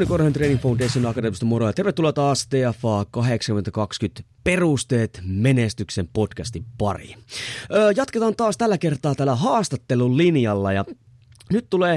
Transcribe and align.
Jouni 0.00 0.08
Korhonen 0.08 0.32
Training 0.32 0.60
Foundation 0.60 1.06
Akademista 1.06 1.46
moro 1.46 1.66
ja 1.66 1.72
tervetuloa 1.72 2.12
taas 2.12 2.46
TFA 2.46 3.06
8020 3.10 4.22
Perusteet 4.44 5.20
menestyksen 5.24 6.08
podcastin 6.12 6.64
pariin. 6.78 7.18
Öö, 7.74 7.92
jatketaan 7.96 8.36
taas 8.36 8.56
tällä 8.56 8.78
kertaa 8.78 9.14
tällä 9.14 9.34
haastattelun 9.34 10.16
linjalla 10.16 10.72
ja 10.72 10.84
nyt 11.52 11.66
tulee 11.70 11.94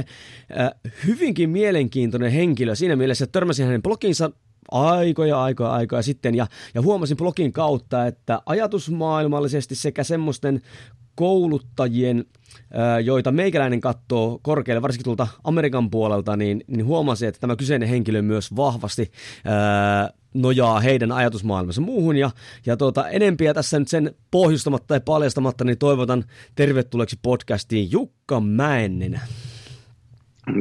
äh, 0.60 0.70
hyvinkin 1.06 1.50
mielenkiintoinen 1.50 2.32
henkilö 2.32 2.76
siinä 2.76 2.96
mielessä, 2.96 3.24
että 3.24 3.40
törmäsin 3.40 3.66
hänen 3.66 3.82
bloginsa 3.82 4.32
aikoja, 4.72 5.44
aikoja, 5.44 5.72
aikoja 5.72 6.02
sitten 6.02 6.36
ja, 6.36 6.48
ja 6.74 6.82
huomasin 6.82 7.18
blogin 7.18 7.54
kautta, 7.54 8.08
että 8.08 8.42
ajatusmaailmallisesti 8.46 9.76
sekä 9.76 10.04
semmoisten 10.04 10.62
kouluttajien, 11.16 12.26
joita 13.04 13.32
meikäläinen 13.32 13.82
katsoo 13.82 14.40
korkealle, 14.42 14.82
varsinkin 14.82 15.04
tuolta 15.04 15.28
Amerikan 15.44 15.90
puolelta, 15.90 16.38
niin, 16.38 16.64
niin 16.68 16.86
huomasi, 16.86 17.26
että 17.26 17.40
tämä 17.40 17.56
kyseinen 17.56 17.90
henkilö 17.90 18.22
myös 18.22 18.56
vahvasti 18.56 19.12
nojaa 20.34 20.80
heidän 20.80 21.12
ajatusmaailmansa 21.12 21.82
muuhun. 21.82 22.16
Ja, 22.16 22.32
ja 22.66 22.78
tuota, 22.78 23.10
enempiä 23.10 23.54
tässä 23.54 23.80
nyt 23.80 23.88
sen 23.88 24.16
pohjustamatta 24.32 24.88
tai 24.88 25.02
paljastamatta, 25.06 25.64
niin 25.64 25.78
toivotan 25.78 26.24
tervetulleeksi 26.56 27.20
podcastiin 27.22 27.92
Jukka 27.92 28.40
Mäenninen. 28.40 29.22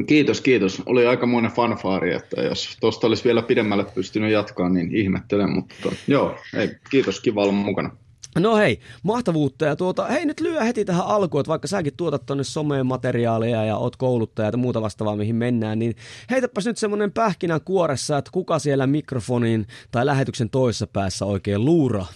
Kiitos, 0.07 0.41
kiitos. 0.41 0.81
Oli 0.85 1.07
aikamoinen 1.07 1.51
fanfaari, 1.51 2.13
että 2.13 2.41
jos 2.41 2.77
tuosta 2.79 3.07
olisi 3.07 3.23
vielä 3.23 3.41
pidemmälle 3.41 3.85
pystynyt 3.95 4.31
jatkaa, 4.31 4.69
niin 4.69 4.95
ihmettelen, 4.95 5.49
mutta 5.49 5.91
joo, 6.07 6.37
ei, 6.55 6.69
kiitos, 6.89 7.19
kiva 7.19 7.41
olla 7.41 7.53
mukana. 7.53 7.97
No 8.39 8.55
hei, 8.55 8.79
mahtavuutta 9.03 9.65
ja 9.65 9.75
tuota, 9.75 10.05
hei 10.05 10.25
nyt 10.25 10.39
lyö 10.39 10.63
heti 10.63 10.85
tähän 10.85 11.05
alkuun, 11.05 11.41
että 11.41 11.49
vaikka 11.49 11.67
säkin 11.67 11.93
tuotat 11.97 12.25
tonne 12.25 12.43
someen 12.43 12.85
materiaaleja 12.85 13.65
ja 13.65 13.77
oot 13.77 13.95
kouluttaja 13.95 14.49
ja 14.49 14.57
muuta 14.57 14.81
vastaavaa 14.81 15.15
mihin 15.15 15.35
mennään, 15.35 15.79
niin 15.79 15.95
heitäpäs 16.31 16.65
nyt 16.65 16.77
semmonen 16.77 17.11
pähkinän 17.11 17.61
kuoressa, 17.65 18.17
että 18.17 18.31
kuka 18.31 18.59
siellä 18.59 18.87
mikrofonin 18.87 19.67
tai 19.91 20.05
lähetyksen 20.05 20.49
toisessa 20.49 20.87
päässä 20.87 21.25
oikein 21.25 21.65
luuraa? 21.65 22.07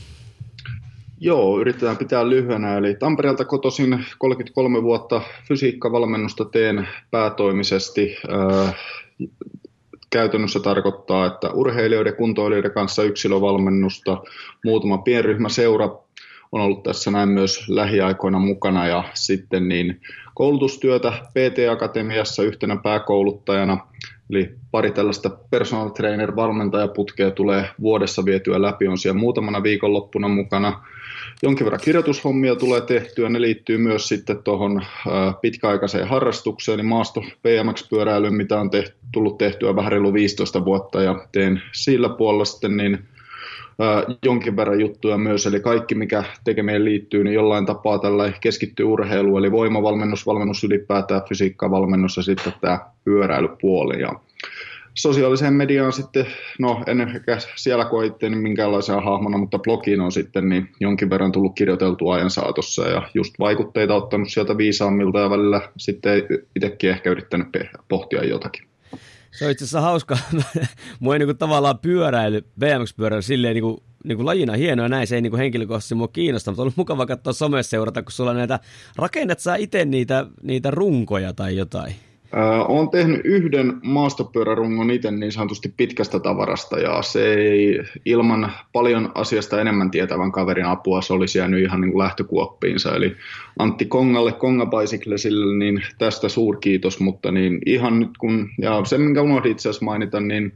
Joo, 1.19 1.59
yritetään 1.59 1.97
pitää 1.97 2.29
lyhyenä. 2.29 2.77
Eli 2.77 2.95
Tampereelta 2.95 3.45
kotoisin 3.45 4.05
33 4.17 4.83
vuotta 4.83 5.21
fysiikkavalmennusta 5.47 6.45
teen 6.45 6.87
päätoimisesti. 7.11 8.15
Äh, 8.65 8.75
käytännössä 10.09 10.59
tarkoittaa, 10.59 11.25
että 11.25 11.49
urheilijoiden 11.51 12.15
kuntoilijoiden 12.15 12.71
kanssa 12.71 13.03
yksilövalmennusta, 13.03 14.17
muutama 14.65 14.97
pienryhmä 14.97 15.49
seura 15.49 15.89
on 16.51 16.61
ollut 16.61 16.83
tässä 16.83 17.11
näin 17.11 17.29
myös 17.29 17.69
lähiaikoina 17.69 18.39
mukana. 18.39 18.87
Ja 18.87 19.03
sitten 19.13 19.69
niin 19.69 20.01
koulutustyötä 20.33 21.11
PT-akatemiassa 21.11 22.43
yhtenä 22.43 22.77
pääkouluttajana, 22.83 23.77
eli 24.29 24.55
pari 24.71 24.91
tällaista 24.91 25.29
personal 25.49 25.89
trainer 25.89 26.35
valmentajaputkea 26.35 27.31
tulee 27.31 27.69
vuodessa 27.81 28.25
vietyä 28.25 28.61
läpi, 28.61 28.87
on 28.87 28.97
siellä 28.97 29.19
muutamana 29.19 29.63
viikonloppuna 29.63 30.27
mukana. 30.27 30.85
Jonkin 31.43 31.65
verran 31.65 31.81
kirjoitushommia 31.83 32.55
tulee 32.55 32.81
tehtyä, 32.81 33.29
ne 33.29 33.41
liittyy 33.41 33.77
myös 33.77 34.07
sitten 34.07 34.43
tuohon 34.43 34.81
pitkäaikaiseen 35.41 36.07
harrastukseen, 36.07 36.79
eli 36.79 36.87
maasto 36.87 37.21
PMX-pyöräilyyn, 37.21 38.33
mitä 38.33 38.59
on 38.59 38.69
tehty, 38.69 38.95
tullut 39.11 39.37
tehtyä 39.37 39.75
vähän 39.75 39.91
reilu 39.91 40.13
15 40.13 40.65
vuotta, 40.65 41.01
ja 41.01 41.27
teen 41.31 41.61
sillä 41.71 42.09
puolella 42.09 42.45
sitten 42.45 42.77
niin 42.77 42.99
jonkin 44.25 44.55
verran 44.55 44.79
juttuja 44.79 45.17
myös, 45.17 45.45
eli 45.45 45.59
kaikki 45.59 45.95
mikä 45.95 46.23
tekemään 46.43 46.85
liittyy, 46.85 47.23
niin 47.23 47.33
jollain 47.33 47.65
tapaa 47.65 47.99
tällä 47.99 48.33
keskittyy 48.41 48.85
urheilu, 48.85 49.37
eli 49.37 49.51
voimavalmennus, 49.51 50.25
valmennus 50.25 50.63
ylipäätään, 50.63 51.21
fysiikkavalmennus 51.29 52.17
ja 52.17 52.23
sitten 52.23 52.53
tämä 52.61 52.79
pyöräilypuoli. 53.03 54.01
Ja 54.01 54.11
sosiaaliseen 54.93 55.53
mediaan 55.53 55.93
sitten, 55.93 56.25
no 56.59 56.83
en 56.87 57.01
ehkä 57.01 57.37
siellä 57.55 57.85
koitte 57.85 58.29
niin 58.29 58.41
minkäänlaisena 58.41 59.01
hahmona, 59.01 59.37
mutta 59.37 59.59
blogiin 59.59 60.01
on 60.01 60.11
sitten 60.11 60.49
niin 60.49 60.69
jonkin 60.79 61.09
verran 61.09 61.31
tullut 61.31 61.55
kirjoiteltua 61.55 62.15
ajan 62.15 62.29
saatossa 62.29 62.87
ja 62.87 63.09
just 63.13 63.33
vaikutteita 63.39 63.95
ottanut 63.95 64.29
sieltä 64.29 64.57
viisaammilta 64.57 65.19
ja 65.19 65.29
välillä 65.29 65.61
sitten 65.77 66.23
itsekin 66.55 66.89
ehkä 66.89 67.09
yrittänyt 67.09 67.47
pohtia 67.87 68.25
jotakin. 68.25 68.66
Se 69.37 69.45
on 69.45 69.51
itse 69.51 69.63
asiassa 69.63 69.81
hauska. 69.81 70.17
Mua 70.99 71.15
ei 71.15 71.19
niin 71.19 71.37
tavallaan 71.37 71.79
pyöräily, 71.79 72.41
BMX-pyöräily 72.41 73.21
silleen 73.21 73.53
niin 73.53 73.63
kuin, 73.63 73.77
niin 74.03 74.15
kuin 74.15 74.25
lajina 74.25 74.53
hienoa 74.53 74.89
näin, 74.89 75.07
se 75.07 75.15
ei 75.15 75.21
niin 75.21 75.31
kuin 75.31 75.39
henkilökohtaisesti 75.39 75.95
mua 75.95 76.07
kiinnosta, 76.07 76.51
mutta 76.51 76.61
on 76.61 76.63
ollut 76.63 76.77
mukava 76.77 77.05
katsoa 77.05 77.33
somessa 77.33 77.69
seurata, 77.69 78.03
kun 78.03 78.11
sulla 78.11 78.33
näitä, 78.33 78.59
rakennat 78.95 79.39
sä 79.39 79.55
itse 79.55 79.85
niitä, 79.85 80.25
niitä 80.43 80.71
runkoja 80.71 81.33
tai 81.33 81.55
jotain? 81.55 81.95
Olen 82.67 82.89
tehnyt 82.89 83.21
yhden 83.23 83.73
maastopyörärungon 83.83 84.91
itse 84.91 85.11
niin 85.11 85.31
sanotusti 85.31 85.73
pitkästä 85.77 86.19
tavarasta 86.19 86.79
ja 86.79 87.01
se 87.01 87.33
ei 87.33 87.83
ilman 88.05 88.51
paljon 88.73 89.11
asiasta 89.15 89.61
enemmän 89.61 89.91
tietävän 89.91 90.31
kaverin 90.31 90.65
apua 90.65 91.01
se 91.01 91.13
olisi 91.13 91.39
jäänyt 91.39 91.63
ihan 91.63 91.81
niin 91.81 91.91
kuin 91.91 92.03
lähtökuoppiinsa. 92.03 92.95
Eli 92.95 93.15
Antti 93.59 93.85
Kongalle, 93.85 94.31
Konga 94.31 94.65
Bicyclesille, 94.65 95.57
niin 95.57 95.83
tästä 95.97 96.29
suurkiitos, 96.29 96.99
mutta 96.99 97.31
niin 97.31 97.59
ihan 97.65 97.99
nyt 97.99 98.17
kun, 98.17 98.49
ja 98.61 98.85
sen 98.85 99.01
minkä 99.01 99.21
unohdin 99.21 99.51
itse 99.51 99.69
asiassa 99.69 99.85
mainita, 99.85 100.19
niin 100.19 100.53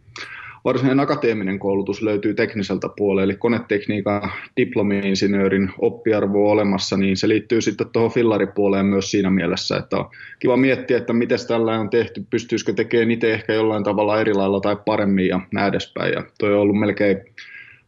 varsinainen 0.66 1.00
akateeminen 1.04 1.60
koulutus 1.60 2.02
löytyy 2.02 2.34
tekniseltä 2.34 2.90
puolelta, 2.98 3.24
eli 3.24 3.36
konetekniikan 3.38 4.32
diplomi-insinöörin 4.58 5.70
oppiarvo 5.80 6.46
on 6.46 6.52
olemassa, 6.52 6.98
niin 6.98 7.18
se 7.18 7.28
liittyy 7.28 7.62
sitten 7.62 7.90
tuohon 7.90 8.12
fillaripuoleen 8.12 8.86
myös 8.86 9.12
siinä 9.12 9.30
mielessä, 9.30 9.78
että 9.78 9.98
on 9.98 10.10
kiva 10.40 10.58
miettiä, 10.58 10.98
että 10.98 11.14
miten 11.14 11.48
tällä 11.48 11.80
on 11.80 11.90
tehty, 11.90 12.26
pystyisikö 12.30 12.74
tekemään 12.74 13.12
itse 13.12 13.34
ehkä 13.34 13.54
jollain 13.54 13.84
tavalla 13.84 14.22
eri 14.22 14.34
lailla 14.34 14.60
tai 14.60 14.78
paremmin 14.86 15.28
ja 15.28 15.40
näin 15.52 15.70
edespäin. 15.70 16.14
Ja 16.14 16.24
toi 16.40 16.54
on 16.54 16.60
ollut 16.60 16.80
melkein 16.80 17.18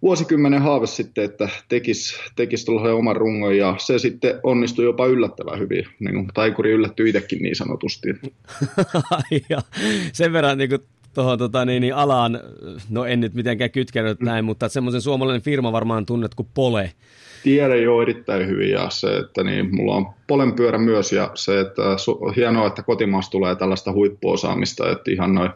vuosikymmenen 0.02 0.62
haave 0.62 0.88
sitten, 0.88 1.24
että 1.24 1.50
tekisi 1.70 2.20
tekis 2.36 2.66
tuollaisen 2.66 2.96
oman 2.96 3.16
rungon 3.16 3.58
ja 3.58 3.76
se 3.78 4.00
sitten 4.00 4.40
onnistui 4.44 4.86
jopa 4.86 5.06
yllättävän 5.06 5.60
hyvin. 5.60 5.86
Niin 6.00 6.14
kuin 6.14 6.28
taikuri 6.34 6.72
yllättyi 6.72 7.10
itsekin 7.10 7.42
niin 7.42 7.56
sanotusti. 7.56 8.08
ja 9.50 9.62
sen 10.14 10.34
verran 10.34 10.58
niin 10.58 10.70
kuin 10.70 10.82
tuohon 11.14 11.38
tota, 11.38 11.66
niin, 11.66 11.82
niin 11.82 11.96
alaan, 11.96 12.40
no 12.90 13.06
en 13.06 13.20
nyt 13.20 13.34
mitenkään 13.34 13.72
kytkenyt 13.72 14.20
näin, 14.20 14.46
mutta 14.46 14.70
semmoisen 14.70 15.02
suomalainen 15.02 15.42
firma 15.42 15.72
varmaan 15.72 16.06
tunnet 16.06 16.36
kuin 16.36 16.48
Pole. 16.54 16.92
Tiedän 17.44 17.84
jo 17.84 18.02
erittäin 18.02 18.48
hyvin 18.48 18.70
ja 18.70 18.90
se, 18.90 19.18
että 19.18 19.44
niin, 19.44 19.76
mulla 19.76 19.96
on 19.96 20.06
Polen 20.28 20.54
pyörä 20.54 20.78
myös 20.78 21.14
ja 21.14 21.32
se, 21.36 21.60
että 21.60 21.82
su- 21.82 22.34
hienoa, 22.36 22.68
että 22.68 22.84
kotimaassa 22.84 23.32
tulee 23.32 23.56
tällaista 23.56 23.92
huippuosaamista, 23.92 24.92
että 24.92 25.12
ihan 25.12 25.36
noin 25.36 25.52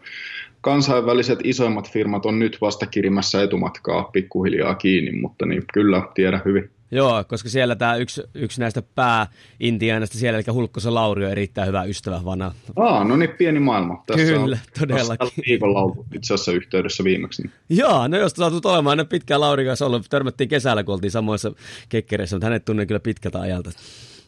kansainväliset 0.61 1.39
isoimmat 1.43 1.91
firmat 1.91 2.25
on 2.25 2.39
nyt 2.39 2.57
vasta 2.61 2.85
kirimässä 2.85 3.43
etumatkaa 3.43 4.03
pikkuhiljaa 4.03 4.75
kiinni, 4.75 5.11
mutta 5.11 5.45
niin 5.45 5.63
kyllä 5.73 6.01
tiedän 6.13 6.41
hyvin. 6.45 6.69
Joo, 6.91 7.23
koska 7.23 7.49
siellä 7.49 7.75
tämä 7.75 7.95
yksi, 7.95 8.23
yksi 8.33 8.59
näistä 8.59 8.83
pääintiainasta 8.95 10.17
siellä, 10.17 10.39
eli 10.39 10.45
Hulkkosen 10.53 10.93
Lauri 10.93 11.25
on 11.25 11.31
erittäin 11.31 11.67
hyvä 11.67 11.83
ystävä 11.83 12.25
vanha. 12.25 12.53
Aa, 12.75 13.03
no 13.03 13.17
niin, 13.17 13.29
pieni 13.37 13.59
maailma. 13.59 14.03
Tässä 14.07 14.25
Kyllä, 14.25 14.41
on, 14.41 14.79
todellakin. 14.79 15.43
viikolla 15.47 15.79
ollut 15.79 16.05
itse 16.15 16.33
asiassa 16.33 16.51
yhteydessä 16.51 17.03
viimeksi. 17.03 17.41
Niin. 17.41 17.53
Joo, 17.69 18.07
no 18.07 18.17
jos 18.17 18.31
saatu 18.31 18.59
olemaan, 18.63 18.97
ne 18.97 19.03
pitkään 19.03 19.41
Lauri 19.41 19.65
kanssa 19.65 19.85
ollut, 19.85 20.05
törmättiin 20.09 20.49
kesällä, 20.49 20.83
kun 20.83 20.93
oltiin 20.93 21.11
samoissa 21.11 21.51
kekkereissä, 21.89 22.35
mutta 22.35 22.45
hänet 22.45 22.65
tunnen 22.65 22.87
kyllä 22.87 22.99
pitkältä 22.99 23.39
ajalta. 23.39 23.71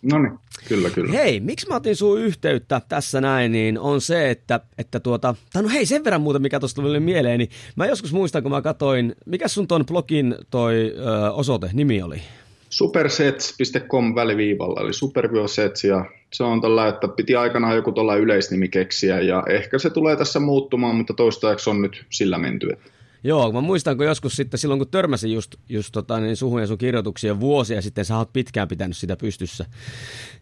No 0.01 0.19
niin, 0.19 0.39
kyllä, 0.67 0.89
kyllä. 0.89 1.11
Hei, 1.13 1.39
miksi 1.39 1.67
mä 1.67 1.75
otin 1.75 1.95
sun 1.95 2.19
yhteyttä 2.19 2.81
tässä 2.89 3.21
näin, 3.21 3.51
niin 3.51 3.79
on 3.79 4.01
se, 4.01 4.29
että, 4.29 4.59
että 4.77 4.99
tuota, 4.99 5.35
tai 5.53 5.63
no 5.63 5.69
hei, 5.69 5.85
sen 5.85 6.03
verran 6.03 6.21
muuta, 6.21 6.39
mikä 6.39 6.59
tuosta 6.59 6.81
tuli 6.81 6.99
mieleen, 6.99 7.39
niin 7.39 7.49
mä 7.75 7.85
joskus 7.85 8.13
muistan, 8.13 8.43
kun 8.43 8.51
mä 8.51 8.61
katoin, 8.61 9.15
mikä 9.25 9.47
sun 9.47 9.67
ton 9.67 9.85
blogin 9.85 10.35
toi 10.49 10.93
ö, 10.97 11.31
osoite, 11.31 11.69
nimi 11.73 12.01
oli? 12.01 12.21
supersets.com 12.69 14.15
väliviivalla, 14.15 14.81
eli 14.81 14.93
superbiosets, 14.93 15.83
ja 15.83 16.05
se 16.33 16.43
on 16.43 16.61
tällä, 16.61 16.87
että 16.87 17.07
piti 17.07 17.35
aikanaan 17.35 17.75
joku 17.75 17.91
tuolla 17.91 18.15
yleisnimi 18.15 18.67
keksiä, 18.67 19.21
ja 19.21 19.43
ehkä 19.49 19.79
se 19.79 19.89
tulee 19.89 20.15
tässä 20.15 20.39
muuttumaan, 20.39 20.95
mutta 20.95 21.13
toistaiseksi 21.13 21.69
on 21.69 21.81
nyt 21.81 22.05
sillä 22.09 22.37
menty. 22.37 22.69
Että 22.69 22.89
Joo, 23.23 23.51
mä 23.51 23.61
muistan, 23.61 23.97
kun 23.97 24.05
joskus 24.05 24.35
sitten 24.35 24.57
silloin, 24.57 24.79
kun 24.79 24.87
törmäsin 24.87 25.33
just, 25.33 25.55
just 25.69 25.89
tota, 25.91 26.19
niin 26.19 26.37
suhun 26.37 26.61
ja 26.61 26.67
sun 26.67 26.77
kirjoituksia 26.77 27.39
vuosia 27.39 27.81
sitten, 27.81 28.05
sä 28.05 28.17
oot 28.17 28.33
pitkään 28.33 28.67
pitänyt 28.67 28.97
sitä 28.97 29.15
pystyssä. 29.15 29.65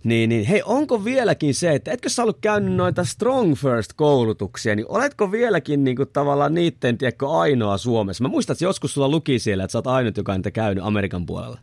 Niin, 0.03 0.29
niin 0.29 0.45
hei, 0.45 0.61
onko 0.65 1.03
vieläkin 1.03 1.55
se, 1.55 1.73
että 1.73 1.91
etkö 1.91 2.09
sä 2.09 2.21
ollut 2.21 2.37
käynyt 2.41 2.73
noita 2.73 3.03
Strong 3.03 3.55
First-koulutuksia, 3.55 4.75
niin 4.75 4.85
oletko 4.89 5.31
vieläkin 5.31 5.83
niin 5.83 5.97
kuin, 5.97 6.09
tavallaan 6.13 6.53
niitten, 6.53 6.97
tiedätkö, 6.97 7.29
ainoa 7.29 7.77
Suomessa? 7.77 8.23
Mä 8.23 8.27
muistan, 8.27 8.53
että 8.53 8.65
joskus 8.65 8.93
sulla 8.93 9.09
luki 9.09 9.39
siellä, 9.39 9.63
että 9.63 9.71
sä 9.71 9.77
oot 9.77 9.87
ainut, 9.87 10.17
joka 10.17 10.31
on 10.31 10.37
niitä 10.37 10.51
käynyt 10.51 10.83
Amerikan 10.83 11.25
puolella. 11.25 11.59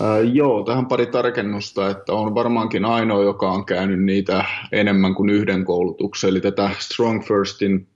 Ää, 0.00 0.20
joo, 0.20 0.64
tähän 0.64 0.86
pari 0.86 1.06
tarkennusta, 1.06 1.90
että 1.90 2.12
on 2.12 2.34
varmaankin 2.34 2.84
ainoa, 2.84 3.22
joka 3.22 3.50
on 3.50 3.64
käynyt 3.64 4.02
niitä 4.02 4.44
enemmän 4.72 5.14
kuin 5.14 5.30
yhden 5.30 5.64
koulutuksen, 5.64 6.30
eli 6.30 6.40
tätä 6.40 6.70
Strong 6.78 7.24
Firstin 7.24 7.86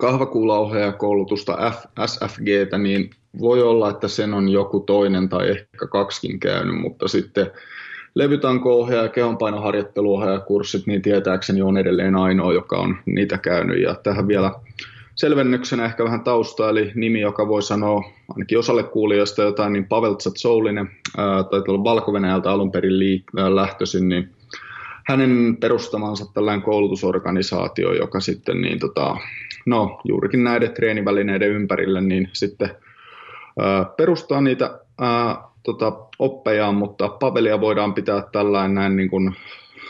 kahvakuulaohjaajakoulutusta 0.00 1.72
SFGtä, 2.06 2.78
niin 2.78 3.10
voi 3.40 3.62
olla, 3.62 3.90
että 3.90 4.08
sen 4.08 4.34
on 4.34 4.48
joku 4.48 4.80
toinen 4.80 5.28
tai 5.28 5.50
ehkä 5.50 5.86
kaksikin 5.86 6.40
käynyt, 6.40 6.80
mutta 6.80 7.08
sitten 7.08 7.50
levytanko-ohjaaja 8.14 9.02
ja 9.02 9.08
kehonpainoharjoitteluohjaajakurssit, 9.08 10.86
niin 10.86 11.02
tietääkseni 11.02 11.62
on 11.62 11.78
edelleen 11.78 12.16
ainoa, 12.16 12.52
joka 12.52 12.76
on 12.76 12.96
niitä 13.06 13.38
käynyt. 13.38 13.82
Ja 13.82 13.94
tähän 13.94 14.28
vielä 14.28 14.52
selvennyksenä 15.14 15.84
ehkä 15.84 16.04
vähän 16.04 16.24
tausta, 16.24 16.68
eli 16.68 16.92
nimi, 16.94 17.20
joka 17.20 17.48
voi 17.48 17.62
sanoa 17.62 18.04
ainakin 18.28 18.58
osalle 18.58 18.82
kuulijoista 18.82 19.42
jotain, 19.42 19.72
niin 19.72 19.88
Pavel 19.88 20.14
Tsatsouline, 20.14 20.86
tai 21.50 21.62
olla 21.68 21.84
valko 21.84 22.12
alun 22.44 22.72
perin 22.72 22.98
liik- 22.98 23.54
lähtöisin, 23.54 24.08
niin 24.08 24.30
hänen 25.06 25.56
perustamansa 25.60 26.26
tällainen 26.34 26.62
koulutusorganisaatio, 26.62 27.92
joka 27.92 28.20
sitten 28.20 28.60
niin 28.60 28.78
tota, 28.78 29.16
no 29.66 30.00
juurikin 30.04 30.44
näiden 30.44 30.74
treenivälineiden 30.74 31.50
ympärille, 31.50 32.00
niin 32.00 32.28
sitten 32.32 32.70
perustaa 33.96 34.40
niitä 34.40 34.80
ää, 35.00 35.36
tota, 35.62 35.92
oppejaan, 36.18 36.74
mutta 36.74 37.08
Pavelia 37.08 37.60
voidaan 37.60 37.94
pitää 37.94 38.22
tällainen 38.32 38.74
näin 38.74 38.96
niin 38.96 39.10
kuin, 39.10 39.34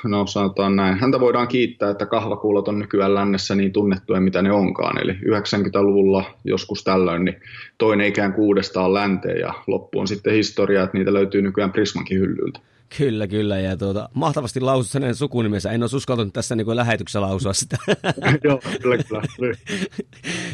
no 0.05 0.27
sanotaan 0.27 0.77
näin, 0.77 0.99
häntä 0.99 1.21
voidaan 1.21 1.49
kiittää, 1.49 1.91
että 1.91 2.07
kahvakuulot 2.07 2.69
on 2.69 2.79
nykyään 2.79 3.15
lännessä 3.15 3.55
niin 3.55 3.73
tunnettuja, 3.73 4.21
mitä 4.21 4.43
ne 4.43 4.53
onkaan. 4.53 5.03
Eli 5.03 5.13
90-luvulla 5.13 6.25
joskus 6.45 6.85
tällöin, 6.85 7.25
niin 7.25 7.41
toinen 7.79 8.07
ikään 8.07 8.33
kuin 8.33 8.45
uudestaan 8.45 8.95
länteen 8.95 9.41
ja 9.41 9.55
loppu 9.67 10.01
on 10.01 10.07
sitten 10.07 10.33
historia, 10.35 10.83
että 10.83 10.99
niitä 10.99 11.13
löytyy 11.13 11.43
nykyään 11.43 11.73
Prismankin 11.73 12.19
hyllyltä. 12.19 12.61
Kyllä, 12.99 13.27
kyllä. 13.27 13.61
Ja 13.61 13.77
tuota, 13.77 14.09
mahtavasti 14.15 14.61
lausut 14.61 14.95
hänen 14.95 15.15
sukunimensä. 15.15 15.71
En 15.71 15.83
olisi 15.83 15.97
uskaltanut 15.97 16.33
tässä 16.33 16.57
niin 16.57 16.77
lähetyksessä 16.77 17.21
lausua 17.21 17.53
sitä. 17.53 17.77
Joo, 18.45 18.61
kyllä, 18.83 19.03
kyllä. 19.37 19.57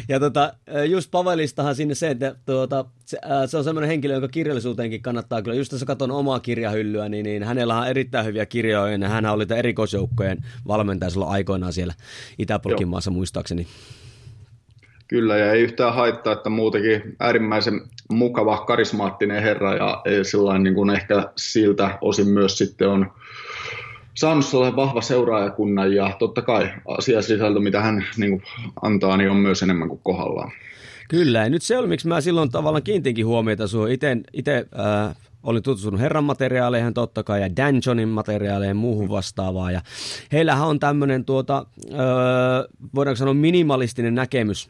ja 0.09 0.19
tuota, 0.19 0.53
just 0.89 1.11
Pavelistahan 1.11 1.75
sinne 1.75 1.95
se, 1.95 2.09
että 2.09 2.35
tuota, 2.45 2.85
se, 3.05 3.17
se, 3.47 3.57
on 3.57 3.63
semmoinen 3.63 3.87
henkilö, 3.87 4.13
jonka 4.13 4.27
kirjallisuuteenkin 4.27 5.01
kannattaa 5.01 5.41
kyllä. 5.41 5.57
Just 5.57 5.71
jos 5.71 5.83
katson 5.83 6.11
omaa 6.11 6.39
kirjahyllyä, 6.39 7.09
niin, 7.09 7.23
niin 7.23 7.43
hänellä 7.43 7.77
on 7.77 7.87
erittäin 7.87 8.25
hyviä 8.25 8.45
kirjoja. 8.45 8.97
Ja 8.97 9.09
hän 9.09 9.25
oli 9.25 9.45
erikoisjoukkojen 9.57 10.37
valmentaja 10.67 11.09
silloin 11.09 11.31
aikoinaan 11.31 11.73
siellä 11.73 11.93
Itä-Polkin 12.37 12.87
maassa 12.87 13.11
muistaakseni. 13.11 13.67
Kyllä, 15.09 15.37
ja 15.37 15.51
ei 15.51 15.61
yhtään 15.61 15.93
haittaa, 15.93 16.33
että 16.33 16.49
muutenkin 16.49 17.15
äärimmäisen 17.19 17.81
mukava, 18.09 18.57
karismaattinen 18.57 19.43
herra, 19.43 19.75
ja 19.75 20.03
sellainen 20.23 20.63
niin 20.63 20.73
kuin 20.73 20.89
ehkä 20.89 21.29
siltä 21.35 21.97
osin 22.01 22.27
myös 22.27 22.57
sitten 22.57 22.89
on 22.89 23.11
saanut 24.13 24.45
sellainen 24.45 24.75
vahva 24.75 25.01
seuraajakunnan, 25.01 25.93
ja 25.93 26.15
totta 26.19 26.41
kai 26.41 26.69
asiasisältö, 26.97 27.59
mitä 27.59 27.81
hän 27.81 28.05
niin 28.17 28.31
kuin 28.31 28.43
antaa, 28.81 29.17
niin 29.17 29.31
on 29.31 29.37
myös 29.37 29.63
enemmän 29.63 29.89
kuin 29.89 30.01
kohdallaan. 30.03 30.51
Kyllä, 31.09 31.39
ja 31.39 31.49
nyt 31.49 31.61
se 31.61 31.77
oli, 31.77 31.87
miksi 31.87 32.07
mä 32.07 32.21
silloin 32.21 32.51
tavallaan 32.51 32.83
kiintinkin 32.83 33.25
huomiota 33.25 33.67
sinua. 33.67 33.87
Itse 34.33 34.65
äh, 34.79 35.15
olin 35.43 35.63
tutustunut 35.63 35.99
herran 35.99 36.23
materiaaleihin 36.23 36.93
totta 36.93 37.23
kai 37.23 37.41
ja 37.41 37.55
Dan 37.55 37.81
Johnin 37.85 38.09
materiaaleihin 38.09 38.77
muuhun 38.77 39.09
vastaavaa. 39.09 39.71
Ja 39.71 39.81
heillähän 40.31 40.67
on 40.67 40.79
tämmöinen, 40.79 41.25
tuota, 41.25 41.65
äh, 41.91 41.97
voidaanko 42.95 43.15
sanoa 43.15 43.33
minimalistinen 43.33 44.15
näkemys 44.15 44.69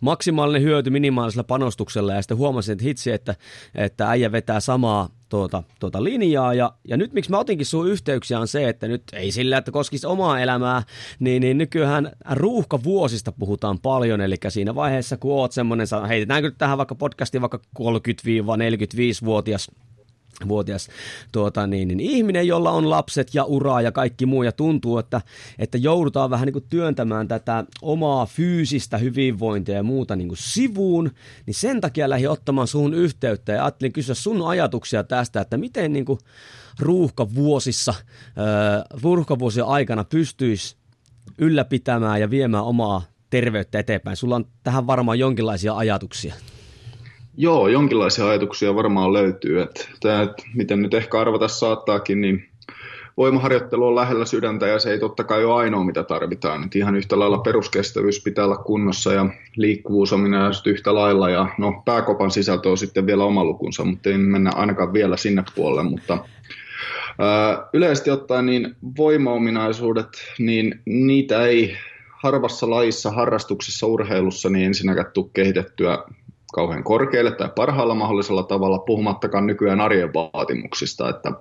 maksimaalinen 0.00 0.62
hyöty 0.62 0.90
minimaalisella 0.90 1.44
panostuksella 1.44 2.14
ja 2.14 2.22
sitten 2.22 2.36
huomasin, 2.36 2.72
että 2.72 2.84
hitsi, 2.84 3.10
että, 3.10 3.34
että 3.74 4.08
äijä 4.08 4.32
vetää 4.32 4.60
samaa 4.60 5.08
tuota, 5.28 5.62
tuota 5.80 6.04
linjaa 6.04 6.54
ja, 6.54 6.72
ja 6.88 6.96
nyt 6.96 7.12
miksi 7.12 7.30
mä 7.30 7.38
otinkin 7.38 7.66
sun 7.66 7.88
yhteyksiä 7.88 8.40
on 8.40 8.48
se, 8.48 8.68
että 8.68 8.88
nyt 8.88 9.02
ei 9.12 9.32
sillä, 9.32 9.58
että 9.58 9.70
koskisi 9.70 10.06
omaa 10.06 10.40
elämää, 10.40 10.82
niin, 11.18 11.40
niin 11.40 11.58
nykyään 11.58 12.12
ruuhkavuosista 12.30 13.32
puhutaan 13.32 13.78
paljon, 13.78 14.20
eli 14.20 14.36
siinä 14.48 14.74
vaiheessa 14.74 15.16
kun 15.16 15.32
oot 15.32 15.52
semmoinen, 15.52 15.86
heitetäänkö 16.08 16.48
nyt 16.48 16.58
tähän 16.58 16.78
vaikka 16.78 16.94
podcastiin 16.94 17.42
vaikka 17.42 17.60
30-45-vuotias 17.78 19.70
vuotias 20.48 20.88
tuota, 21.32 21.66
niin, 21.66 21.88
niin, 21.88 22.00
ihminen, 22.00 22.46
jolla 22.46 22.70
on 22.70 22.90
lapset 22.90 23.34
ja 23.34 23.44
uraa 23.44 23.82
ja 23.82 23.92
kaikki 23.92 24.26
muu, 24.26 24.42
ja 24.42 24.52
tuntuu, 24.52 24.98
että, 24.98 25.20
että 25.58 25.78
joudutaan 25.78 26.30
vähän 26.30 26.46
niin 26.46 26.52
kuin 26.52 26.66
työntämään 26.68 27.28
tätä 27.28 27.64
omaa 27.82 28.26
fyysistä 28.26 28.98
hyvinvointia 28.98 29.74
ja 29.74 29.82
muuta 29.82 30.16
niin 30.16 30.28
kuin 30.28 30.38
sivuun, 30.38 31.10
niin 31.46 31.54
sen 31.54 31.80
takia 31.80 32.10
lähdin 32.10 32.30
ottamaan 32.30 32.66
suun 32.66 32.94
yhteyttä 32.94 33.52
ja 33.52 33.64
ajattelin 33.64 33.92
kysyä 33.92 34.14
sun 34.14 34.48
ajatuksia 34.48 35.04
tästä, 35.04 35.40
että 35.40 35.56
miten 35.56 35.92
niin 35.92 36.04
kuin 36.04 36.18
ruuhkavuosissa, 36.78 37.94
äh, 37.98 39.00
ruuhkavuosien 39.02 39.66
aikana 39.66 40.04
pystyisi 40.04 40.76
ylläpitämään 41.38 42.20
ja 42.20 42.30
viemään 42.30 42.64
omaa 42.64 43.02
terveyttä 43.30 43.78
eteenpäin. 43.78 44.16
Sulla 44.16 44.36
on 44.36 44.44
tähän 44.62 44.86
varmaan 44.86 45.18
jonkinlaisia 45.18 45.76
ajatuksia. 45.76 46.34
Joo, 47.36 47.68
jonkinlaisia 47.68 48.28
ajatuksia 48.28 48.74
varmaan 48.74 49.12
löytyy. 49.12 49.62
Että 49.62 49.88
tämä, 50.00 50.28
miten 50.54 50.82
nyt 50.82 50.94
ehkä 50.94 51.20
arvata 51.20 51.48
saattaakin, 51.48 52.20
niin 52.20 52.48
voimaharjoittelu 53.16 53.86
on 53.86 53.94
lähellä 53.94 54.24
sydäntä 54.24 54.66
ja 54.66 54.78
se 54.78 54.90
ei 54.90 54.98
totta 54.98 55.24
kai 55.24 55.44
ole 55.44 55.54
ainoa, 55.54 55.84
mitä 55.84 56.02
tarvitaan. 56.02 56.64
Et 56.64 56.76
ihan 56.76 56.96
yhtä 56.96 57.18
lailla 57.18 57.38
peruskestävyys 57.38 58.22
pitää 58.22 58.44
olla 58.44 58.56
kunnossa 58.56 59.12
ja 59.12 59.26
liikkuvuus 59.56 60.12
on 60.12 60.20
minä 60.20 60.50
yhtä 60.66 60.94
lailla. 60.94 61.30
Ja 61.30 61.48
no, 61.58 61.82
pääkopan 61.84 62.30
sisältö 62.30 62.70
on 62.70 62.78
sitten 62.78 63.06
vielä 63.06 63.24
oma 63.24 63.44
lukunsa, 63.44 63.84
mutta 63.84 64.08
ei 64.08 64.18
mennä 64.18 64.50
ainakaan 64.54 64.92
vielä 64.92 65.16
sinne 65.16 65.44
puolelle. 65.54 65.90
Mutta 65.90 66.18
ää, 67.18 67.68
yleisesti 67.72 68.10
ottaen 68.10 68.46
niin 68.46 68.76
voimaominaisuudet, 68.96 70.08
niin 70.38 70.80
niitä 70.86 71.46
ei 71.46 71.76
harvassa 72.22 72.70
lajissa, 72.70 73.10
harrastuksessa, 73.10 73.86
urheilussa 73.86 74.50
niin 74.50 74.66
ensinnäkään 74.66 75.10
tule 75.14 75.30
kehitettyä 75.32 75.98
kauhean 76.56 76.84
korkealle 76.84 77.32
tai 77.32 77.48
parhaalla 77.56 77.94
mahdollisella 77.94 78.42
tavalla, 78.42 78.78
puhumattakaan 78.78 79.46
nykyään 79.46 79.80
arjen 79.80 80.14
vaatimuksista, 80.14 81.08
että 81.08 81.32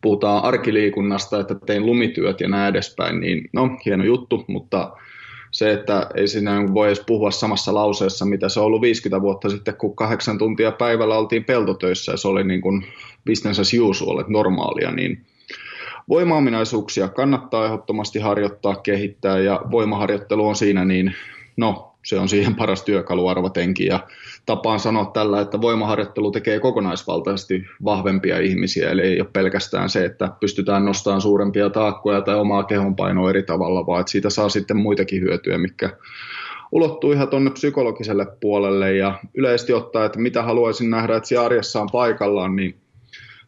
puhutaan 0.00 0.44
arkiliikunnasta, 0.44 1.40
että 1.40 1.54
tein 1.66 1.86
lumityöt 1.86 2.40
ja 2.40 2.48
näin 2.48 2.70
edespäin, 2.70 3.20
niin 3.20 3.48
no, 3.52 3.70
hieno 3.84 4.04
juttu, 4.04 4.44
mutta 4.48 4.92
se, 5.50 5.72
että 5.72 6.06
ei 6.14 6.28
siinä 6.28 6.74
voi 6.74 6.86
edes 6.86 7.02
puhua 7.06 7.30
samassa 7.30 7.74
lauseessa, 7.74 8.24
mitä 8.24 8.48
se 8.48 8.60
on 8.60 8.66
ollut 8.66 8.82
50 8.82 9.22
vuotta 9.22 9.48
sitten, 9.48 9.76
kun 9.76 9.96
kahdeksan 9.96 10.38
tuntia 10.38 10.72
päivällä 10.72 11.18
oltiin 11.18 11.44
peltotöissä 11.44 12.12
ja 12.12 12.16
se 12.16 12.28
oli 12.28 12.44
niin 12.44 12.60
kuin 12.60 12.86
business 13.26 13.60
as 13.60 13.74
usual, 13.74 14.18
että 14.18 14.32
normaalia, 14.32 14.90
niin 14.90 15.26
voimaominaisuuksia 16.08 17.08
kannattaa 17.08 17.64
ehdottomasti 17.64 18.18
harjoittaa, 18.18 18.76
kehittää 18.76 19.38
ja 19.38 19.60
voimaharjoittelu 19.70 20.48
on 20.48 20.56
siinä 20.56 20.84
niin, 20.84 21.14
no 21.56 21.91
se 22.04 22.18
on 22.18 22.28
siihen 22.28 22.54
paras 22.54 22.82
työkalu 22.82 23.28
arvatenkin. 23.28 23.86
Ja 23.86 24.06
tapaan 24.46 24.80
sanoa 24.80 25.04
tällä, 25.04 25.40
että 25.40 25.60
voimaharjoittelu 25.60 26.30
tekee 26.30 26.60
kokonaisvaltaisesti 26.60 27.66
vahvempia 27.84 28.38
ihmisiä, 28.38 28.90
eli 28.90 29.02
ei 29.02 29.20
ole 29.20 29.28
pelkästään 29.32 29.90
se, 29.90 30.04
että 30.04 30.28
pystytään 30.40 30.84
nostamaan 30.84 31.20
suurempia 31.20 31.70
taakkoja 31.70 32.20
tai 32.20 32.34
omaa 32.34 32.64
kehonpainoa 32.64 33.30
eri 33.30 33.42
tavalla, 33.42 33.86
vaan 33.86 34.00
että 34.00 34.12
siitä 34.12 34.30
saa 34.30 34.48
sitten 34.48 34.76
muitakin 34.76 35.22
hyötyjä, 35.22 35.58
mikä 35.58 35.90
ulottuu 36.72 37.12
ihan 37.12 37.28
tuonne 37.28 37.50
psykologiselle 37.50 38.26
puolelle 38.40 38.96
ja 38.96 39.18
yleisesti 39.34 39.72
ottaa, 39.72 40.04
että 40.04 40.18
mitä 40.18 40.42
haluaisin 40.42 40.90
nähdä, 40.90 41.16
että 41.16 41.28
siellä 41.28 41.46
arjessa 41.46 41.80
on 41.80 41.88
paikallaan, 41.92 42.56
niin 42.56 42.74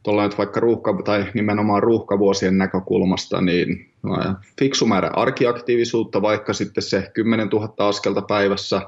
tuolla 0.05 0.25
nyt 0.25 0.39
vaikka 0.39 0.61
ruuhka, 0.61 1.03
tai 1.05 1.27
nimenomaan 1.35 1.83
ruuhkavuosien 1.83 2.59
näkökulmasta, 2.59 3.41
niin 3.41 3.89
no, 4.03 4.17
fiksu 4.59 4.87
määrä 4.87 5.11
arkiaktiivisuutta, 5.15 6.23
vaikka 6.23 6.53
sitten 6.53 6.83
se 6.83 7.11
10 7.15 7.49
000 7.49 7.75
askelta 7.79 8.23
päivässä, 8.23 8.83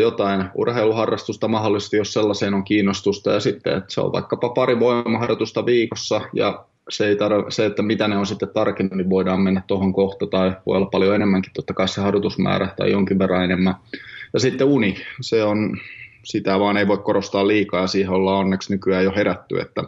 jotain 0.00 0.44
urheiluharrastusta 0.54 1.48
mahdollisesti, 1.48 1.96
jos 1.96 2.12
sellaiseen 2.12 2.54
on 2.54 2.64
kiinnostusta, 2.64 3.32
ja 3.32 3.40
sitten, 3.40 3.76
että 3.76 3.94
se 3.94 4.00
on 4.00 4.12
vaikkapa 4.12 4.48
pari 4.48 4.80
voimaharjoitusta 4.80 5.66
viikossa, 5.66 6.20
ja 6.32 6.64
se, 6.88 7.06
ei 7.06 7.14
tar- 7.14 7.50
se, 7.50 7.66
että 7.66 7.82
mitä 7.82 8.08
ne 8.08 8.16
on 8.16 8.26
sitten 8.26 8.48
tarkemmin, 8.48 8.98
niin 8.98 9.10
voidaan 9.10 9.40
mennä 9.40 9.62
tuohon 9.66 9.92
kohta, 9.92 10.26
tai 10.26 10.52
voi 10.66 10.76
olla 10.76 10.86
paljon 10.86 11.14
enemmänkin, 11.14 11.52
totta 11.54 11.74
kai 11.74 11.88
se 11.88 12.00
harjoitusmäärä 12.00 12.68
tai 12.76 12.90
jonkin 12.90 13.18
verran 13.18 13.44
enemmän. 13.44 13.74
Ja 14.32 14.40
sitten 14.40 14.66
uni, 14.66 14.96
se 15.20 15.44
on 15.44 15.76
sitä 16.22 16.58
vaan 16.60 16.76
ei 16.76 16.88
voi 16.88 16.98
korostaa 16.98 17.48
liikaa 17.48 17.80
ja 17.80 17.86
siihen 17.86 18.10
ollaan 18.10 18.38
onneksi 18.38 18.72
nykyään 18.72 19.04
jo 19.04 19.12
herätty, 19.16 19.60
että 19.60 19.84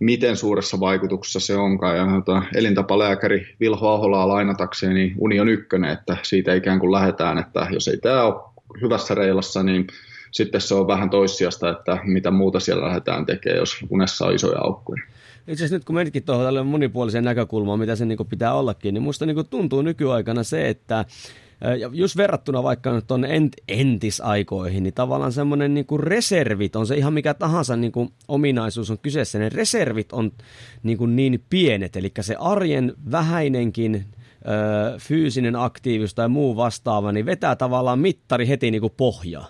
miten 0.00 0.36
suuressa 0.36 0.80
vaikutuksessa 0.80 1.40
se 1.40 1.56
onkaan. 1.56 1.96
Ja 1.96 2.06
tota, 2.24 2.42
elintapalääkäri 2.54 3.54
Vilho 3.60 3.88
Aholaa 3.88 4.28
lainatakseen, 4.28 4.94
niin 4.94 5.14
uni 5.18 5.40
on 5.40 5.48
ykkönen, 5.48 5.90
että 5.90 6.16
siitä 6.22 6.54
ikään 6.54 6.78
kuin 6.78 6.92
lähdetään, 6.92 7.38
että 7.38 7.66
jos 7.70 7.88
ei 7.88 7.96
tämä 7.96 8.22
ole 8.22 8.42
hyvässä 8.80 9.14
reilassa, 9.14 9.62
niin 9.62 9.86
sitten 10.30 10.60
se 10.60 10.74
on 10.74 10.86
vähän 10.86 11.10
toissijasta, 11.10 11.70
että 11.70 11.98
mitä 12.04 12.30
muuta 12.30 12.60
siellä 12.60 12.86
lähdetään 12.86 13.26
tekemään, 13.26 13.58
jos 13.58 13.76
unessa 13.90 14.26
on 14.26 14.34
isoja 14.34 14.58
aukkoja. 14.60 15.02
Itse 15.38 15.52
asiassa 15.64 15.76
nyt 15.76 15.84
kun 15.84 15.94
menitkin 15.94 16.22
tuohon 16.22 16.44
tälle 16.44 16.62
monipuoliseen 16.62 17.24
näkökulmaan, 17.24 17.78
mitä 17.78 17.96
se 17.96 18.04
niin 18.04 18.18
pitää 18.30 18.54
ollakin, 18.54 18.94
niin 18.94 19.02
musta 19.02 19.26
niin 19.26 19.48
tuntuu 19.50 19.82
nykyaikana 19.82 20.42
se, 20.42 20.68
että 20.68 21.04
ja 21.60 21.90
just 21.92 22.16
verrattuna 22.16 22.62
vaikka 22.62 22.92
nyt 22.92 23.06
tuonne 23.06 23.36
ent, 23.36 23.52
entisaikoihin, 23.68 24.82
niin 24.82 24.94
tavallaan 24.94 25.32
semmoinen 25.32 25.74
niin 25.74 25.86
kuin 25.86 26.00
reservit, 26.00 26.76
on 26.76 26.86
se 26.86 26.96
ihan 26.96 27.12
mikä 27.12 27.34
tahansa 27.34 27.76
niin 27.76 27.92
kuin 27.92 28.12
ominaisuus 28.28 28.90
on 28.90 28.98
kyseessä, 28.98 29.38
ne 29.38 29.48
reservit 29.48 30.12
on 30.12 30.32
niin, 30.82 30.98
kuin 30.98 31.16
niin 31.16 31.44
pienet, 31.50 31.96
eli 31.96 32.12
se 32.20 32.36
arjen 32.38 32.94
vähäinenkin 33.10 33.94
ö, 33.94 34.98
fyysinen 34.98 35.56
aktiivisuus 35.56 36.14
tai 36.14 36.28
muu 36.28 36.56
vastaava, 36.56 37.12
niin 37.12 37.26
vetää 37.26 37.56
tavallaan 37.56 37.98
mittari 37.98 38.48
heti 38.48 38.70
niin 38.70 38.80
kuin 38.80 38.94
pohjaa. 38.96 39.48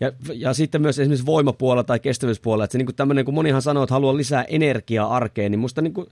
Ja, 0.00 0.12
ja 0.34 0.54
sitten 0.54 0.82
myös 0.82 0.98
esimerkiksi 0.98 1.26
voimapuolella 1.26 1.84
tai 1.84 2.00
kestävyyspuolella, 2.00 2.64
että 2.64 2.72
se 2.72 2.78
niin 2.78 2.86
kuin 2.86 2.96
tämmöinen, 2.96 3.24
kun 3.24 3.34
monihan 3.34 3.62
sanoo, 3.62 3.82
että 3.82 3.94
haluaa 3.94 4.16
lisää 4.16 4.44
energiaa 4.44 5.16
arkeen, 5.16 5.50
niin 5.50 5.58
musta 5.58 5.82
niin 5.82 5.94
kuin 5.94 6.06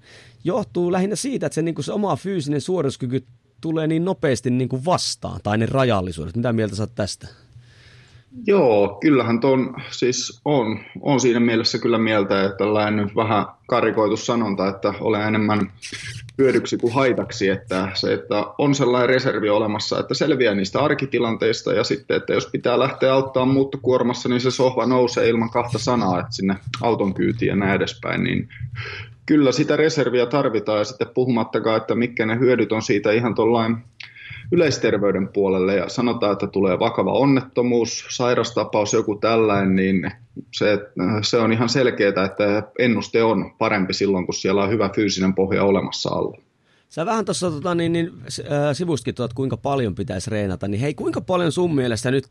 johtuu 0.44 0.92
lähinnä 0.92 1.16
siitä, 1.16 1.46
että 1.46 1.54
se, 1.54 1.62
niin 1.62 1.74
kuin 1.74 1.84
se 1.84 1.92
oma 1.92 2.16
fyysinen 2.16 2.60
suorituskyky 2.60 3.24
tulee 3.62 3.86
niin 3.86 4.04
nopeasti 4.04 4.50
niin 4.50 4.68
kuin 4.68 4.84
vastaan, 4.84 5.40
tai 5.42 5.58
ne 5.58 5.66
rajallisuudet. 5.66 6.36
Mitä 6.36 6.52
mieltä 6.52 6.76
sä 6.76 6.86
tästä? 6.86 7.28
Joo, 8.46 8.98
kyllähän 9.00 9.40
tuon 9.40 9.74
siis 9.90 10.40
on, 10.44 10.80
on 11.00 11.20
siinä 11.20 11.40
mielessä 11.40 11.78
kyllä 11.78 11.98
mieltä, 11.98 12.44
että 12.44 12.56
tällainen 12.56 13.10
vähän 13.16 13.46
karikoitu 13.66 14.16
sanonta, 14.16 14.68
että 14.68 14.94
olen 15.00 15.22
enemmän 15.22 15.72
hyödyksi 16.38 16.76
kuin 16.76 16.94
haitaksi, 16.94 17.48
että 17.48 17.88
se, 17.94 18.12
että 18.12 18.44
on 18.58 18.74
sellainen 18.74 19.08
reservi 19.08 19.48
olemassa, 19.48 19.98
että 19.98 20.14
selviää 20.14 20.54
niistä 20.54 20.80
arkitilanteista 20.80 21.72
ja 21.72 21.84
sitten, 21.84 22.16
että 22.16 22.32
jos 22.32 22.46
pitää 22.46 22.78
lähteä 22.78 23.14
auttaa 23.14 23.46
muuttokuormassa, 23.46 24.28
niin 24.28 24.40
se 24.40 24.50
sohva 24.50 24.86
nousee 24.86 25.28
ilman 25.28 25.50
kahta 25.50 25.78
sanaa, 25.78 26.20
että 26.20 26.32
sinne 26.32 26.56
auton 26.80 27.14
kyytiin 27.14 27.48
ja 27.48 27.56
näin 27.56 27.76
edespäin, 27.76 28.24
niin 28.24 28.48
kyllä 29.26 29.52
sitä 29.52 29.76
reserviä 29.76 30.26
tarvitaan 30.26 30.78
ja 30.78 30.84
sitten 30.84 31.08
puhumattakaan, 31.14 31.76
että 31.76 31.94
mitkä 31.94 32.26
ne 32.26 32.38
hyödyt 32.38 32.72
on 32.72 32.82
siitä 32.82 33.12
ihan 33.12 33.34
tuollain 33.34 33.76
yleisterveyden 34.52 35.28
puolelle 35.28 35.76
ja 35.76 35.88
sanotaan, 35.88 36.32
että 36.32 36.46
tulee 36.46 36.78
vakava 36.78 37.12
onnettomuus, 37.12 38.06
sairastapaus, 38.08 38.92
joku 38.92 39.14
tällainen, 39.14 39.76
niin 39.76 40.10
se, 40.54 40.78
se 41.22 41.36
on 41.36 41.52
ihan 41.52 41.68
selkeää, 41.68 42.24
että 42.24 42.62
ennuste 42.78 43.22
on 43.22 43.54
parempi 43.58 43.94
silloin, 43.94 44.26
kun 44.26 44.34
siellä 44.34 44.62
on 44.62 44.70
hyvä 44.70 44.90
fyysinen 44.94 45.34
pohja 45.34 45.64
olemassa 45.64 46.10
alla. 46.10 46.38
Sä 46.92 47.06
vähän 47.06 47.24
tuossa 47.24 47.50
tota, 47.50 47.74
niin, 47.74 47.92
niin, 47.92 48.12
äh, 48.40 48.48
sivustkin 48.72 49.14
tuot, 49.14 49.32
kuinka 49.32 49.56
paljon 49.56 49.94
pitäisi 49.94 50.30
reenata, 50.30 50.68
niin 50.68 50.80
hei, 50.80 50.94
kuinka 50.94 51.20
paljon 51.20 51.52
sun 51.52 51.74
mielestä 51.74 52.10
nyt, 52.10 52.26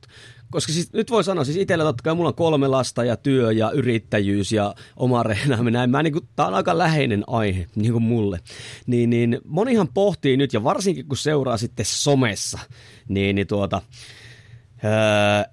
koska 0.51 0.73
siis, 0.73 0.93
nyt 0.93 1.11
voi 1.11 1.23
sanoa, 1.23 1.43
siis 1.43 1.57
itsellä 1.57 1.83
totta 1.83 2.03
kai 2.03 2.15
mulla 2.15 2.29
on 2.29 2.35
kolme 2.35 2.67
lasta 2.67 3.03
ja 3.03 3.17
työ 3.17 3.51
ja 3.51 3.71
yrittäjyys 3.71 4.51
ja 4.51 4.75
oma 4.97 5.23
reenaaminen, 5.33 5.73
näin, 5.73 5.89
mä, 5.89 6.03
niin 6.03 6.13
tää 6.35 6.47
on 6.47 6.53
aika 6.53 6.77
läheinen 6.77 7.23
aihe 7.27 7.67
niin 7.75 7.91
kuin 7.91 8.03
mulle, 8.03 8.39
niin, 8.87 9.09
niin 9.09 9.39
monihan 9.45 9.87
pohtii 9.93 10.37
nyt, 10.37 10.53
ja 10.53 10.63
varsinkin 10.63 11.07
kun 11.07 11.17
seuraa 11.17 11.57
sitten 11.57 11.85
somessa, 11.85 12.59
niin, 13.07 13.35
niin 13.35 13.47
tuota, 13.47 13.81
öö, 14.83 14.91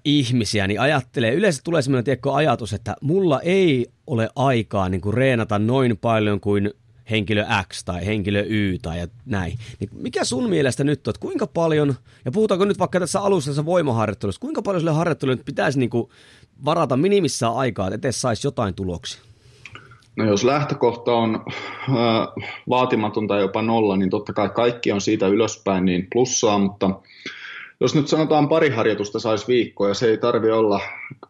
ihmisiä, 0.05 0.67
niin 0.67 0.81
ajattelee, 0.81 1.33
yleensä 1.33 1.61
tulee 1.63 1.81
sellainen 1.81 2.05
tiekko 2.05 2.33
ajatus, 2.33 2.73
että 2.73 2.95
mulla 3.01 3.41
ei 3.41 3.87
ole 4.07 4.29
aikaa 4.35 4.89
niin 4.89 5.01
kuin 5.01 5.13
reenata 5.13 5.59
noin 5.59 5.97
paljon 5.97 6.39
kuin 6.39 6.73
henkilö 7.11 7.45
X 7.69 7.83
tai 7.83 8.05
henkilö 8.05 8.43
Y 8.47 8.77
tai 8.81 9.07
näin. 9.25 9.57
Niin 9.79 9.89
mikä 9.93 10.23
sun 10.23 10.49
mielestä 10.49 10.83
nyt 10.83 11.07
on, 11.07 11.13
kuinka 11.19 11.47
paljon, 11.47 11.95
ja 12.25 12.31
puhutaanko 12.31 12.65
nyt 12.65 12.79
vaikka 12.79 12.99
tässä 12.99 13.21
alussa 13.21 13.65
voimaharjoittelussa, 13.65 14.41
kuinka 14.41 14.61
paljon 14.61 14.81
sille 14.81 14.91
harjoittelulle 14.91 15.43
pitäisi 15.45 15.79
niin 15.79 15.89
kuin 15.89 16.09
varata 16.65 16.97
minimissään 16.97 17.55
aikaa, 17.55 17.87
että 17.87 18.07
edes 18.07 18.21
saisi 18.21 18.47
jotain 18.47 18.73
tuloksia? 18.73 19.21
No 20.15 20.25
jos 20.25 20.43
lähtökohta 20.43 21.11
on 21.11 21.35
äh, 21.35 22.45
vaatimaton 22.69 23.27
tai 23.27 23.41
jopa 23.41 23.61
nolla, 23.61 23.97
niin 23.97 24.09
totta 24.09 24.33
kai 24.33 24.49
kaikki 24.49 24.91
on 24.91 25.01
siitä 25.01 25.27
ylöspäin 25.27 25.85
niin 25.85 26.07
plussaa, 26.13 26.59
mutta 26.59 26.89
jos 27.81 27.95
nyt 27.95 28.07
sanotaan 28.07 28.49
pari 28.49 28.69
harjoitusta 28.69 29.19
saisi 29.19 29.47
viikkoa 29.47 29.87
ja 29.87 29.93
se 29.93 30.07
ei 30.09 30.17
tarvi 30.17 30.51
olla 30.51 30.81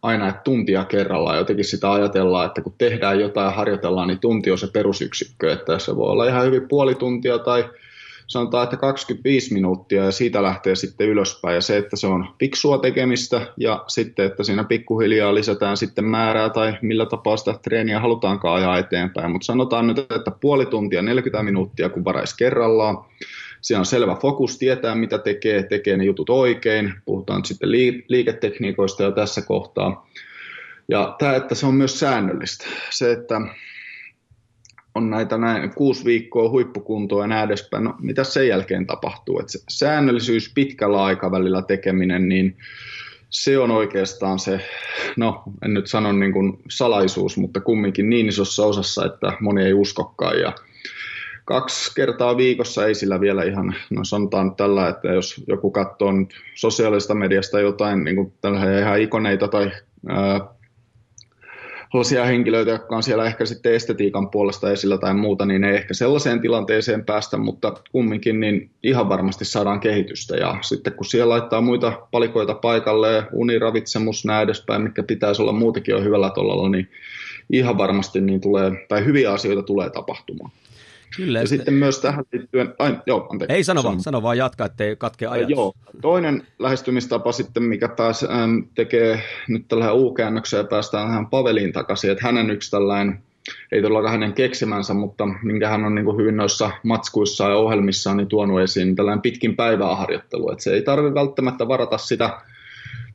aina 0.02 0.28
että 0.28 0.42
tuntia 0.44 0.86
kerrallaan. 0.86 1.38
Jotenkin 1.38 1.66
sitä 1.66 1.92
ajatellaan, 1.92 2.46
että 2.46 2.62
kun 2.62 2.76
tehdään 2.78 3.20
jotain 3.20 3.46
ja 3.46 3.52
harjoitellaan, 3.52 4.08
niin 4.08 4.20
tunti 4.20 4.52
on 4.52 4.58
se 4.58 4.68
perusyksikkö. 4.68 5.54
Että 5.54 5.80
se 5.80 5.96
voi 5.96 6.10
olla 6.10 6.28
ihan 6.28 6.46
hyvin 6.46 6.68
puoli 6.68 6.96
tuntia 6.96 7.40
tai 7.40 7.70
sanotaan, 8.28 8.64
että 8.64 8.78
25 8.78 9.54
minuuttia 9.54 10.06
ja 10.06 10.12
siitä 10.12 10.44
lähtee 10.44 10.76
sitten 10.76 11.08
ylöspäin. 11.08 11.56
Ja 11.56 11.62
se, 11.62 11.78
että 11.78 11.96
se 11.96 12.08
on 12.08 12.28
fiksua 12.40 12.78
tekemistä 12.78 13.42
ja 13.58 13.84
sitten, 13.88 14.26
että 14.26 14.44
siinä 14.44 14.64
pikkuhiljaa 14.64 15.36
lisätään 15.36 15.78
sitten 15.78 16.06
määrää 16.06 16.50
tai 16.50 16.78
millä 16.82 17.06
tapaa 17.06 17.38
sitä 17.38 17.56
treeniä 17.62 18.00
halutaankaan 18.00 18.56
ajaa 18.56 18.78
eteenpäin. 18.78 19.32
Mutta 19.32 19.46
sanotaan 19.46 19.88
nyt, 19.88 20.00
että 20.00 20.32
puoli 20.42 20.66
tuntia 20.66 21.02
40 21.02 21.44
minuuttia 21.44 21.90
kun 21.90 22.06
varaisi 22.06 22.38
kerrallaan 22.38 22.98
Siinä 23.62 23.80
on 23.80 23.86
selvä 23.86 24.16
fokus, 24.16 24.58
tietää 24.58 24.96
mitä 24.96 25.18
tekee, 25.18 25.64
tekee 25.64 25.98
ne 25.98 26.04
jutut 26.04 26.30
oikein. 26.30 26.94
Puhutaan 27.06 27.46
sitten 27.46 27.72
liiketekniikoista 28.08 29.04
jo 29.04 29.12
tässä 29.12 29.42
kohtaa. 29.42 30.10
Ja 30.90 31.16
tämä, 31.20 31.36
että 31.36 31.56
se 31.56 31.66
on 31.66 31.74
myös 31.74 32.00
säännöllistä. 32.00 32.66
Se, 32.90 33.12
että 33.12 33.42
on 34.96 35.10
näitä 35.10 35.38
näin 35.38 35.74
kuusi 35.74 36.06
viikkoa 36.06 36.50
huippukuntoa 36.50 37.24
ja 37.24 37.28
näin 37.28 37.46
edespäin. 37.46 37.84
No, 37.84 37.96
mitä 38.00 38.24
sen 38.24 38.48
jälkeen 38.48 38.88
tapahtuu? 38.88 39.40
Että 39.40 39.52
se 39.52 39.60
säännöllisyys 39.70 40.52
pitkällä 40.56 41.04
aikavälillä 41.04 41.62
tekeminen, 41.62 42.30
niin 42.30 42.58
se 43.30 43.58
on 43.58 43.72
oikeastaan 43.72 44.40
se, 44.40 44.62
no 45.18 45.44
en 45.66 45.74
nyt 45.74 45.88
sano 45.88 46.12
niin 46.12 46.34
kuin 46.34 46.58
salaisuus, 46.70 47.38
mutta 47.38 47.62
kumminkin 47.62 48.10
niin 48.10 48.30
isossa 48.30 48.66
osassa, 48.66 49.06
että 49.06 49.34
moni 49.40 49.64
ei 49.64 49.74
uskokkaan. 49.74 50.40
Ja 50.40 50.54
kaksi 51.50 51.96
kertaa 51.96 52.38
viikossa 52.38 52.88
ei 52.88 52.96
sillä 52.96 53.22
vielä 53.22 53.44
ihan, 53.44 53.76
no 53.90 54.04
sanotaan 54.04 54.56
tällä, 54.56 54.88
että 54.88 55.08
jos 55.08 55.44
joku 55.48 55.72
katsoo 55.72 56.12
nyt 56.12 56.30
sosiaalista 56.56 57.16
mediasta 57.16 57.60
jotain 57.60 58.04
niin 58.04 58.16
kuin 58.16 58.34
ihan 58.82 59.02
ikoneita 59.02 59.48
tai 59.48 59.72
sellaisia 61.92 62.26
henkilöitä, 62.26 62.72
jotka 62.72 62.96
on 62.96 63.04
siellä 63.04 63.26
ehkä 63.26 63.46
sitten 63.46 63.74
estetiikan 63.74 64.30
puolesta 64.30 64.72
esillä 64.72 64.98
tai 64.98 65.14
muuta, 65.14 65.46
niin 65.46 65.64
ei 65.64 65.76
ehkä 65.76 65.94
sellaiseen 65.94 66.42
tilanteeseen 66.42 67.06
päästä, 67.06 67.38
mutta 67.38 67.74
kumminkin 67.92 68.40
niin 68.40 68.72
ihan 68.84 69.10
varmasti 69.10 69.46
saadaan 69.46 69.80
kehitystä. 69.80 70.36
Ja 70.36 70.58
sitten 70.62 70.94
kun 70.94 71.06
siellä 71.06 71.34
laittaa 71.34 71.62
muita 71.62 72.08
palikoita 72.12 72.54
paikalle, 72.54 73.24
uniravitsemus, 73.32 74.26
näin 74.26 74.44
edespäin, 74.44 74.82
mikä 74.82 75.04
pitäisi 75.04 75.42
olla 75.42 75.52
muutakin 75.52 75.94
jo 75.94 76.02
hyvällä 76.02 76.30
tolalla, 76.30 76.70
niin 76.70 76.90
ihan 77.54 77.78
varmasti 77.78 78.22
niin 78.22 78.42
tulee, 78.42 78.72
tai 78.90 79.06
hyviä 79.06 79.32
asioita 79.32 79.64
tulee 79.64 79.90
tapahtumaan. 79.90 80.52
Kyllä, 81.16 81.40
ja 81.40 81.44
että... 81.44 81.56
sitten 81.56 81.74
myös 81.74 82.00
tähän 82.00 82.26
liittyen, 82.32 82.74
ai, 82.80 82.98
joo, 83.06 83.28
anteeksi. 83.32 83.56
Ei 83.56 83.64
sano 83.64 83.84
vaan, 83.84 84.02
sano 84.02 84.22
vaan 84.24 84.38
jatka, 84.38 84.66
ettei 84.66 84.96
katke 84.96 85.28
ajatus. 85.28 85.50
Joo, 85.50 85.74
toinen 86.02 86.48
lähestymistapa 86.60 87.32
sitten, 87.32 87.64
mikä 87.64 87.90
ähm, 88.24 88.60
tekee 88.76 89.24
nyt 89.48 89.68
tällä 89.68 89.94
U-käännöksen 89.94 90.58
ja 90.58 90.64
päästään 90.64 91.08
tähän 91.08 91.28
Paveliin 91.28 91.74
takaisin, 91.74 92.12
että 92.12 92.26
hänen 92.26 92.50
yksi 92.50 92.72
tällainen, 92.72 93.24
ei 93.72 93.82
todellakaan 93.82 94.12
hänen 94.12 94.34
keksimänsä, 94.34 94.94
mutta 94.94 95.28
minkä 95.44 95.70
hän 95.70 95.86
on 95.86 95.96
niin 95.96 96.06
kuin 96.06 96.18
hyvin 96.18 96.38
noissa 96.38 96.72
matskuissa 96.84 97.50
ja 97.50 97.56
ohjelmissaan 97.56 98.18
niin 98.18 98.28
tuonut 98.28 98.62
esiin, 98.62 98.88
niin 98.88 98.96
tällainen 98.96 99.22
pitkin 99.22 99.56
päivää 99.56 99.96
harjoittelu, 99.96 100.52
että 100.52 100.64
se 100.64 100.74
ei 100.74 100.82
tarvitse 100.82 101.14
välttämättä 101.14 101.68
varata 101.68 101.98
sitä 101.98 102.42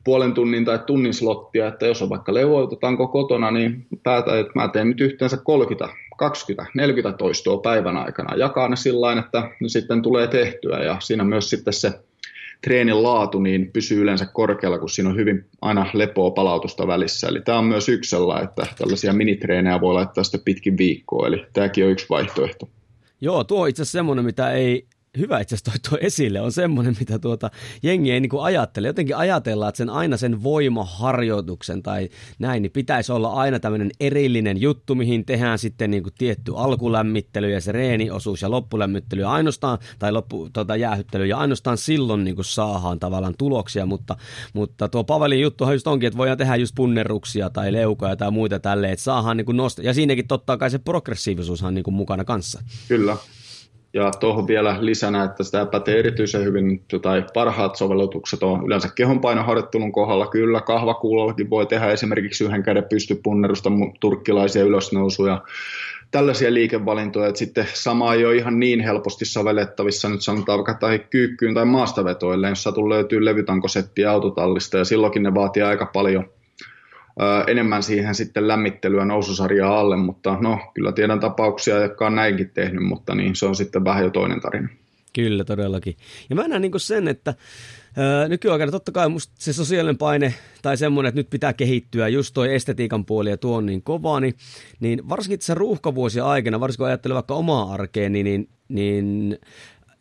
puolen 0.05 0.33
tunnin 0.33 0.65
tai 0.65 0.79
tunnin 0.79 1.13
slottia, 1.13 1.67
että 1.67 1.85
jos 1.85 2.01
on 2.01 2.09
vaikka 2.09 2.33
levoitetaanko 2.33 3.07
kotona, 3.07 3.51
niin 3.51 3.87
päätä, 4.03 4.39
että 4.39 4.51
mä 4.55 4.67
teen 4.67 4.87
nyt 4.87 5.01
yhteensä 5.01 5.37
30 5.37 5.89
20, 6.17 6.71
40 6.75 7.17
toistoa 7.17 7.57
päivän 7.57 7.97
aikana. 7.97 8.35
Jakaa 8.35 8.69
ne 8.69 8.75
sillä 8.75 9.19
että 9.19 9.49
ne 9.59 9.69
sitten 9.69 10.01
tulee 10.01 10.27
tehtyä 10.27 10.83
ja 10.83 10.97
siinä 10.99 11.23
myös 11.23 11.49
sitten 11.49 11.73
se 11.73 11.91
treenin 12.63 13.03
laatu 13.03 13.39
niin 13.39 13.71
pysyy 13.73 14.01
yleensä 14.01 14.25
korkealla, 14.25 14.79
kun 14.79 14.89
siinä 14.89 15.09
on 15.09 15.15
hyvin 15.15 15.45
aina 15.61 15.85
lepoa 15.93 16.31
palautusta 16.31 16.87
välissä. 16.87 17.27
Eli 17.27 17.41
tämä 17.41 17.57
on 17.57 17.65
myös 17.65 17.89
yksi 17.89 18.09
sellainen, 18.09 18.49
että 18.49 18.67
tällaisia 18.77 19.13
minitreenejä 19.13 19.81
voi 19.81 19.93
laittaa 19.93 20.23
sitten 20.23 20.41
pitkin 20.45 20.77
viikkoa, 20.77 21.27
eli 21.27 21.45
tämäkin 21.53 21.85
on 21.85 21.91
yksi 21.91 22.05
vaihtoehto. 22.09 22.69
Joo, 23.21 23.43
tuo 23.43 23.61
on 23.61 23.69
itse 23.69 23.81
asiassa 23.81 23.97
semmoinen, 23.97 24.25
mitä 24.25 24.51
ei 24.51 24.85
hyvä 25.17 25.39
itse 25.39 25.55
asiassa 25.55 25.71
toi, 25.71 25.89
toi 25.89 26.07
esille, 26.07 26.41
on 26.41 26.51
semmoinen, 26.51 26.95
mitä 26.99 27.19
tuota 27.19 27.51
jengi 27.83 28.11
ei 28.11 28.19
niinku 28.19 28.39
ajattele. 28.39 28.87
Jotenkin 28.87 29.15
ajatellaan, 29.15 29.69
että 29.69 29.77
sen 29.77 29.89
aina 29.89 30.17
sen 30.17 30.43
voimaharjoituksen 30.43 31.83
tai 31.83 32.09
näin, 32.39 32.61
niin 32.61 32.71
pitäisi 32.71 33.11
olla 33.11 33.33
aina 33.33 33.59
tämmöinen 33.59 33.91
erillinen 33.99 34.61
juttu, 34.61 34.95
mihin 34.95 35.25
tehdään 35.25 35.59
sitten 35.59 35.91
niinku 35.91 36.09
tietty 36.17 36.53
alkulämmittely 36.55 37.51
ja 37.51 37.61
se 37.61 37.71
reeniosuus 37.71 38.41
ja 38.41 38.51
loppulämmittely 38.51 39.21
ja 39.21 39.31
ainoastaan, 39.31 39.77
tai 39.99 40.11
loppu, 40.11 40.49
tuota, 40.53 40.75
jäähyttely 40.75 41.25
ja 41.25 41.37
ainoastaan 41.37 41.77
silloin 41.77 42.23
niinku 42.23 42.43
saadaan 42.43 42.99
tavallaan 42.99 43.33
tuloksia, 43.37 43.85
mutta, 43.85 44.17
mutta 44.53 44.87
tuo 44.87 45.03
Pavelin 45.03 45.41
juttuhan 45.41 45.75
just 45.75 45.87
onkin, 45.87 46.07
että 46.07 46.17
voidaan 46.17 46.37
tehdä 46.37 46.55
just 46.55 46.75
punnerruksia 46.75 47.49
tai 47.49 47.73
leukoja 47.73 48.15
tai 48.15 48.31
muita 48.31 48.59
tälleen, 48.59 48.93
että 48.93 49.03
saadaan 49.03 49.37
niinku 49.37 49.51
nostaa. 49.51 49.85
Ja 49.85 49.93
siinäkin 49.93 50.27
totta 50.27 50.57
kai 50.57 50.69
se 50.69 50.79
progressiivisuushan 50.79 51.75
niinku 51.75 51.91
mukana 51.91 52.25
kanssa. 52.25 52.61
Kyllä. 52.87 53.17
Ja 53.95 54.11
tuohon 54.19 54.47
vielä 54.47 54.77
lisänä, 54.79 55.23
että 55.23 55.43
sitä 55.43 55.65
pätee 55.65 55.99
erityisen 55.99 56.43
hyvin, 56.43 56.83
tai 57.01 57.23
parhaat 57.33 57.75
sovellutukset 57.75 58.43
on 58.43 58.65
yleensä 58.65 58.89
kehonpainoharjoittelun 58.95 59.91
kohdalla. 59.91 60.27
Kyllä, 60.27 60.61
kahvakuulollakin 60.61 61.49
voi 61.49 61.65
tehdä 61.65 61.91
esimerkiksi 61.91 62.43
yhden 62.43 62.63
käden 62.63 62.83
pystypunnerusta, 62.89 63.71
turkkilaisia 63.99 64.63
ylösnousuja, 64.63 65.41
tällaisia 66.11 66.53
liikevalintoja, 66.53 67.27
että 67.27 67.39
sitten 67.39 67.67
sama 67.73 68.13
ei 68.13 68.25
ole 68.25 68.35
ihan 68.35 68.59
niin 68.59 68.79
helposti 68.79 69.25
sovellettavissa 69.25 70.09
nyt 70.09 70.21
sanotaan 70.21 70.57
vaikka 70.57 70.73
tai 70.73 70.99
kyykkyyn 70.99 71.53
tai 71.53 71.65
maastavetoille, 71.65 72.49
jos 72.49 72.63
satu 72.63 72.89
löytyy 72.89 73.25
levytankosettiä 73.25 74.11
autotallista 74.11 74.77
ja 74.77 74.85
silloinkin 74.85 75.23
ne 75.23 75.33
vaatii 75.33 75.63
aika 75.63 75.85
paljon 75.85 76.29
enemmän 77.47 77.83
siihen 77.83 78.15
sitten 78.15 78.47
lämmittelyä 78.47 79.05
noususarjaa 79.05 79.79
alle, 79.79 79.97
mutta 79.97 80.37
no 80.41 80.59
kyllä 80.73 80.91
tiedän 80.91 81.19
tapauksia, 81.19 81.81
jotka 81.81 82.07
on 82.07 82.15
näinkin 82.15 82.49
tehnyt, 82.49 82.83
mutta 82.83 83.15
niin 83.15 83.35
se 83.35 83.45
on 83.45 83.55
sitten 83.55 83.83
vähän 83.83 84.03
jo 84.03 84.09
toinen 84.09 84.41
tarina. 84.41 84.69
Kyllä, 85.13 85.43
todellakin. 85.43 85.95
Ja 86.29 86.35
mä 86.35 86.47
näen 86.47 86.61
niin 86.61 86.71
sen, 86.77 87.07
että 87.07 87.33
nykyaikana 88.27 88.71
totta 88.71 88.91
kai 88.91 89.09
musta 89.09 89.33
se 89.39 89.53
sosiaalinen 89.53 89.97
paine 89.97 90.33
tai 90.61 90.77
semmoinen, 90.77 91.07
että 91.09 91.19
nyt 91.19 91.29
pitää 91.29 91.53
kehittyä, 91.53 92.07
just 92.07 92.33
toi 92.33 92.55
estetiikan 92.55 93.05
puoli 93.05 93.29
ja 93.29 93.37
tuo 93.37 93.57
on 93.57 93.65
niin 93.65 93.81
kovaa, 93.81 94.19
niin, 94.19 94.33
niin 94.79 95.09
varsinkin 95.09 95.39
tässä 95.39 95.53
ruuhkavuosien 95.53 96.25
aikana, 96.25 96.59
varsinkin 96.59 96.77
kun 96.77 96.87
ajattelee 96.87 97.15
vaikka 97.15 97.33
omaa 97.33 97.73
arkea, 97.73 98.09
niin, 98.09 98.23
niin, 98.23 98.49
niin 98.67 99.37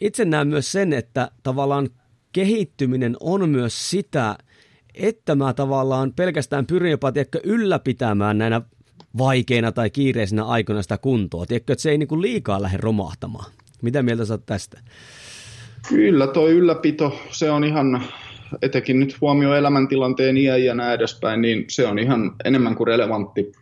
itse 0.01 0.25
näen 0.25 0.49
myös 0.49 0.73
sen, 0.73 0.93
että 0.93 1.31
tavallaan 1.43 1.89
kehittyminen 2.33 3.17
on 3.21 3.49
myös 3.49 3.91
sitä, 3.91 4.39
että 4.95 5.35
mä 5.35 5.53
tavallaan 5.53 6.13
pelkästään 6.13 6.67
pyrin 6.67 6.91
jopa 6.91 7.13
tiedätkö, 7.13 7.41
ylläpitämään 7.45 8.39
näinä 8.39 8.63
vaikeina 9.19 9.73
tai 9.73 9.91
kiireisinä 9.91 10.45
aikoina 10.45 10.83
sitä 10.83 10.99
kuntoa. 10.99 11.47
Tiedätkö, 11.47 11.73
että 11.73 11.83
se 11.83 11.91
ei 11.91 11.99
niin 11.99 12.23
liikaa 12.23 12.63
lähde 12.63 12.79
romahtamaan. 12.81 13.53
Mitä 13.83 14.03
mieltä 14.03 14.25
sä 14.25 14.39
tästä? 14.39 14.81
Kyllä, 15.89 16.27
tuo 16.27 16.49
ylläpito, 16.49 17.19
se 17.31 17.51
on 17.51 17.65
ihan, 17.65 18.03
etenkin 18.63 19.01
nyt 19.01 19.21
huomio 19.21 19.55
elämäntilanteen 19.55 20.37
iän 20.37 20.65
ja 20.65 20.75
näin 20.75 20.95
edespäin, 20.95 21.43
niin 21.43 21.65
se 21.69 21.87
on 21.87 21.99
ihan 21.99 22.33
enemmän 22.45 22.75
kuin 22.75 22.87
relevantti 22.87 23.53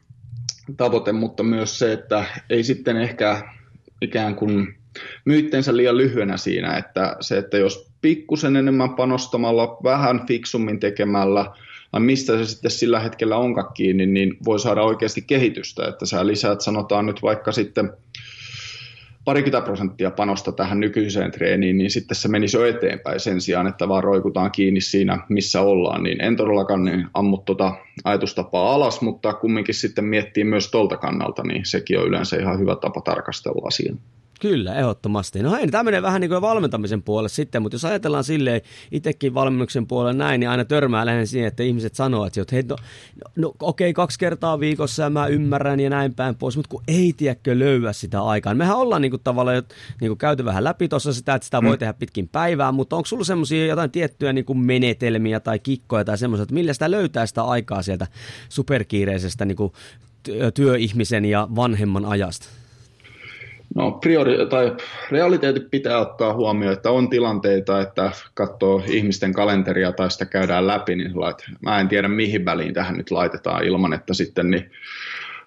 tavoite, 0.77 1.13
mutta 1.13 1.43
myös 1.43 1.79
se, 1.79 1.93
että 1.93 2.25
ei 2.51 2.65
sitten 2.65 2.97
ehkä 2.97 3.43
ikään 4.03 4.35
kuin 4.35 4.75
myyttensä 5.25 5.77
liian 5.77 5.97
lyhyenä 5.97 6.37
siinä, 6.37 6.77
että 6.77 7.17
se, 7.21 7.39
että 7.39 7.59
jos 7.59 7.93
pikkusen 8.01 8.57
enemmän 8.57 8.95
panostamalla, 8.95 9.77
vähän 9.85 10.27
fiksummin 10.27 10.81
tekemällä, 10.81 11.47
mistä 11.99 12.39
se 12.39 12.47
sitten 12.47 12.71
sillä 12.71 13.01
hetkellä 13.01 13.37
onkaan 13.37 13.73
kiinni, 13.75 14.07
niin 14.07 14.37
voi 14.45 14.61
saada 14.61 14.83
oikeasti 14.83 15.23
kehitystä, 15.23 15.89
että 15.89 16.07
sä 16.07 16.27
lisäät 16.27 16.61
sanotaan 16.61 17.07
nyt 17.07 17.23
vaikka 17.23 17.53
sitten 17.53 17.93
parikymmentä 19.25 19.65
prosenttia 19.65 20.11
panosta 20.11 20.53
tähän 20.53 20.81
nykyiseen 20.81 21.31
treeniin, 21.31 21.79
niin 21.79 21.91
sitten 21.91 22.17
se 22.17 22.29
menisi 22.29 22.57
jo 22.57 22.67
eteenpäin 22.67 23.21
sen 23.21 23.41
sijaan, 23.41 23.67
että 23.67 23.89
vaan 23.89 24.05
roikutaan 24.05 24.51
kiinni 24.51 24.81
siinä, 24.81 25.19
missä 25.29 25.61
ollaan. 25.61 26.03
Niin 26.03 26.23
en 26.23 26.37
todellakaan 26.37 26.85
niin 26.85 27.07
ammu 27.15 27.39
tuota 27.39 27.75
ajatustapaa 28.05 28.75
alas, 28.75 29.01
mutta 29.01 29.33
kumminkin 29.33 29.75
sitten 29.75 30.05
miettii 30.05 30.45
myös 30.45 30.71
tolta 30.71 30.97
kannalta, 30.97 31.43
niin 31.43 31.67
sekin 31.67 31.99
on 31.99 32.07
yleensä 32.07 32.37
ihan 32.37 32.59
hyvä 32.59 32.77
tapa 32.77 33.01
tarkastella 33.01 33.67
asiaa. 33.67 33.97
Kyllä, 34.43 34.75
ehdottomasti. 34.75 35.43
No 35.43 35.53
hei, 35.53 35.69
tämä 35.69 35.85
menee 35.85 36.03
vähän 36.03 36.21
niin 36.21 36.29
kuin 36.29 36.43
valmentamisen 36.43 37.03
puolelle 37.03 37.29
sitten, 37.29 37.63
mutta 37.63 37.75
jos 37.75 37.85
ajatellaan 37.85 38.25
silleen 38.25 38.61
itsekin 38.91 39.35
valmennuksen 39.35 39.87
puolelle 39.87 40.19
näin, 40.19 40.41
niin 40.41 40.51
aina 40.51 40.65
törmää 40.65 41.07
lähden 41.07 41.27
siihen, 41.27 41.49
että 41.49 41.63
ihmiset 41.63 41.95
sanoo, 41.95 42.27
että 42.27 42.45
hei, 42.53 42.63
no, 42.63 42.77
no 43.37 43.49
okei, 43.61 43.91
okay, 43.91 43.93
kaksi 43.93 44.19
kertaa 44.19 44.61
viikossa 44.61 45.03
ja 45.03 45.11
mä 45.11 45.27
ymmärrän 45.27 45.81
ja 45.81 45.91
näin 45.91 46.15
päin 46.15 46.35
pois, 46.35 46.57
mutta 46.57 46.69
kun 46.69 46.83
ei 46.89 47.13
tiedäkö 47.17 47.59
löyä 47.59 47.93
sitä 47.93 48.23
aikaa. 48.23 48.55
Mehän 48.55 48.77
ollaan 48.77 49.03
niin 49.03 49.11
kuin 49.11 49.21
tavallaan 49.25 49.63
niin 50.01 50.11
kuin 50.11 50.19
käyty 50.19 50.45
vähän 50.45 50.65
läpi 50.65 50.89
tuossa 50.89 51.13
sitä, 51.13 51.35
että 51.35 51.45
sitä 51.45 51.61
mm. 51.61 51.69
voi 51.69 51.79
tehdä 51.79 51.93
pitkin 51.93 52.29
päivää, 52.29 52.73
mutta 52.73 52.97
onko 52.97 53.07
sulla 53.07 53.25
semmoisia 53.25 53.67
jotain 53.67 53.91
tiettyjä 53.91 54.33
niin 54.33 54.45
kuin 54.45 54.59
menetelmiä 54.59 55.41
tai 55.41 55.59
kikkoja 55.59 56.05
tai 56.05 56.19
semmoisia, 56.19 56.43
että 56.43 56.55
millä 56.55 56.73
sitä 56.73 56.91
löytää 56.91 57.27
sitä 57.27 57.43
aikaa 57.43 57.83
sieltä 57.83 58.07
superkiireisestä 58.49 59.45
niin 59.45 59.57
kuin 59.57 59.73
työihmisen 60.55 61.25
ja 61.25 61.49
vanhemman 61.57 62.05
ajasta? 62.05 62.62
No 63.75 63.91
priori- 63.91 64.47
tai 64.49 64.77
realiteetit 65.11 65.71
pitää 65.71 65.99
ottaa 65.99 66.35
huomioon, 66.35 66.73
että 66.73 66.91
on 66.91 67.11
tilanteita, 67.11 67.81
että 67.81 68.11
katsoo 68.35 68.83
ihmisten 68.87 69.33
kalenteria 69.33 69.93
tai 69.93 70.11
sitä 70.11 70.27
käydään 70.27 70.67
läpi, 70.67 70.97
niin 70.97 71.21
lait, 71.21 71.39
mä 71.61 71.81
en 71.81 71.89
tiedä 71.89 72.09
mihin 72.09 72.45
väliin 72.45 72.75
tähän 72.75 72.97
nyt 72.97 73.11
laitetaan 73.11 73.65
ilman, 73.65 73.93
että 73.93 74.15
sitten 74.15 74.51
niin 74.51 74.71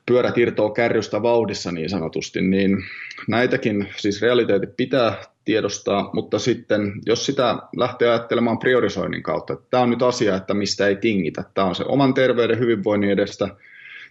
pyörät 0.05 0.37
irtoaa 0.37 0.73
kärrystä 0.73 1.21
vauhdissa 1.21 1.71
niin 1.71 1.89
sanotusti, 1.89 2.41
niin 2.41 2.83
näitäkin 3.27 3.87
siis 3.97 4.21
realiteetit 4.21 4.77
pitää 4.77 5.15
tiedostaa, 5.45 6.09
mutta 6.13 6.39
sitten 6.39 6.93
jos 7.05 7.25
sitä 7.25 7.57
lähtee 7.77 8.09
ajattelemaan 8.09 8.59
priorisoinnin 8.59 9.23
kautta, 9.23 9.53
että 9.53 9.65
tämä 9.69 9.83
on 9.83 9.89
nyt 9.89 10.01
asia, 10.01 10.35
että 10.35 10.53
mistä 10.53 10.87
ei 10.87 10.95
tingitä, 10.95 11.43
tämä 11.53 11.67
on 11.67 11.75
se 11.75 11.83
oman 11.87 12.13
terveyden 12.13 12.59
hyvinvoinnin 12.59 13.11
edestä 13.11 13.49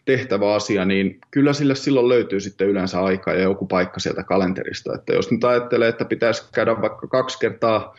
tehtävä 0.04 0.54
asia, 0.54 0.84
niin 0.84 1.18
kyllä 1.30 1.52
sille 1.52 1.74
silloin 1.74 2.08
löytyy 2.08 2.40
sitten 2.40 2.68
yleensä 2.68 3.02
aika 3.02 3.32
ja 3.32 3.42
joku 3.42 3.66
paikka 3.66 4.00
sieltä 4.00 4.22
kalenterista. 4.22 4.94
Että 4.94 5.14
jos 5.14 5.30
nyt 5.30 5.44
ajattelee, 5.44 5.88
että 5.88 6.04
pitäisi 6.04 6.44
käydä 6.52 6.80
vaikka 6.82 7.06
kaksi 7.06 7.38
kertaa 7.38 7.94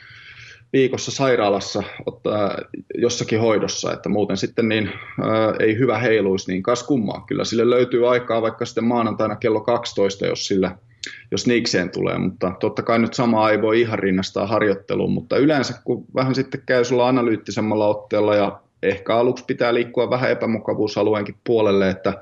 viikossa 0.74 1.12
sairaalassa 1.12 1.84
ottaa 2.06 2.58
jossakin 2.98 3.40
hoidossa, 3.40 3.94
että 3.94 4.10
muuten 4.10 4.38
sitten 4.38 4.70
niin, 4.70 4.92
ää, 5.24 5.54
ei 5.60 5.78
hyvä 5.78 5.98
heiluisi, 5.98 6.52
niin 6.52 6.64
kas 6.64 6.84
kummaa. 6.84 7.24
Kyllä 7.28 7.44
sille 7.44 7.70
löytyy 7.70 8.12
aikaa 8.12 8.42
vaikka 8.42 8.66
sitten 8.66 8.84
maanantaina 8.84 9.36
kello 9.36 9.62
12, 9.62 10.26
jos 10.26 10.48
sillä 10.48 10.78
jos 11.32 11.48
niikseen 11.48 11.90
tulee, 11.90 12.18
mutta 12.18 12.52
totta 12.60 12.82
kai 12.82 13.00
nyt 13.00 13.14
samaa 13.14 13.52
ei 13.52 13.62
voi 13.62 13.82
ihan 13.82 14.00
rinnastaa 14.00 14.48
harjoitteluun, 14.48 15.12
mutta 15.12 15.38
yleensä 15.38 15.82
kun 15.84 16.06
vähän 16.16 16.36
sitten 16.36 16.62
käy 16.66 16.86
sulla 16.86 17.08
analyyttisemmalla 17.08 17.88
otteella 17.88 18.36
ja 18.36 18.60
ehkä 18.88 19.16
aluksi 19.16 19.44
pitää 19.48 19.74
liikkua 19.74 20.10
vähän 20.10 20.32
epämukavuusalueenkin 20.32 21.36
puolelle, 21.44 21.90
että 21.90 22.14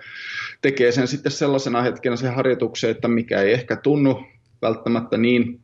tekee 0.62 0.92
sen 0.92 1.08
sitten 1.08 1.32
sellaisena 1.32 1.82
hetkenä 1.82 2.16
se 2.16 2.30
harjoituksen, 2.30 2.90
että 2.92 3.08
mikä 3.08 3.42
ei 3.42 3.54
ehkä 3.54 3.76
tunnu 3.76 4.24
välttämättä 4.62 5.18
niin 5.18 5.60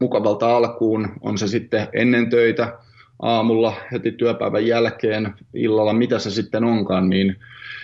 mukavalta 0.00 0.56
alkuun, 0.56 1.08
on 1.20 1.38
se 1.38 1.48
sitten 1.48 1.88
ennen 1.92 2.30
töitä, 2.30 2.78
aamulla, 3.22 3.74
heti 3.92 4.12
työpäivän 4.12 4.66
jälkeen, 4.66 5.34
illalla, 5.54 5.92
mitä 5.92 6.18
se 6.18 6.30
sitten 6.30 6.64
onkaan, 6.64 7.10
niin, 7.10 7.36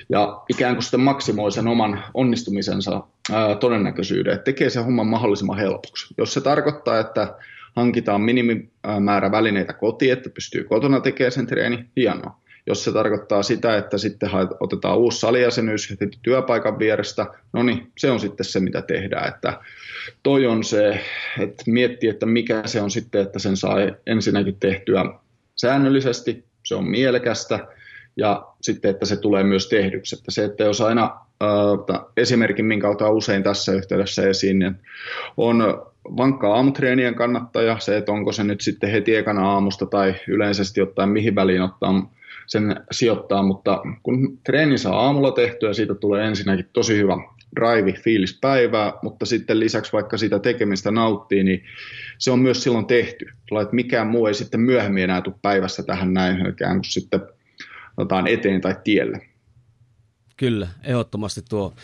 ja 0.09 0.42
ikään 0.48 0.74
kuin 0.74 0.83
sitten 0.83 1.00
maksimoi 1.00 1.53
sen 1.53 1.68
oman 1.68 2.05
onnistumisensa 2.14 3.03
ää, 3.33 3.55
todennäköisyyden, 3.55 4.33
että 4.33 4.44
tekee 4.44 4.70
sen 4.70 4.85
homman 4.85 5.07
mahdollisimman 5.07 5.59
helpoksi. 5.59 6.14
Jos 6.18 6.35
se 6.35 6.40
tarkoittaa, 6.40 6.98
että 6.98 7.35
hankitaan 7.76 8.20
minimimäärä 8.20 9.30
välineitä 9.30 9.72
kotiin, 9.72 10.12
että 10.12 10.30
pystyy 10.30 10.64
kotona 10.64 11.00
tekemään 11.00 11.33
sen 11.33 11.46
treeni, 11.46 11.85
hienoa. 11.96 12.40
Jos 12.66 12.85
se 12.85 12.92
tarkoittaa 12.92 13.42
sitä, 13.42 13.76
että 13.76 13.98
sitten 13.98 14.30
otetaan 14.61 14.98
uusi 14.98 15.20
salijäsenyys 15.20 15.90
heti 15.90 16.11
työpaikan 16.22 16.78
vierestä, 16.78 17.26
no 17.52 17.62
niin, 17.62 17.92
se 17.98 18.11
on 18.11 18.20
sitten 18.20 18.46
se, 18.46 18.61
mitä 18.61 18.83
tehdään. 18.83 19.28
Että 19.28 19.61
toi 20.22 20.46
on 20.46 20.64
se, 20.64 21.00
että 21.40 21.64
miettii, 21.66 22.11
että 22.11 22.26
mikä 22.26 22.62
se 22.66 22.80
on 22.80 22.90
sitten, 22.90 23.22
että 23.22 23.38
sen 23.38 23.56
saa 23.56 23.76
ensinnäkin 24.06 24.56
tehtyä 24.61 25.04
säännöllisesti, 25.56 26.44
se 26.64 26.74
on 26.74 26.85
mielekästä, 26.85 27.68
ja 28.16 28.46
sitten, 28.62 28.90
että 28.90 29.06
se 29.06 29.16
tulee 29.16 29.44
myös 29.44 29.68
tehdyksi. 29.68 30.16
Että 30.16 30.30
se, 30.30 30.44
että 30.44 30.64
jos 30.64 30.80
aina 30.80 31.20
äh, 31.42 32.00
esimerkin, 32.16 32.64
minkä 32.64 32.88
otan 32.88 33.12
usein 33.12 33.42
tässä 33.42 33.72
yhteydessä 33.72 34.22
esiin, 34.22 34.59
niin 34.59 34.74
on 35.37 35.87
vankkaa 36.04 36.54
aamutreenien 36.54 37.14
kannattaja, 37.14 37.78
se, 37.78 37.96
että 37.96 38.12
onko 38.12 38.32
se 38.32 38.44
nyt 38.44 38.60
sitten 38.60 38.90
heti 38.90 39.16
ekana 39.16 39.52
aamusta 39.52 39.86
tai 39.86 40.14
yleisesti 40.28 40.80
ottaen 40.80 41.08
mihin 41.08 41.34
väliin 41.34 41.62
ottaa 41.62 42.10
sen 42.46 42.76
sijoittaa, 42.90 43.42
mutta 43.42 43.82
kun 44.02 44.38
treeni 44.44 44.78
saa 44.78 45.00
aamulla 45.00 45.30
tehtyä, 45.32 45.72
siitä 45.72 45.94
tulee 45.94 46.26
ensinnäkin 46.26 46.68
tosi 46.72 46.96
hyvä 46.96 47.16
drive, 47.56 47.92
fiilis 47.92 48.38
päivää, 48.40 48.92
mutta 49.02 49.26
sitten 49.26 49.60
lisäksi 49.60 49.92
vaikka 49.92 50.16
sitä 50.16 50.38
tekemistä 50.38 50.90
nauttii, 50.90 51.44
niin 51.44 51.64
se 52.18 52.30
on 52.30 52.38
myös 52.38 52.62
silloin 52.62 52.86
tehty. 52.86 53.32
Että 53.62 53.74
mikään 53.74 54.06
muu 54.06 54.26
ei 54.26 54.34
sitten 54.34 54.60
myöhemmin 54.60 55.04
enää 55.04 55.22
tule 55.22 55.34
päivässä 55.42 55.82
tähän 55.82 56.14
näin 56.14 56.46
ikään 56.46 56.76
kuin 56.76 56.84
sitten 56.84 57.20
otetaan 57.96 58.26
eteen 58.26 58.60
tai 58.60 58.76
tielle. 58.84 59.20
Kyllä, 60.36 60.68
ehdottomasti 60.84 61.40
tuo, 61.48 61.74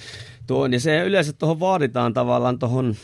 tuo 0.47 0.65
on. 0.65 0.73
Ja 0.73 0.81
se 0.81 1.03
yleensä 1.05 1.33
tuohon 1.33 1.61
vaaditaan 1.61 2.15
tavallaan 2.15 2.59
tuohon 2.59 2.95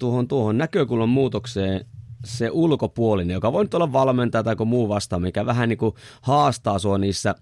tuohon, 0.00 0.28
tuohon 0.28 0.58
näkökulman 0.58 1.08
muutokseen 1.08 1.84
se 2.24 2.50
ulkopuolinen, 2.50 3.34
joka 3.34 3.52
voi 3.52 3.64
nyt 3.64 3.74
olla 3.74 3.92
valmentaja 3.92 4.42
tai 4.42 4.56
muu 4.64 4.88
vastaan, 4.88 5.22
mikä 5.22 5.46
vähän 5.46 5.68
niin 5.68 5.78
kuin 5.78 5.94
haastaa 6.22 6.78
sua 6.78 6.98
niissä 6.98 7.34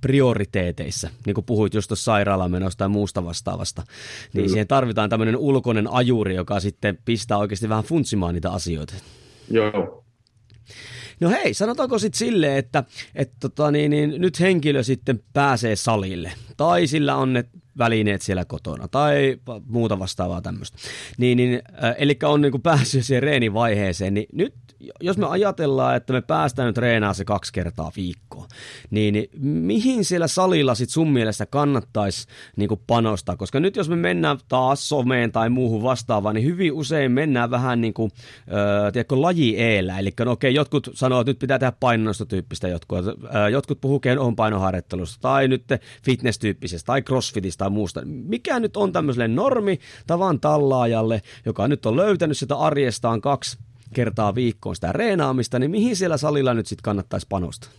prioriteeteissa, 0.00 1.10
niin 1.26 1.34
kuin 1.34 1.44
puhuit 1.44 1.74
just 1.74 1.88
tuossa 1.88 2.04
sairaalamenosta 2.04 2.78
tai 2.78 2.88
muusta 2.88 3.24
vastaavasta, 3.24 3.82
niin 3.82 4.32
Kyllä. 4.32 4.48
siihen 4.48 4.66
tarvitaan 4.66 5.10
tämmöinen 5.10 5.36
ulkoinen 5.36 5.92
ajuri, 5.92 6.34
joka 6.34 6.60
sitten 6.60 6.98
pistää 7.04 7.38
oikeasti 7.38 7.68
vähän 7.68 7.84
funtsimaan 7.84 8.34
niitä 8.34 8.50
asioita. 8.50 8.94
Joo. 9.50 10.04
No 11.20 11.30
hei, 11.30 11.54
sanotaanko 11.54 11.98
sitten 11.98 12.18
silleen, 12.18 12.56
että 12.56 12.84
et 13.14 13.32
tota, 13.40 13.70
niin, 13.70 13.90
niin, 13.90 14.14
nyt 14.18 14.40
henkilö 14.40 14.82
sitten 14.82 15.20
pääsee 15.32 15.76
salille, 15.76 16.32
tai 16.56 16.86
sillä 16.86 17.16
on 17.16 17.32
ne 17.32 17.44
välineet 17.78 18.22
siellä 18.22 18.44
kotona, 18.44 18.88
tai 18.88 19.36
muuta 19.66 19.98
vastaavaa 19.98 20.42
tämmöistä. 20.42 20.78
Niin, 21.18 21.36
niin, 21.36 21.62
äh, 21.84 21.94
eli 21.98 22.18
on 22.22 22.40
niin 22.40 22.62
päässyt 22.62 23.04
siihen 23.04 23.22
reenivaiheeseen, 23.22 24.14
niin 24.14 24.26
nyt 24.32 24.54
jos 25.00 25.18
me 25.18 25.26
ajatellaan, 25.26 25.96
että 25.96 26.12
me 26.12 26.20
päästään 26.20 26.66
nyt 26.66 26.74
treenaamaan 26.74 27.14
se 27.14 27.24
kaksi 27.24 27.52
kertaa 27.52 27.92
viikkoa, 27.96 28.46
niin, 28.90 29.28
mihin 29.40 30.04
siellä 30.04 30.28
salilla 30.28 30.74
sit 30.74 30.90
sun 30.90 31.12
mielestä 31.12 31.46
kannattaisi 31.46 32.26
niin 32.56 32.70
panostaa? 32.86 33.36
Koska 33.36 33.60
nyt 33.60 33.76
jos 33.76 33.88
me 33.88 33.96
mennään 33.96 34.38
taas 34.48 34.88
someen 34.88 35.32
tai 35.32 35.50
muuhun 35.50 35.82
vastaavaan, 35.82 36.34
niin 36.34 36.46
hyvin 36.46 36.72
usein 36.72 37.12
mennään 37.12 37.50
vähän 37.50 37.80
niin 37.80 37.94
kuin, 37.94 38.10
äh, 38.38 38.92
tiedätkö, 38.92 39.22
laji 39.22 39.58
eellä. 39.58 39.98
Eli 39.98 40.12
no 40.24 40.32
okei, 40.32 40.54
jotkut 40.54 40.90
sanoo, 40.94 41.20
että 41.20 41.30
nyt 41.30 41.38
pitää 41.38 41.58
tehdä 41.58 41.72
painonnostotyyppistä, 41.80 42.68
jotkut, 42.68 42.98
äh, 43.08 43.50
jotkut 43.50 43.80
puhuu 43.80 44.00
kehon 44.00 44.36
painoharjoittelusta 44.36 45.18
tai 45.20 45.48
nyt 45.48 45.64
fitness-tyyppisestä 46.02 46.86
tai 46.86 47.02
crossfitista 47.02 47.64
tai 47.64 47.70
muusta. 47.70 48.02
Mikä 48.04 48.60
nyt 48.60 48.76
on 48.76 48.92
tämmöiselle 48.92 49.28
normi 49.28 49.78
tavan 50.06 50.40
tallaajalle, 50.40 51.22
joka 51.46 51.68
nyt 51.68 51.86
on 51.86 51.96
löytänyt 51.96 52.38
sitä 52.38 52.56
arjestaan 52.56 53.20
kaksi 53.20 53.58
kertaa 53.94 54.34
viikkoon 54.34 54.74
sitä 54.74 54.92
reenaamista, 54.92 55.58
niin 55.58 55.70
mihin 55.70 55.96
siellä 55.96 56.16
salilla 56.16 56.54
nyt 56.54 56.66
sitten 56.66 56.82
kannattaisi 56.82 57.26
panostaa? 57.30 57.70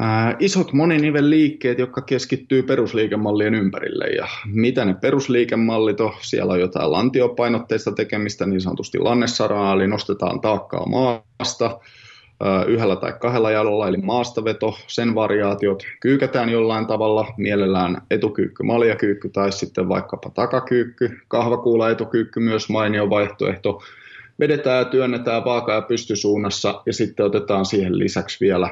Ää, 0.00 0.36
isot 0.38 0.72
moninivelliikkeet, 0.72 1.78
jotka 1.78 2.02
keskittyy 2.02 2.62
perusliikemallien 2.62 3.54
ympärille. 3.54 4.06
Ja 4.06 4.28
mitä 4.46 4.84
ne 4.84 4.94
perusliikemallit 4.94 6.00
on? 6.00 6.12
Siellä 6.20 6.52
on 6.52 6.60
jotain 6.60 6.92
lantiopainotteista 6.92 7.92
tekemistä, 7.92 8.46
niin 8.46 8.60
sanotusti 8.60 8.98
lannessaraa, 8.98 9.74
eli 9.74 9.86
nostetaan 9.86 10.40
taakkaa 10.40 10.86
maasta 10.86 11.80
yhdellä 12.66 12.96
tai 12.96 13.12
kahdella 13.20 13.50
jalolla, 13.50 13.88
eli 13.88 13.96
maastaveto, 13.96 14.78
sen 14.86 15.14
variaatiot, 15.14 15.82
kyykätään 16.00 16.48
jollain 16.48 16.86
tavalla, 16.86 17.34
mielellään 17.36 18.02
etukyykky, 18.10 18.62
maljakyykky 18.62 19.28
tai 19.28 19.52
sitten 19.52 19.88
vaikkapa 19.88 20.30
takakyykky, 20.30 21.20
kahvakuula 21.28 21.90
etukyykky 21.90 22.40
myös 22.40 22.68
mainio 22.68 23.10
vaihtoehto, 23.10 23.82
vedetään 24.40 24.78
ja 24.78 24.84
työnnetään 24.84 25.44
vaaka- 25.44 25.72
ja 25.72 25.82
pystysuunnassa 25.82 26.82
ja 26.86 26.92
sitten 26.92 27.26
otetaan 27.26 27.66
siihen 27.66 27.98
lisäksi 27.98 28.40
vielä 28.40 28.70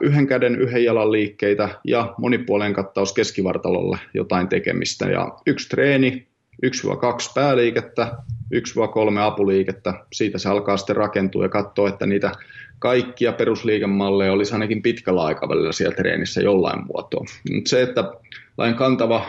yhden 0.00 0.26
käden, 0.26 0.56
yhden 0.60 0.84
jalan 0.84 1.12
liikkeitä 1.12 1.68
ja 1.84 2.14
monipuolen 2.18 2.72
kattaus 2.72 3.12
keskivartalolle 3.12 3.98
jotain 4.14 4.48
tekemistä. 4.48 5.10
Ja 5.10 5.32
yksi 5.46 5.68
treeni, 5.68 6.26
1-2 6.66 7.32
pääliikettä, 7.34 8.16
1-3 8.52 9.18
apuliikettä, 9.18 9.94
siitä 10.12 10.38
se 10.38 10.48
alkaa 10.48 10.76
sitten 10.76 10.96
rakentua 10.96 11.42
ja 11.44 11.48
katsoa, 11.48 11.88
että 11.88 12.06
niitä 12.06 12.32
kaikkia 12.78 13.32
perusliikemalleja 13.32 14.32
olisi 14.32 14.52
ainakin 14.52 14.82
pitkällä 14.82 15.22
aikavälillä 15.22 15.72
siellä 15.72 15.96
treenissä 15.96 16.40
jollain 16.40 16.86
muotoa. 16.86 17.24
Mutta 17.52 17.68
se, 17.68 17.82
että 17.82 18.12
lain 18.58 18.74
kantava 18.74 19.26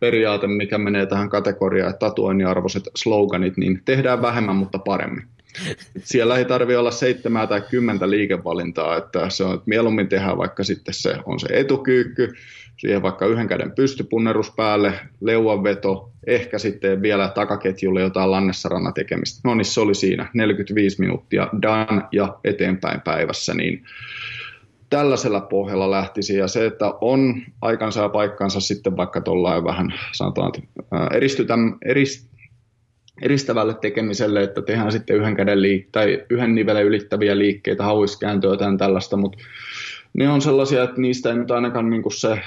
periaate, 0.00 0.46
mikä 0.46 0.78
menee 0.78 1.06
tähän 1.06 1.28
kategoriaan, 1.28 1.90
että 1.90 2.06
tatuoinnin 2.06 2.46
arvoiset 2.46 2.82
sloganit, 2.96 3.56
niin 3.56 3.82
tehdään 3.84 4.22
vähemmän, 4.22 4.56
mutta 4.56 4.78
paremmin. 4.78 5.24
Siellä 5.98 6.38
ei 6.38 6.44
tarvitse 6.44 6.78
olla 6.78 6.90
seitsemää 6.90 7.46
tai 7.46 7.62
kymmentä 7.70 8.10
liikevalintaa, 8.10 8.96
että 8.96 9.30
se 9.30 9.44
on, 9.44 9.54
että 9.54 9.64
mieluummin 9.66 10.08
tehdään 10.08 10.38
vaikka 10.38 10.64
sitten 10.64 10.94
se 10.94 11.16
on 11.26 11.40
se 11.40 11.46
etukyykky, 11.50 12.34
siihen 12.76 13.02
vaikka 13.02 13.26
yhden 13.26 13.48
käden 13.48 13.72
pystypunnerus 13.72 14.50
päälle, 14.50 14.92
leuanveto, 15.20 16.10
ehkä 16.26 16.58
sitten 16.58 17.02
vielä 17.02 17.28
takaketjulle 17.34 18.00
jotain 18.00 18.30
lannessaranna 18.30 18.92
tekemistä. 18.92 19.40
No 19.44 19.54
niin, 19.54 19.64
se 19.64 19.80
oli 19.80 19.94
siinä, 19.94 20.30
45 20.34 21.00
minuuttia 21.00 21.48
done 21.62 22.02
ja 22.12 22.38
eteenpäin 22.44 23.00
päivässä, 23.00 23.54
niin 23.54 23.84
tällaisella 24.90 25.40
pohjalla 25.40 25.90
lähtisi. 25.90 26.36
Ja 26.36 26.48
se, 26.48 26.66
että 26.66 26.86
on 27.00 27.42
aikansa 27.60 28.02
ja 28.02 28.08
paikkansa 28.08 28.60
sitten 28.60 28.96
vaikka 28.96 29.20
tuollain 29.20 29.64
vähän, 29.64 29.94
sanotaan, 30.12 30.52
eristytä, 31.12 31.54
erist, 31.84 32.33
eristävälle 33.22 33.74
tekemiselle, 33.74 34.42
että 34.42 34.62
tehdään 34.62 34.92
sitten 34.92 35.16
yhden 35.16 35.36
käden 35.36 35.58
liik- 35.58 35.88
tai 35.92 36.24
yhden 36.30 36.54
nivelen 36.54 36.84
ylittäviä 36.84 37.38
liikkeitä, 37.38 37.84
hauiskääntöä 37.84 38.56
tai 38.56 38.76
tällaista, 38.76 39.16
mutta 39.16 39.38
ne 40.12 40.28
on 40.28 40.42
sellaisia, 40.42 40.82
että 40.82 41.00
niistä 41.00 41.28
ei 41.28 41.36
nyt 41.36 41.50
ainakaan 41.50 41.90
niin 41.90 42.02
se, 42.16 42.40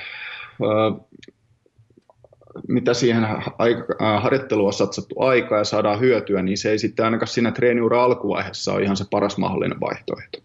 mitä 2.68 2.94
siihen 2.94 3.28
aika, 3.58 4.20
harjoitteluun 4.20 4.68
on 4.68 4.74
satsattu 4.74 5.22
aikaa 5.22 5.58
ja 5.58 5.64
saadaan 5.64 6.00
hyötyä, 6.00 6.42
niin 6.42 6.58
se 6.58 6.72
ei 6.72 6.80
sitten 6.80 7.06
ainakaan 7.06 7.28
siinä 7.28 7.52
treeniura 7.52 8.04
alkuvaiheessa 8.04 8.74
ole 8.74 8.84
ihan 8.84 8.98
se 8.98 9.06
paras 9.12 9.38
mahdollinen 9.38 9.80
vaihtoehto. 9.80 10.40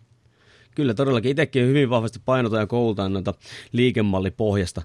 Kyllä 0.75 0.95
todellakin. 0.95 1.31
Itsekin 1.31 1.67
hyvin 1.67 1.91
vahvasti 1.91 2.19
painotan 2.25 2.61
ja 2.61 2.67
koulutan 2.67 3.13
noita 3.13 3.35
liikemallipohjasta 3.73 4.83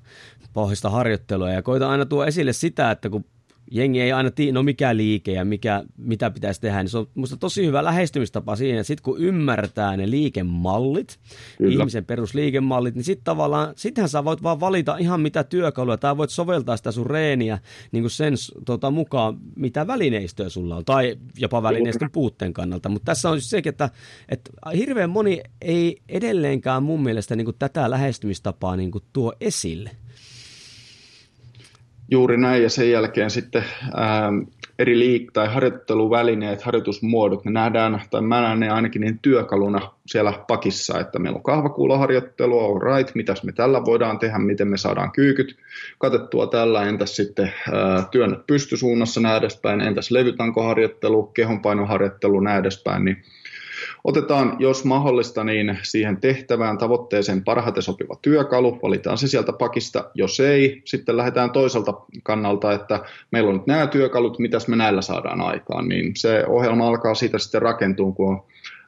pohjasta 0.54 0.90
harjoittelua 0.90 1.50
ja 1.50 1.62
koitan 1.62 1.90
aina 1.90 2.06
tuoda 2.06 2.28
esille 2.28 2.54
sitä, 2.54 2.92
että 2.92 3.10
kun 3.10 3.26
jengi 3.72 4.02
ei 4.02 4.12
aina 4.12 4.32
tiedä, 4.32 4.52
no 4.52 4.64
mikä 4.64 4.98
liike 4.98 5.32
ja 5.32 5.46
mikä, 5.46 5.84
mitä 5.98 6.32
pitäisi 6.32 6.62
tehdä, 6.62 6.84
niin 6.84 6.90
se 6.90 6.98
on 6.98 7.08
musta 7.16 7.38
tosi 7.38 7.66
hyvä 7.66 7.84
lähestymistapa 7.84 8.56
siihen, 8.56 8.80
että 8.80 8.88
sitten 8.88 9.04
kun 9.04 9.20
ymmärtää 9.20 9.98
ne 9.98 10.10
liikemallit, 10.10 11.20
Kyllä. 11.58 11.74
ihmisen 11.74 12.06
perusliikemallit, 12.06 12.96
niin 12.96 13.04
sitten 13.04 13.24
tavallaan, 13.24 13.74
sittenhän 13.76 14.10
sä 14.10 14.26
voit 14.26 14.44
vaan 14.44 14.60
valita 14.60 14.98
ihan 14.98 15.22
mitä 15.22 15.44
työkaluja, 15.44 15.98
tai 15.98 16.18
voit 16.18 16.30
soveltaa 16.30 16.78
sitä 16.78 16.92
sun 16.92 17.06
reeniä 17.06 17.60
niin 17.92 18.04
kuin 18.04 18.12
sen 18.12 18.34
tota, 18.66 18.92
mukaan, 18.92 19.38
mitä 19.56 19.88
välineistöä 19.88 20.50
sulla 20.50 20.76
on, 20.76 20.86
tai 20.86 21.18
jopa 21.38 21.64
välineistön 21.64 22.12
puutteen 22.12 22.54
kannalta, 22.54 22.90
mutta 22.90 23.06
tässä 23.06 23.30
on 23.30 23.42
siis 23.42 23.50
sekin, 23.50 23.70
että, 23.70 23.90
että 24.30 24.52
hirveän 24.76 25.10
moni 25.10 25.42
ei 25.62 25.98
edelleenkään 26.10 26.84
mun 26.84 27.04
mielestä 27.04 27.36
niin 27.36 27.46
kuin 27.46 27.56
tätä 27.60 27.90
lähestymistapaa 27.90 28.76
niin 28.76 28.92
kuin 28.92 29.04
tuo 29.14 29.34
esille. 29.42 29.92
Juuri 32.12 32.38
näin, 32.38 32.64
ja 32.64 32.70
sen 32.70 32.92
jälkeen 32.92 33.30
sitten 33.30 33.64
ää, 33.96 34.32
eri 34.80 35.00
liik- 35.00 35.32
tai 35.34 35.48
harjoitteluvälineet, 35.54 36.62
harjoitusmuodot, 36.62 37.46
ne 37.46 37.52
nähdään, 37.52 38.02
tai 38.10 38.22
mä 38.22 38.42
näen 38.42 38.60
ne 38.60 38.70
ainakin 38.70 39.02
niin 39.02 39.20
työkaluna 39.20 39.92
siellä 40.06 40.34
pakissa, 40.48 41.00
että 41.00 41.20
meillä 41.20 41.38
on 41.38 41.44
kahvakuulaharjoittelua, 41.44 42.68
on 42.68 42.82
right, 42.82 43.16
mitäs 43.16 43.44
me 43.44 43.52
tällä 43.52 43.86
voidaan 43.86 44.20
tehdä, 44.20 44.38
miten 44.38 44.68
me 44.68 44.78
saadaan 44.78 45.12
kyykyt 45.12 45.58
katettua 45.98 46.48
tällä, 46.48 46.84
entäs 46.84 47.16
sitten 47.16 47.54
ää, 47.74 48.08
työn 48.12 48.44
pystysuunnassa 48.48 49.22
näin 49.22 49.38
edespäin, 49.38 49.82
entäs 49.82 50.12
levytankoharjoittelu, 50.12 51.24
kehonpainoharjoittelu 51.24 52.40
näin 52.40 52.60
edespäin, 52.60 53.06
niin 53.06 53.24
Otetaan, 54.08 54.56
jos 54.60 54.86
mahdollista, 54.86 55.44
niin 55.44 55.78
siihen 55.84 56.18
tehtävään 56.18 56.78
tavoitteeseen 56.78 57.44
parhaiten 57.44 57.84
sopiva 57.84 58.16
työkalu, 58.22 58.80
valitaan 58.84 59.18
se 59.18 59.28
sieltä 59.28 59.54
pakista, 59.54 60.12
jos 60.14 60.40
ei, 60.40 60.82
sitten 60.86 61.18
lähdetään 61.18 61.52
toiselta 61.52 61.94
kannalta, 62.24 62.74
että 62.74 63.00
meillä 63.32 63.50
on 63.50 63.56
nyt 63.56 63.68
nämä 63.68 63.88
työkalut, 63.88 64.40
mitäs 64.40 64.68
me 64.68 64.76
näillä 64.76 65.02
saadaan 65.02 65.42
aikaan, 65.42 65.88
niin 65.88 66.12
se 66.16 66.46
ohjelma 66.48 66.88
alkaa 66.88 67.16
siitä 67.16 67.40
sitten 67.40 67.62
rakentua, 67.62 68.12
kun 68.12 68.30
on 68.30 68.44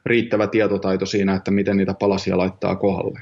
riittävä 0.06 0.46
tietotaito 0.46 1.06
siinä, 1.06 1.34
että 1.34 1.50
miten 1.50 1.76
niitä 1.76 1.94
palasia 1.94 2.38
laittaa 2.38 2.76
kohdalle. 2.76 3.20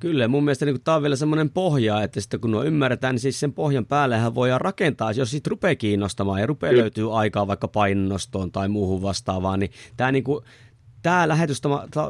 Kyllä, 0.00 0.28
mun 0.28 0.44
mielestä 0.44 0.64
niin 0.64 0.80
tämä 0.84 0.96
on 0.96 1.02
vielä 1.02 1.16
semmoinen 1.16 1.50
pohja, 1.50 2.02
että 2.02 2.20
sitten 2.20 2.40
kun 2.40 2.50
nuo 2.50 2.64
ymmärretään, 2.64 3.14
niin 3.14 3.20
siis 3.20 3.40
sen 3.40 3.52
pohjan 3.52 3.86
päällehän 3.86 4.34
voidaan 4.34 4.60
rakentaa, 4.60 5.12
jos 5.12 5.30
sitten 5.30 5.50
rupeaa 5.50 5.74
kiinnostamaan 5.74 6.40
ja 6.40 6.46
rupeaa 6.46 6.76
löytyy 6.76 7.18
aikaa 7.18 7.46
vaikka 7.46 7.68
painonnostoon 7.68 8.52
tai 8.52 8.68
muuhun 8.68 9.02
vastaavaan, 9.02 9.60
niin 9.60 9.70
tämä 9.96 10.12
niin 10.12 10.24
kuin, 10.24 10.44
tämä 11.02 11.28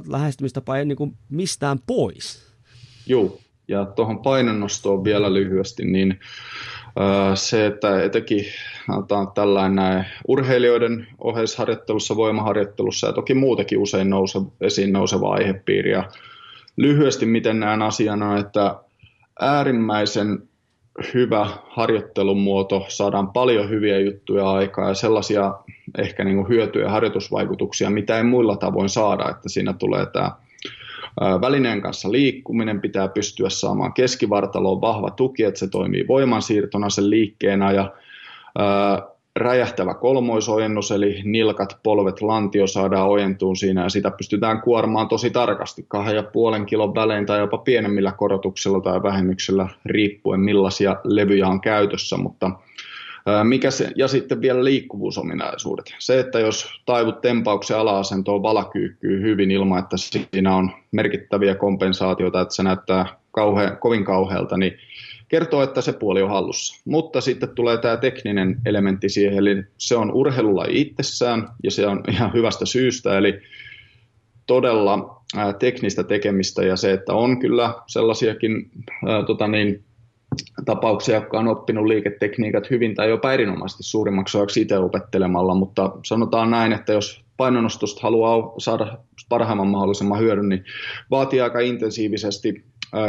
lähestymistapa 0.09 0.77
ei 0.77 0.85
niin 0.85 1.17
mistään 1.29 1.79
pois. 1.87 2.53
Joo, 3.07 3.39
ja 3.69 3.85
tuohon 3.85 4.19
painonnostoon 4.19 5.05
vielä 5.05 5.35
lyhyesti, 5.35 5.85
niin 5.85 6.21
se, 7.35 7.67
että 7.67 8.03
etenkin 8.03 8.45
tällainen 9.35 10.07
urheilijoiden 10.29 11.07
oheisharjoittelussa, 11.19 12.17
voimaharjoittelussa 12.17 13.07
ja 13.07 13.13
toki 13.13 13.35
muutenkin 13.35 13.79
usein 13.79 14.11
nouse, 14.11 14.39
esiin 14.61 14.93
nouseva 14.93 15.33
aihepiiri. 15.33 15.91
Ja 15.91 16.09
lyhyesti 16.77 17.27
miten 17.27 17.61
näen 17.61 17.83
asiana, 17.83 18.39
että 18.39 18.75
äärimmäisen 19.41 20.49
hyvä 21.15 21.49
harjoittelumuoto, 21.69 22.87
saadaan 22.89 23.33
paljon 23.33 23.69
hyviä 23.69 23.99
juttuja 23.99 24.51
aikaa 24.51 24.89
ja 24.89 24.95
sellaisia 24.95 25.55
ehkä 25.99 26.25
niin 26.25 26.37
kuin 26.37 26.49
hyötyjä 26.49 26.85
ja 26.85 26.91
harjoitusvaikutuksia, 26.91 27.91
mitä 27.91 28.17
ei 28.17 28.25
muilla 28.25 28.57
tavoin 28.57 28.89
saada, 28.89 29.31
että 29.31 29.49
siinä 29.49 29.73
tulee 29.73 30.07
tämä 30.07 30.33
välineen 31.41 31.81
kanssa 31.81 32.13
liikkuminen, 32.13 32.81
pitää 32.81 33.09
pystyä 33.09 33.51
saamaan 33.51 33.93
keskivartaloon 33.93 34.81
vahva 34.81 35.11
tuki, 35.11 35.45
että 35.45 35.61
se 35.61 35.69
toimii 35.69 36.09
voimansiirtona 36.09 36.91
sen 36.91 37.11
liikkeenä 37.11 37.73
ja 37.73 37.93
räjähtävä 39.37 39.95
kolmoisojennus, 39.95 40.91
eli 40.91 41.21
nilkat, 41.25 41.79
polvet, 41.83 42.21
lantio 42.21 42.67
saadaan 42.67 43.09
ojentuun 43.09 43.57
siinä, 43.57 43.83
ja 43.83 43.89
sitä 43.89 44.11
pystytään 44.11 44.61
kuormaan 44.61 45.09
tosi 45.09 45.31
tarkasti, 45.31 45.85
kahden 45.89 46.17
ja 46.17 46.23
puolen 46.23 46.67
kilon 46.67 46.95
välein 46.95 47.27
tai 47.27 47.39
jopa 47.39 47.59
pienemmillä 47.59 48.13
korotuksilla 48.13 48.81
tai 48.81 49.03
vähennyksillä, 49.03 49.69
riippuen 49.87 50.41
millaisia 50.41 50.97
levyjä 51.05 51.49
on 51.49 51.61
käytössä, 51.61 52.17
mutta 52.17 52.51
mikä 53.45 53.71
se, 53.71 53.93
ja 53.97 54.09
sitten 54.09 54.41
vielä 54.41 54.65
liikkuvuusominaisuudet. 54.65 55.95
Se, 55.99 56.21
että 56.21 56.41
jos 56.41 56.81
taivut 56.87 57.21
tempauksen 57.21 57.79
ala-asentoon 57.79 58.43
valakyykkyy 58.43 59.23
hyvin 59.23 59.51
ilman, 59.51 59.79
että 59.79 59.97
siinä 59.97 60.57
on 60.57 60.71
merkittäviä 60.93 61.55
kompensaatioita, 61.55 62.41
että 62.41 62.55
se 62.55 62.63
näyttää 62.63 63.07
kauhe, 63.31 63.77
kovin 63.81 64.05
kauhealta, 64.05 64.57
niin 64.57 64.73
kertoo, 65.29 65.63
että 65.63 65.81
se 65.81 65.93
puoli 65.93 66.23
on 66.23 66.31
hallussa. 66.31 66.83
Mutta 66.85 67.21
sitten 67.21 67.49
tulee 67.49 67.79
tämä 67.79 67.97
tekninen 67.97 68.57
elementti 68.67 69.09
siihen, 69.09 69.39
eli 69.39 69.65
se 69.79 69.97
on 69.97 70.13
urheilulaji 70.13 70.81
itsessään, 70.81 71.49
ja 71.65 71.71
se 71.71 71.87
on 71.87 72.05
ihan 72.11 72.33
hyvästä 72.33 72.67
syystä, 72.67 73.19
eli 73.19 73.41
todella 74.47 75.23
teknistä 75.59 76.03
tekemistä, 76.03 76.63
ja 76.63 76.77
se, 76.77 76.93
että 76.93 77.15
on 77.15 77.39
kyllä 77.39 77.75
sellaisiakin 77.87 78.71
ää, 79.07 79.23
tota 79.23 79.49
niin, 79.49 79.85
tapauksia, 80.65 81.15
jotka 81.15 81.39
on 81.39 81.49
oppinut 81.49 81.87
liiketekniikat 81.87 82.71
hyvin 82.71 82.95
tai 82.95 83.09
jopa 83.09 83.33
erinomaisesti 83.33 83.83
suurimmaksi 83.83 84.39
osaksi 84.39 84.61
itse 84.61 84.79
opettelemalla, 84.79 85.55
mutta 85.55 85.93
sanotaan 86.05 86.51
näin, 86.51 86.73
että 86.73 86.93
jos 86.93 87.25
painonostosta 87.37 88.01
haluaa 88.03 88.55
saada 88.59 88.99
parhaimman 89.29 89.69
mahdollisimman 89.69 90.21
hyödyn, 90.21 90.49
niin 90.49 90.65
vaatii 91.11 91.41
aika 91.41 91.61
intensiivisesti 91.61 92.65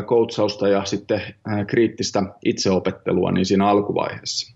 koutsausta 0.05 0.67
ja 0.67 0.85
sitten 0.85 1.21
kriittistä 1.67 2.23
itseopettelua 2.45 3.31
niin 3.31 3.45
siinä 3.45 3.67
alkuvaiheessa. 3.67 4.55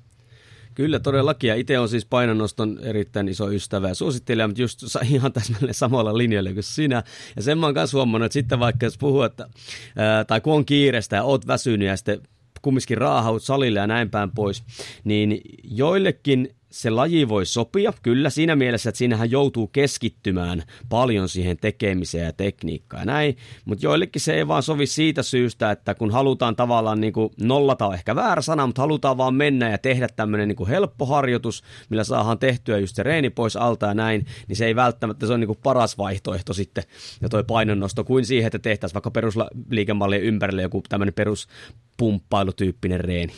Kyllä 0.76 1.00
todellakin, 1.00 1.48
ja 1.48 1.56
itse 1.56 1.80
on 1.80 1.90
siis 1.90 2.06
painonnoston 2.06 2.80
erittäin 2.84 3.28
iso 3.28 3.52
ystävä 3.52 3.88
ja 3.88 3.96
suosittelija, 3.96 4.48
mutta 4.48 4.62
just 4.62 4.82
ihan 5.10 5.34
täsmälleen 5.34 5.74
samalla 5.74 6.18
linjalla 6.18 6.54
kuin 6.54 6.64
sinä. 6.64 7.04
Ja 7.36 7.42
sen 7.42 7.58
mä 7.58 7.66
oon 7.66 7.76
myös 7.76 7.94
huomannut, 7.94 8.26
että 8.26 8.34
sitten 8.34 8.60
vaikka 8.60 8.86
jos 8.86 8.98
puhuu, 8.98 9.22
että, 9.22 9.50
ää, 9.96 10.26
tai 10.26 10.42
kun 10.42 10.54
on 10.54 10.66
kiireistä 10.66 11.16
ja 11.16 11.24
oot 11.24 11.48
väsynyt 11.48 11.88
ja 11.88 11.98
sitten 11.98 12.22
kumminkin 12.66 12.98
raahaut 12.98 13.44
salille 13.44 13.80
ja 13.80 13.88
näin 13.88 14.10
päin 14.10 14.32
pois, 14.32 14.64
niin 15.04 15.42
joillekin 15.64 16.55
se 16.76 16.90
laji 16.90 17.30
voi 17.30 17.46
sopia, 17.46 17.94
kyllä 18.04 18.30
siinä 18.30 18.56
mielessä, 18.56 18.90
että 18.90 18.98
siinähän 18.98 19.32
joutuu 19.32 19.68
keskittymään 19.68 20.64
paljon 20.90 21.30
siihen 21.30 21.58
tekemiseen 21.58 22.26
ja 22.26 22.34
tekniikkaan 22.34 23.02
ja 23.02 23.06
näin, 23.06 23.38
mutta 23.66 23.86
joillekin 23.86 24.22
se 24.22 24.34
ei 24.34 24.48
vaan 24.48 24.64
sovi 24.64 24.86
siitä 24.86 25.24
syystä, 25.24 25.72
että 25.72 25.96
kun 25.96 26.12
halutaan 26.12 26.56
tavallaan 26.56 27.02
niin 27.02 27.14
kuin 27.14 27.30
nollata 27.42 27.94
ehkä 27.94 28.16
väärä 28.16 28.42
sana, 28.42 28.68
mutta 28.68 28.82
halutaan 28.82 29.18
vaan 29.18 29.36
mennä 29.36 29.70
ja 29.70 29.78
tehdä 29.78 30.08
tämmöinen 30.16 30.48
niin 30.48 30.56
kuin 30.56 30.70
helppo 30.70 31.06
harjoitus, 31.06 31.64
millä 31.90 32.04
saadaan 32.04 32.40
tehtyä 32.40 32.78
just 32.78 32.96
se 32.96 33.04
reeni 33.04 33.30
pois 33.30 33.56
alta 33.56 33.86
ja 33.86 33.94
näin, 33.94 34.26
niin 34.48 34.56
se 34.56 34.66
ei 34.66 34.76
välttämättä, 34.76 35.28
se 35.28 35.34
on 35.34 35.40
niin 35.40 35.48
kuin 35.48 35.60
paras 35.64 35.98
vaihtoehto 35.98 36.54
sitten. 36.54 36.84
Ja 37.22 37.30
toi 37.30 37.44
painonnosto 37.44 38.04
kuin 38.04 38.26
siihen, 38.26 38.48
että 38.48 38.60
tehtäisiin 38.60 38.96
vaikka 38.96 39.12
perusliikemallien 39.12 40.24
ympärille 40.24 40.62
joku 40.62 40.84
tämmöinen 40.90 41.14
peruspumppailu-tyyppinen 41.14 43.00
reeni. 43.00 43.34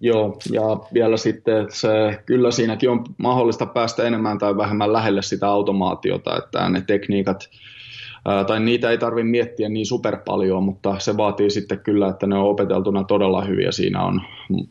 Joo, 0.00 0.38
ja 0.52 0.62
vielä 0.94 1.16
sitten 1.16 1.66
se, 1.70 1.88
kyllä 2.26 2.50
siinäkin 2.50 2.90
on 2.90 3.04
mahdollista 3.16 3.66
päästä 3.66 4.02
enemmän 4.02 4.38
tai 4.38 4.56
vähemmän 4.56 4.92
lähelle 4.92 5.22
sitä 5.22 5.48
automaatiota, 5.48 6.36
että 6.36 6.68
ne 6.68 6.82
tekniikat, 6.86 7.50
tai 8.46 8.60
niitä 8.60 8.90
ei 8.90 8.98
tarvitse 8.98 9.28
miettiä 9.30 9.68
niin 9.68 9.86
super 9.86 10.16
paljon, 10.26 10.62
mutta 10.62 10.98
se 10.98 11.16
vaatii 11.16 11.50
sitten 11.50 11.78
kyllä, 11.78 12.08
että 12.08 12.26
ne 12.26 12.36
on 12.36 12.50
opeteltuna 12.50 13.04
todella 13.04 13.44
hyviä. 13.44 13.72
Siinä 13.72 14.02
on 14.02 14.22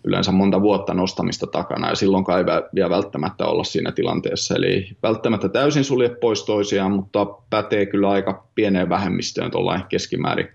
yleensä 0.03 0.31
monta 0.31 0.61
vuotta 0.61 0.93
nostamista 0.93 1.47
takana 1.47 1.89
ja 1.89 1.95
silloin 1.95 2.25
ei 2.37 2.61
vielä 2.75 2.89
välttämättä 2.89 3.45
olla 3.45 3.63
siinä 3.63 3.91
tilanteessa. 3.91 4.55
Eli 4.55 4.89
välttämättä 5.03 5.49
täysin 5.49 5.83
sulje 5.83 6.09
pois 6.09 6.43
toisiaan, 6.43 6.91
mutta 6.91 7.25
pätee 7.49 7.85
kyllä 7.85 8.09
aika 8.09 8.47
pieneen 8.55 8.89
vähemmistöön 8.89 9.51
tuollain 9.51 9.81
keskimäärin 9.89 10.47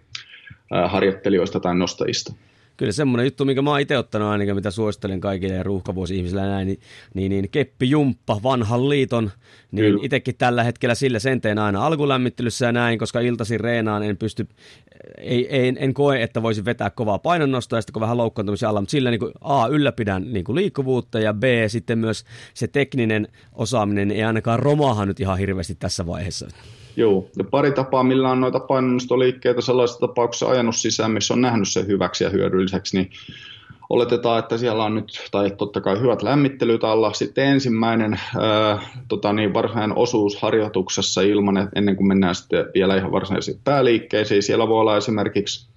harjoittelijoista 0.87 1.61
tai 1.61 1.75
nostajista 1.75 2.33
kyllä 2.77 2.93
semmoinen 2.93 3.27
juttu, 3.27 3.45
minkä 3.45 3.63
mä 3.63 3.71
oon 3.71 3.81
itse 3.81 3.99
ottanut 3.99 4.29
ainakin, 4.29 4.55
mitä 4.55 4.71
suosittelen 4.71 5.21
kaikille 5.21 5.63
ruuhkavuosi-ihmisille 5.63 6.43
näin, 6.43 6.67
niin, 6.67 6.81
niin, 7.15 7.31
niin 7.31 7.51
keppijumppa 7.51 8.41
vanhan 8.43 8.89
liiton, 8.89 9.31
niin 9.71 9.99
itsekin 10.03 10.35
tällä 10.37 10.65
hetkellä 10.65 10.95
sillä 10.95 11.19
senteen 11.19 11.59
aina 11.59 11.87
alkulämmittelyssä 11.87 12.67
ja 12.67 12.73
näin, 12.73 12.99
koska 12.99 13.21
iltaisin 13.21 13.61
reenaan 13.61 14.03
en 14.03 14.17
pysty, 14.17 14.49
ei, 15.19 15.49
ei, 15.49 15.73
en 15.79 15.95
koe, 15.95 16.23
että 16.23 16.43
voisin 16.43 16.65
vetää 16.65 16.91
kovaa 16.91 17.19
painonnostoa 17.19 17.77
ja 17.77 17.83
sitten 17.83 17.93
kun 17.93 18.03
vähän 18.03 18.17
loukkaantumisen 18.17 18.69
alla, 18.69 18.81
mutta 18.81 18.91
sillä 18.91 19.11
niin 19.11 19.21
kuin 19.21 19.33
A, 19.41 19.67
ylläpidän 19.67 20.33
niin 20.33 20.45
kuin 20.45 20.57
liikkuvuutta 20.57 21.21
ja 21.21 21.35
B, 21.35 21.43
sitten 21.69 21.99
myös 21.99 22.25
se 22.55 22.69
tekninen 22.69 23.29
osaaminen 23.53 24.11
ei 24.11 24.23
ainakaan 24.23 24.59
romaha 24.59 25.07
nyt 25.07 25.21
ihan 25.21 25.39
hirveästi 25.39 25.75
tässä 25.75 26.07
vaiheessa. 26.07 26.49
Joo, 26.97 27.29
ja 27.39 27.45
pari 27.45 27.73
tapaa, 27.73 28.03
millä 28.03 28.31
on 28.31 28.41
noita 28.41 28.61
painonnostoliikkeitä 28.61 29.61
sellaisessa 29.61 30.01
tapauksessa 30.01 30.49
ajanut 30.49 30.77
sisään, 30.77 31.11
missä 31.11 31.35
on 31.35 31.41
nähnyt 31.41 31.69
sen 31.69 31.87
hyväksi 31.87 32.25
ja 32.25 32.31
hyödylliseksi, 32.31 32.97
niin 32.97 33.11
oletetaan, 33.91 34.39
että 34.39 34.59
siellä 34.59 34.85
on 34.85 34.95
nyt, 34.95 35.29
tai 35.31 35.51
totta 35.51 35.81
kai 35.81 36.01
hyvät 36.01 36.23
lämmittelyt 36.23 36.85
alla. 36.85 37.13
Sitten 37.13 37.47
ensimmäinen 37.47 38.21
ää, 38.41 38.81
tota 39.09 39.33
niin, 39.33 39.55
varsinainen 39.55 39.99
osuus 39.99 40.43
harjoituksessa 40.43 41.21
ilman, 41.23 41.57
että 41.57 41.71
ennen 41.77 41.97
kuin 41.97 42.09
mennään 42.09 42.35
sitten 42.35 42.67
vielä 42.75 42.97
ihan 42.97 43.13
varsinaisiin 43.13 43.61
pääliikkeisiin. 43.65 44.43
Siellä 44.43 44.69
voi 44.69 44.81
olla 44.81 44.97
esimerkiksi 44.97 45.69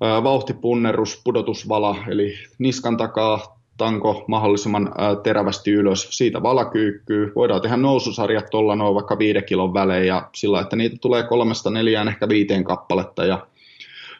ää, 0.00 0.22
vauhtipunnerus, 0.22 1.20
pudotusvala, 1.24 1.96
eli 2.08 2.34
niskan 2.58 2.96
takaa 2.96 3.55
tanko 3.76 4.24
mahdollisimman 4.28 4.92
terävästi 5.22 5.70
ylös, 5.70 6.08
siitä 6.10 6.42
valakyykkyy. 6.42 7.32
Voidaan 7.34 7.60
tehdä 7.60 7.76
noususarjat 7.76 8.50
tuolla 8.50 8.76
noin 8.76 8.94
vaikka 8.94 9.18
viiden 9.18 9.44
kilon 9.44 9.74
välein 9.74 10.06
ja 10.06 10.28
sillä, 10.34 10.60
että 10.60 10.76
niitä 10.76 10.96
tulee 11.00 11.22
kolmesta 11.22 11.70
neljään 11.70 12.08
ehkä 12.08 12.28
viiteen 12.28 12.64
kappaletta 12.64 13.24
ja 13.24 13.46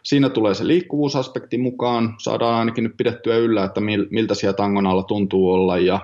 siinä 0.03 0.29
tulee 0.29 0.55
se 0.55 0.67
liikkuvuusaspekti 0.67 1.59
mukaan, 1.59 2.15
saadaan 2.19 2.55
ainakin 2.55 2.85
nyt 2.85 2.97
pidettyä 2.97 3.37
yllä, 3.37 3.65
että 3.65 3.81
miltä 4.11 4.35
siellä 4.35 4.57
tangon 4.57 4.87
alla 4.87 5.03
tuntuu 5.03 5.53
olla 5.53 5.79
ja 5.79 6.01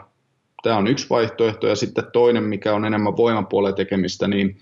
tämä 0.62 0.76
on 0.76 0.86
yksi 0.86 1.10
vaihtoehto. 1.10 1.66
Ja 1.66 1.76
sitten 1.76 2.04
toinen, 2.12 2.44
mikä 2.44 2.74
on 2.74 2.84
enemmän 2.84 3.16
voimapuolen 3.16 3.74
tekemistä, 3.74 4.28
niin 4.28 4.56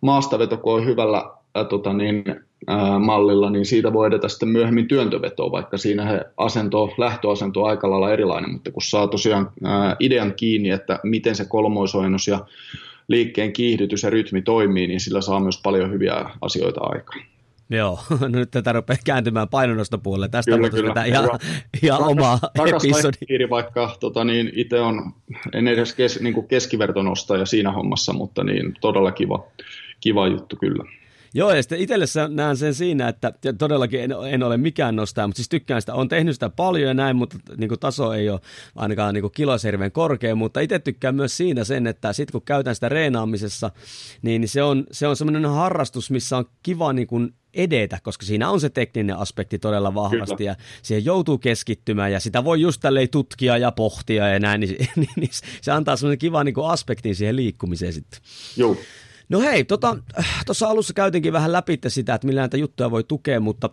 maastaveto, 0.00 0.56
kun 0.56 0.74
on 0.74 0.86
hyvällä 0.86 1.30
ää, 1.54 1.64
tota 1.64 1.92
niin, 1.92 2.24
mallilla, 2.98 3.50
niin 3.50 3.66
siitä 3.66 3.92
voi 3.92 4.06
edetä 4.06 4.28
sitten 4.28 4.48
myöhemmin 4.48 4.88
työntövetoa, 4.88 5.52
vaikka 5.52 5.78
siinä 5.78 6.04
he 6.04 6.20
asento, 6.36 6.94
lähtöasento 6.98 7.62
on 7.62 7.70
aika 7.70 7.90
lailla 7.90 8.12
erilainen, 8.12 8.52
mutta 8.52 8.70
kun 8.70 8.82
saa 8.82 9.08
tosiaan 9.08 9.50
idean 10.00 10.34
kiinni, 10.34 10.70
että 10.70 10.98
miten 11.02 11.34
se 11.34 11.44
kolmoisojennus 11.44 12.28
ja 12.28 12.46
liikkeen 13.08 13.52
kiihdytys 13.52 14.02
ja 14.02 14.10
rytmi 14.10 14.42
toimii, 14.42 14.86
niin 14.86 15.00
sillä 15.00 15.20
saa 15.20 15.40
myös 15.40 15.60
paljon 15.62 15.90
hyviä 15.90 16.30
asioita 16.40 16.80
aikaan. 16.82 17.22
Joo, 17.70 17.98
no 18.20 18.28
nyt 18.38 18.50
tätä 18.50 18.72
rupeaa 18.72 18.98
kääntymään 19.04 19.48
painonnostopuolelle. 19.48 20.28
Tästä 20.28 20.50
kyllä, 20.50 20.70
kyllä. 20.70 21.04
ihan, 21.04 21.28
ihan 21.82 22.02
oma 22.02 22.38
episodi. 22.66 23.50
vaikka 23.50 23.96
tota, 24.00 24.24
niin, 24.24 24.52
itse 24.54 24.80
on, 24.80 25.12
en 25.52 25.68
edes 25.68 25.94
kes, 25.94 26.20
niin 26.20 26.48
keskivertonostaja 26.48 27.46
siinä 27.46 27.72
hommassa, 27.72 28.12
mutta 28.12 28.44
niin, 28.44 28.74
todella 28.80 29.12
kiva, 29.12 29.44
kiva 30.00 30.28
juttu 30.28 30.56
kyllä. 30.56 30.84
Joo, 31.34 31.54
ja 31.54 31.62
sitten 31.62 31.78
itselle 31.78 32.04
näen 32.28 32.56
sen 32.56 32.74
siinä, 32.74 33.08
että 33.08 33.32
todellakin 33.58 34.00
en, 34.00 34.10
en 34.30 34.42
ole 34.42 34.56
mikään 34.56 34.96
nostaja, 34.96 35.26
mutta 35.26 35.36
siis 35.36 35.48
tykkään 35.48 35.82
sitä, 35.82 35.94
on 35.94 36.08
tehnyt 36.08 36.34
sitä 36.34 36.48
paljon 36.48 36.88
ja 36.88 36.94
näin, 36.94 37.16
mutta 37.16 37.36
niin 37.56 37.68
kuin 37.68 37.80
taso 37.80 38.12
ei 38.12 38.30
ole 38.30 38.40
ainakaan 38.76 39.14
niin 39.14 39.32
kiloserven 39.34 39.92
korkea, 39.92 40.34
mutta 40.34 40.60
itse 40.60 40.78
tykkään 40.78 41.14
myös 41.14 41.36
siinä 41.36 41.64
sen, 41.64 41.86
että 41.86 42.12
sitten 42.12 42.32
kun 42.32 42.42
käytän 42.42 42.74
sitä 42.74 42.88
reenaamisessa, 42.88 43.70
niin 44.22 44.48
se 44.48 44.62
on, 44.62 44.84
se 44.92 45.06
on 45.06 45.16
semmoinen 45.16 45.50
harrastus, 45.50 46.10
missä 46.10 46.36
on 46.36 46.44
kiva 46.62 46.92
niin 46.92 47.06
kuin 47.06 47.34
edetä, 47.54 47.98
koska 48.02 48.26
siinä 48.26 48.50
on 48.50 48.60
se 48.60 48.70
tekninen 48.70 49.16
aspekti 49.16 49.58
todella 49.58 49.94
vahvasti 49.94 50.36
Kyllä. 50.36 50.50
ja 50.50 50.56
siihen 50.82 51.04
joutuu 51.04 51.38
keskittymään 51.38 52.12
ja 52.12 52.20
sitä 52.20 52.44
voi 52.44 52.60
just 52.60 52.80
tälleen 52.80 53.08
tutkia 53.08 53.58
ja 53.58 53.72
pohtia 53.72 54.28
ja 54.28 54.40
näin, 54.40 54.60
niin, 54.60 54.76
niin, 54.96 55.08
niin 55.16 55.30
se 55.60 55.72
antaa 55.72 55.96
semmoinen 55.96 56.18
kiva 56.18 56.44
niin 56.44 56.54
kuin 56.54 56.70
aspektin 56.70 57.14
siihen 57.14 57.36
liikkumiseen 57.36 57.92
sitten. 57.92 58.20
Joo. 58.56 58.76
No 59.32 59.40
hei, 59.40 59.64
tuossa 59.64 60.02
tota, 60.46 60.68
alussa 60.68 60.94
käytinkin 60.94 61.32
vähän 61.32 61.52
läpi 61.52 61.78
sitä, 61.88 62.14
että 62.14 62.26
millä 62.26 62.40
näitä 62.40 62.56
juttuja 62.56 62.90
voi 62.90 63.04
tukea, 63.04 63.40
mutta 63.40 63.70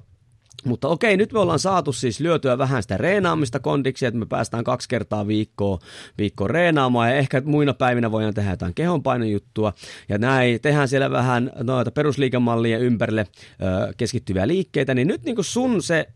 mutta 0.65 0.87
okei, 0.87 1.17
nyt 1.17 1.33
me 1.33 1.39
ollaan 1.39 1.59
saatu 1.59 1.93
siis 1.93 2.19
lyötyä 2.19 2.57
vähän 2.57 2.81
sitä 2.81 2.97
reenaamista 2.97 3.59
kondiksi, 3.59 4.05
että 4.05 4.19
me 4.19 4.25
päästään 4.25 4.63
kaksi 4.63 4.89
kertaa 4.89 5.27
viikkoa, 5.27 5.79
viikkoa 6.17 6.47
reenaamaan 6.47 7.09
ja 7.09 7.15
ehkä 7.15 7.41
muina 7.45 7.73
päivinä 7.73 8.11
voidaan 8.11 8.33
tehdä 8.33 8.51
jotain 8.51 8.73
kehonpainojuttua. 8.73 9.73
Ja 10.09 10.17
näin, 10.17 10.61
tehdään 10.61 10.87
siellä 10.87 11.11
vähän 11.11 11.51
noita 11.63 11.91
perusliikemallien 11.91 12.81
ympärille 12.81 13.21
ö, 13.21 13.93
keskittyviä 13.97 14.47
liikkeitä, 14.47 14.93
niin 14.93 15.07
nyt 15.07 15.23
niin 15.23 15.35
sun 15.41 15.83
se, 15.83 16.07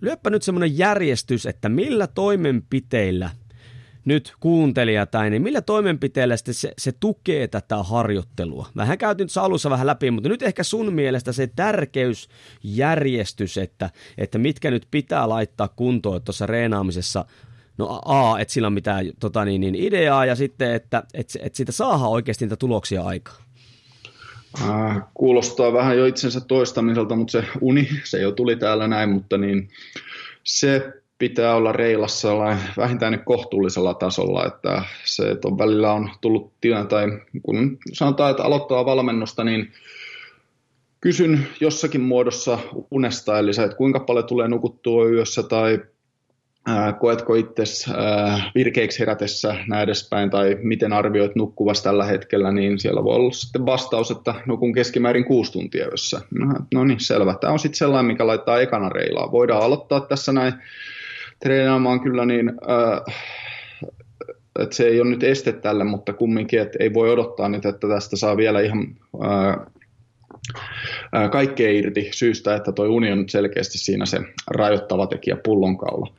lyöppä 0.00 0.30
nyt 0.30 0.42
semmoinen 0.42 0.78
järjestys, 0.78 1.46
että 1.46 1.68
millä 1.68 2.06
toimenpiteillä– 2.06 3.30
nyt 4.06 4.34
kuuntelija 4.40 5.06
tai 5.06 5.30
niin 5.30 5.42
millä 5.42 5.60
toimenpiteellä 5.60 6.36
se, 6.36 6.72
se 6.78 6.92
tukee 7.00 7.48
tätä 7.48 7.82
harjoittelua? 7.82 8.66
Vähän 8.76 8.98
käytin 8.98 9.28
alussa 9.40 9.70
vähän 9.70 9.86
läpi, 9.86 10.10
mutta 10.10 10.28
nyt 10.28 10.42
ehkä 10.42 10.62
sun 10.62 10.94
mielestä 10.94 11.32
se 11.32 11.50
tärkeysjärjestys, 11.56 13.58
että, 13.58 13.90
että 14.18 14.38
mitkä 14.38 14.70
nyt 14.70 14.86
pitää 14.90 15.28
laittaa 15.28 15.68
kuntoon 15.68 16.22
tuossa 16.22 16.46
reenaamisessa 16.46 17.24
No 17.78 18.00
A, 18.04 18.38
että 18.38 18.54
sillä 18.54 18.66
on 18.66 18.72
mitään 18.72 19.06
tota, 19.20 19.44
niin, 19.44 19.60
niin 19.60 19.74
ideaa, 19.74 20.26
ja 20.26 20.34
sitten, 20.34 20.72
että 20.72 21.02
että, 21.14 21.38
että 21.42 21.56
siitä 21.56 21.72
saadaan 21.72 22.10
oikeasti 22.10 22.44
niitä 22.44 22.56
tuloksia 22.56 23.02
aikaan. 23.02 23.36
Äh, 24.62 25.02
kuulostaa 25.14 25.72
vähän 25.72 25.98
jo 25.98 26.06
itsensä 26.06 26.40
toistamiselta, 26.40 27.16
mutta 27.16 27.32
se 27.32 27.44
uni, 27.60 27.88
se 28.04 28.20
jo 28.20 28.32
tuli 28.32 28.56
täällä 28.56 28.88
näin, 28.88 29.10
mutta 29.10 29.38
niin 29.38 29.68
se 30.44 30.92
pitää 31.18 31.54
olla 31.54 31.72
reilassa 31.72 32.28
vähintään 32.76 33.12
nyt 33.12 33.22
kohtuullisella 33.24 33.94
tasolla, 33.94 34.46
että 34.46 34.82
se 35.04 35.30
että 35.30 35.48
on 35.48 35.58
välillä 35.58 35.92
on 35.92 36.10
tullut 36.20 36.52
tilanne, 36.60 36.86
tai 36.88 37.06
kun 37.42 37.78
sanotaan, 37.92 38.30
että 38.30 38.42
aloittaa 38.42 38.86
valmennusta, 38.86 39.44
niin 39.44 39.72
kysyn 41.00 41.46
jossakin 41.60 42.00
muodossa 42.00 42.58
unesta, 42.90 43.38
eli 43.38 43.54
se, 43.54 43.62
että 43.64 43.76
kuinka 43.76 44.00
paljon 44.00 44.26
tulee 44.26 44.48
nukuttua 44.48 45.06
yössä 45.06 45.42
tai 45.42 45.78
koetko 47.00 47.34
itse 47.34 47.62
virkeiksi 48.54 49.00
herätessä 49.00 49.56
näin 49.68 49.82
edespäin, 49.82 50.30
tai 50.30 50.56
miten 50.62 50.92
arvioit 50.92 51.36
nukkuvasi 51.36 51.82
tällä 51.82 52.04
hetkellä, 52.04 52.52
niin 52.52 52.78
siellä 52.78 53.04
voi 53.04 53.14
olla 53.14 53.32
sitten 53.32 53.66
vastaus, 53.66 54.10
että 54.10 54.34
nukun 54.46 54.72
keskimäärin 54.72 55.24
kuusi 55.24 55.52
tuntia 55.52 55.86
yössä. 55.86 56.20
No, 56.38 56.46
no 56.74 56.84
niin, 56.84 57.00
selvä. 57.00 57.34
Tämä 57.40 57.52
on 57.52 57.58
sitten 57.58 57.78
sellainen, 57.78 58.06
mikä 58.06 58.26
laittaa 58.26 58.60
ekana 58.60 58.88
reilaa. 58.88 59.32
Voidaan 59.32 59.62
aloittaa 59.62 60.00
tässä 60.00 60.32
näin 60.32 60.52
treenaamaan 61.40 62.00
kyllä 62.00 62.26
niin, 62.26 62.48
äh, 62.48 63.14
että 64.58 64.76
se 64.76 64.86
ei 64.86 65.00
ole 65.00 65.10
nyt 65.10 65.22
este 65.22 65.52
tälle, 65.52 65.84
mutta 65.84 66.12
kumminkin, 66.12 66.60
että 66.60 66.78
ei 66.80 66.94
voi 66.94 67.10
odottaa 67.10 67.48
nyt, 67.48 67.66
että 67.66 67.88
tästä 67.88 68.16
saa 68.16 68.36
vielä 68.36 68.60
ihan 68.60 68.96
äh, 69.24 69.56
kaikkea 71.30 71.70
irti 71.70 72.08
syystä, 72.12 72.54
että 72.54 72.72
tuo 72.72 72.84
uni 72.84 73.12
on 73.12 73.28
selkeästi 73.28 73.78
siinä 73.78 74.06
se 74.06 74.20
rajoittava 74.50 75.06
tekijä 75.06 75.36
pullonkaula 75.44 76.12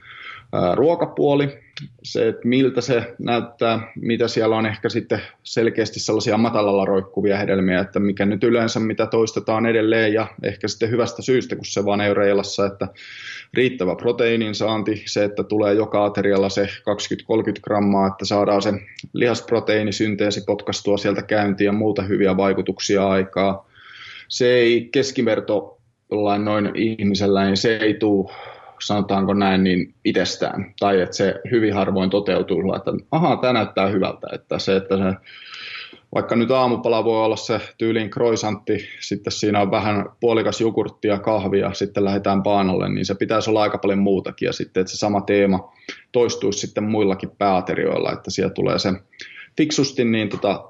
ruokapuoli, 0.75 1.59
se, 2.03 2.27
että 2.27 2.47
miltä 2.47 2.81
se 2.81 3.15
näyttää, 3.19 3.91
mitä 3.95 4.27
siellä 4.27 4.55
on 4.55 4.65
ehkä 4.65 4.89
sitten 4.89 5.21
selkeästi 5.43 5.99
sellaisia 5.99 6.37
matalalla 6.37 6.85
roikkuvia 6.85 7.37
hedelmiä, 7.37 7.79
että 7.79 7.99
mikä 7.99 8.25
nyt 8.25 8.43
yleensä 8.43 8.79
mitä 8.79 9.05
toistetaan 9.05 9.65
edelleen 9.65 10.13
ja 10.13 10.27
ehkä 10.43 10.67
sitten 10.67 10.89
hyvästä 10.89 11.21
syystä, 11.21 11.55
kun 11.55 11.65
se 11.65 11.85
vaan 11.85 12.01
ei 12.01 12.09
ole 12.09 12.17
reilassa, 12.17 12.65
että 12.65 12.87
riittävä 13.53 13.95
proteiinin 13.95 14.55
saanti, 14.55 15.03
se, 15.05 15.23
että 15.23 15.43
tulee 15.43 15.73
joka 15.73 16.05
aterialla 16.05 16.49
se 16.49 16.65
20-30 16.65 16.69
grammaa, 17.63 18.07
että 18.07 18.25
saadaan 18.25 18.61
se 18.61 18.73
lihasproteiinisynteesi 19.13 20.43
potkastua 20.45 20.97
sieltä 20.97 21.21
käyntiin 21.21 21.65
ja 21.65 21.71
muuta 21.71 22.01
hyviä 22.01 22.37
vaikutuksia 22.37 23.07
aikaa. 23.07 23.69
Se 24.27 24.53
ei 24.53 24.89
keskiverto 24.91 25.77
noin 26.43 26.71
ihmisellä, 26.75 27.45
niin 27.45 27.57
se 27.57 27.77
ei 27.77 27.93
tule 27.93 28.31
sanotaanko 28.79 29.33
näin, 29.33 29.63
niin 29.63 29.93
itsestään. 30.05 30.73
Tai 30.79 31.01
että 31.01 31.15
se 31.15 31.35
hyvin 31.51 31.73
harvoin 31.73 32.09
toteutuu, 32.09 32.73
että 32.75 32.91
ahaa, 33.11 33.37
tämä 33.37 33.53
näyttää 33.53 33.87
hyvältä. 33.87 34.27
Että 34.33 34.59
se, 34.59 34.75
että 34.75 34.97
se, 34.97 35.03
vaikka 36.15 36.35
nyt 36.35 36.51
aamupala 36.51 37.03
voi 37.03 37.25
olla 37.25 37.35
se 37.35 37.61
tyylin 37.77 38.09
kroisantti, 38.09 38.87
sitten 38.99 39.33
siinä 39.33 39.61
on 39.61 39.71
vähän 39.71 40.05
puolikas 40.19 40.61
jogurttia 40.61 41.19
kahvia, 41.19 41.73
sitten 41.73 42.05
lähdetään 42.05 42.43
paanolle, 42.43 42.89
niin 42.89 43.05
se 43.05 43.15
pitäisi 43.15 43.49
olla 43.49 43.61
aika 43.61 43.77
paljon 43.77 43.99
muutakin. 43.99 44.45
Ja 44.45 44.53
sitten, 44.53 44.81
että 44.81 44.91
se 44.91 44.97
sama 44.97 45.21
teema 45.21 45.73
toistuisi 46.11 46.59
sitten 46.59 46.83
muillakin 46.83 47.29
pääaterioilla, 47.37 48.11
että 48.11 48.31
siellä 48.31 48.53
tulee 48.53 48.79
se 48.79 48.93
fiksusti 49.57 50.05
niin 50.05 50.29
tota, 50.29 50.63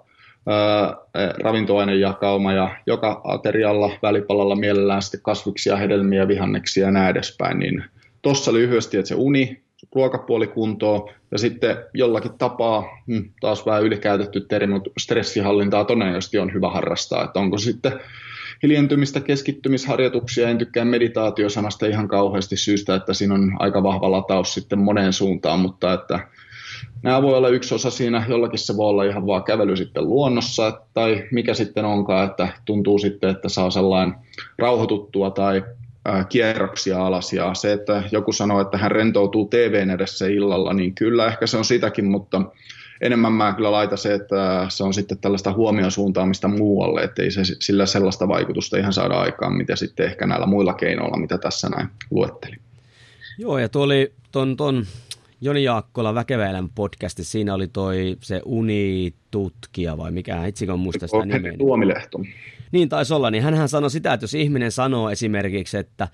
ravintoainejakauma 1.43 2.53
ja 2.53 2.69
joka 2.85 3.21
aterialla 3.23 3.91
välipalalla 4.01 4.55
mielellään 4.55 5.01
sitten 5.01 5.21
kasviksia, 5.21 5.75
hedelmiä, 5.75 6.27
vihanneksia 6.27 6.85
ja 6.85 6.91
näin 6.91 7.09
edespäin, 7.09 7.59
niin 7.59 7.83
Tuossa 8.27 8.53
lyhyesti, 8.53 8.97
että 8.97 9.09
se 9.09 9.15
uni, 9.15 9.61
ruokapuoli 9.95 10.47
kuntoon 10.47 11.09
ja 11.31 11.37
sitten 11.37 11.77
jollakin 11.93 12.37
tapaa, 12.37 12.83
hmm, 13.07 13.29
taas 13.39 13.65
vähän 13.65 13.83
ylikäytetty 13.83 14.41
termi, 14.41 14.73
mutta 14.73 14.89
stressihallintaa 14.97 15.85
todennäköisesti 15.85 16.37
on 16.37 16.53
hyvä 16.53 16.69
harrastaa, 16.69 17.23
että 17.23 17.39
onko 17.39 17.57
sitten 17.57 17.99
hiljentymistä, 18.63 19.19
keskittymisharjoituksia, 19.19 20.49
en 20.49 20.57
tykkää 20.57 20.85
meditaatiosanasta 20.85 21.85
ihan 21.85 22.07
kauheasti 22.07 22.57
syystä, 22.57 22.95
että 22.95 23.13
siinä 23.13 23.33
on 23.33 23.55
aika 23.59 23.83
vahva 23.83 24.11
lataus 24.11 24.53
sitten 24.53 24.79
moneen 24.79 25.13
suuntaan, 25.13 25.59
mutta 25.59 25.93
että 25.93 26.19
nämä 27.03 27.21
voi 27.21 27.37
olla 27.37 27.49
yksi 27.49 27.75
osa 27.75 27.89
siinä, 27.89 28.25
jollakin 28.29 28.59
se 28.59 28.77
voi 28.77 28.89
olla 28.89 29.03
ihan 29.03 29.27
vaan 29.27 29.43
kävely 29.43 29.75
sitten 29.75 30.07
luonnossa, 30.07 30.81
tai 30.93 31.23
mikä 31.31 31.53
sitten 31.53 31.85
onkaan, 31.85 32.29
että 32.29 32.47
tuntuu 32.65 32.99
sitten, 32.99 33.29
että 33.29 33.49
saa 33.49 33.69
sellainen 33.69 34.15
rauhoituttua 34.57 35.29
tai 35.29 35.63
kierroksia 36.29 37.05
alas 37.05 37.33
ja 37.33 37.53
se, 37.53 37.73
että 37.73 38.03
joku 38.11 38.33
sanoo, 38.33 38.61
että 38.61 38.77
hän 38.77 38.91
rentoutuu 38.91 39.45
TVn 39.45 39.89
edessä 39.89 40.27
illalla, 40.27 40.73
niin 40.73 40.95
kyllä 40.95 41.27
ehkä 41.27 41.47
se 41.47 41.57
on 41.57 41.65
sitäkin, 41.65 42.05
mutta 42.05 42.41
enemmän 43.01 43.33
mä 43.33 43.53
kyllä 43.53 43.71
laita 43.71 43.97
se, 43.97 44.13
että 44.13 44.65
se 44.69 44.83
on 44.83 44.93
sitten 44.93 45.17
tällaista 45.17 45.53
huomiosuuntaamista 45.53 46.47
muualle, 46.47 47.01
että 47.01 47.23
ei 47.23 47.31
se 47.31 47.41
sillä 47.59 47.85
sellaista 47.85 48.27
vaikutusta 48.27 48.77
ihan 48.77 48.93
saada 48.93 49.13
aikaan, 49.13 49.53
mitä 49.53 49.75
sitten 49.75 50.05
ehkä 50.05 50.27
näillä 50.27 50.45
muilla 50.45 50.73
keinoilla, 50.73 51.17
mitä 51.17 51.37
tässä 51.37 51.69
näin 51.69 51.87
luettelin. 52.11 52.59
Joo, 53.37 53.57
ja 53.57 53.69
tuo 53.69 53.83
oli 53.83 54.13
ton, 54.31 54.57
ton 54.57 54.85
Joni 55.41 55.63
Jaakkola 55.63 56.15
Väkeväelän 56.15 56.69
podcasti, 56.75 57.23
siinä 57.23 57.53
oli 57.53 57.67
toi 57.67 58.17
se 58.21 58.41
unitutkija 58.45 59.97
vai 59.97 60.11
mikä, 60.11 60.45
itsikö 60.45 60.75
muista 60.75 61.07
sitä 61.07 61.25
nimeä. 61.25 61.53
Tuomilehto. 61.57 62.19
Niin 62.71 62.89
taisi 62.89 63.13
olla, 63.13 63.31
niin 63.31 63.43
hän 63.43 63.69
sanoi 63.69 63.91
sitä, 63.91 64.13
että 64.13 64.23
jos 64.23 64.33
ihminen 64.33 64.71
sanoo 64.71 65.09
esimerkiksi, 65.09 65.77
että 65.77 66.07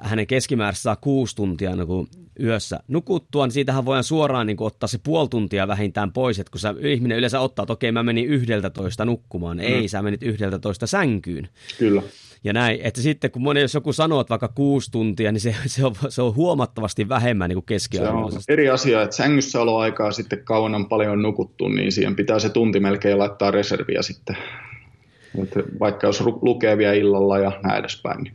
hänen 0.00 0.26
keskimäärässä 0.26 0.82
saa 0.82 0.96
kuusi 0.96 1.36
tuntia 1.36 1.76
niin 1.76 2.08
yössä 2.40 2.80
nukuttua, 2.88 3.46
niin 3.46 3.52
siitähän 3.52 3.84
voidaan 3.84 4.04
suoraan 4.04 4.46
niin 4.46 4.56
kuin, 4.56 4.66
ottaa 4.66 4.86
se 4.86 4.98
puoli 4.98 5.28
tuntia 5.28 5.68
vähintään 5.68 6.12
pois, 6.12 6.38
että 6.38 6.50
kun 6.50 6.60
sä, 6.60 6.74
ihminen 6.80 7.18
yleensä 7.18 7.40
ottaa, 7.40 7.62
että 7.62 7.72
okei 7.72 7.92
mä 7.92 8.02
menin 8.02 8.26
yhdeltä 8.26 8.70
toista 8.70 9.04
nukkumaan, 9.04 9.56
mm. 9.56 9.62
ei 9.62 9.88
sä 9.88 10.02
menit 10.02 10.22
yhdeltä 10.22 10.58
toista 10.58 10.86
sänkyyn. 10.86 11.48
Kyllä. 11.78 12.02
Ja 12.44 12.52
näin, 12.52 12.80
että 12.82 13.00
sitten 13.00 13.30
kun 13.30 13.42
moni, 13.42 13.60
jos 13.60 13.74
joku 13.74 13.92
sanoo, 13.92 14.20
että 14.20 14.30
vaikka 14.30 14.48
kuusi 14.48 14.90
tuntia, 14.90 15.32
niin 15.32 15.40
se, 15.40 15.54
se, 15.66 15.84
on, 15.84 15.94
se 16.08 16.22
on 16.22 16.34
huomattavasti 16.34 17.08
vähemmän 17.08 17.50
niin 17.50 17.62
keskiarvoisesti. 17.62 18.44
Se 18.44 18.52
on 18.52 18.58
eri 18.58 18.68
asia, 18.68 19.02
että 19.02 19.16
sängyssä 19.16 19.58
aikaa 19.80 20.12
sitten 20.12 20.44
kauan 20.44 20.74
on 20.74 20.88
paljon 20.88 21.22
nukuttu, 21.22 21.68
niin 21.68 21.92
siihen 21.92 22.16
pitää 22.16 22.38
se 22.38 22.48
tunti 22.48 22.80
melkein 22.80 23.18
laittaa 23.18 23.50
reserviä 23.50 24.02
sitten 24.02 24.36
että 25.42 25.60
vaikka 25.80 26.06
jos 26.06 26.20
lukee 26.20 26.78
vielä 26.78 26.92
illalla 26.92 27.38
ja 27.38 27.60
näin 27.62 27.78
edespäin. 27.78 28.22
Niin. 28.22 28.34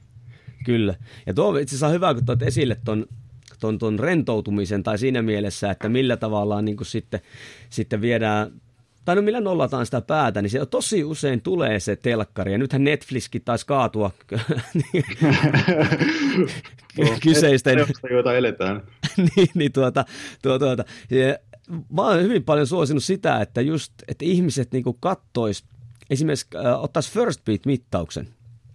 Kyllä. 0.65 0.95
Ja 1.25 1.33
tuo 1.33 1.57
itse 1.57 1.71
asiassa 1.71 1.87
on 1.87 1.93
hyvä, 1.93 2.13
kun 2.13 2.25
tuot 2.25 2.43
esille 2.43 2.77
ton, 2.85 3.05
ton, 3.59 3.77
ton 3.77 3.99
rentoutumisen 3.99 4.83
tai 4.83 4.97
siinä 4.97 5.21
mielessä, 5.21 5.71
että 5.71 5.89
millä 5.89 6.17
tavalla 6.17 6.61
niin 6.61 6.77
sitten, 6.81 7.19
sitten 7.69 8.01
viedään 8.01 8.51
tai 9.05 9.15
no 9.15 9.21
millä 9.21 9.41
nollataan 9.41 9.85
sitä 9.85 10.01
päätä, 10.01 10.41
niin 10.41 10.49
se 10.49 10.65
tosi 10.65 11.03
usein 11.03 11.41
tulee 11.41 11.79
se 11.79 11.95
telkkari, 11.95 12.51
ja 12.51 12.57
nythän 12.57 12.83
Netflixkin 12.83 13.41
taisi 13.45 13.65
kaatua 13.65 14.11
kyseisten... 17.23 17.85
joita 18.09 18.33
eletään. 18.33 18.81
niin, 19.35 19.47
niin 19.53 19.71
tuota, 19.71 20.05
tuota, 20.41 20.65
tuota. 20.65 20.83
Ja 21.09 21.37
mä 21.93 22.01
oon 22.01 22.23
hyvin 22.23 22.43
paljon 22.43 22.67
suosinut 22.67 23.03
sitä, 23.03 23.41
että 23.41 23.61
just, 23.61 23.93
että 24.07 24.25
ihmiset 24.25 24.71
niin 24.71 24.83
kattois 24.99 25.63
esimerkiksi 26.11 26.47
äh, 26.55 26.83
ottaisi 26.83 27.11
first 27.11 27.41
beat-mittauksen, 27.45 28.27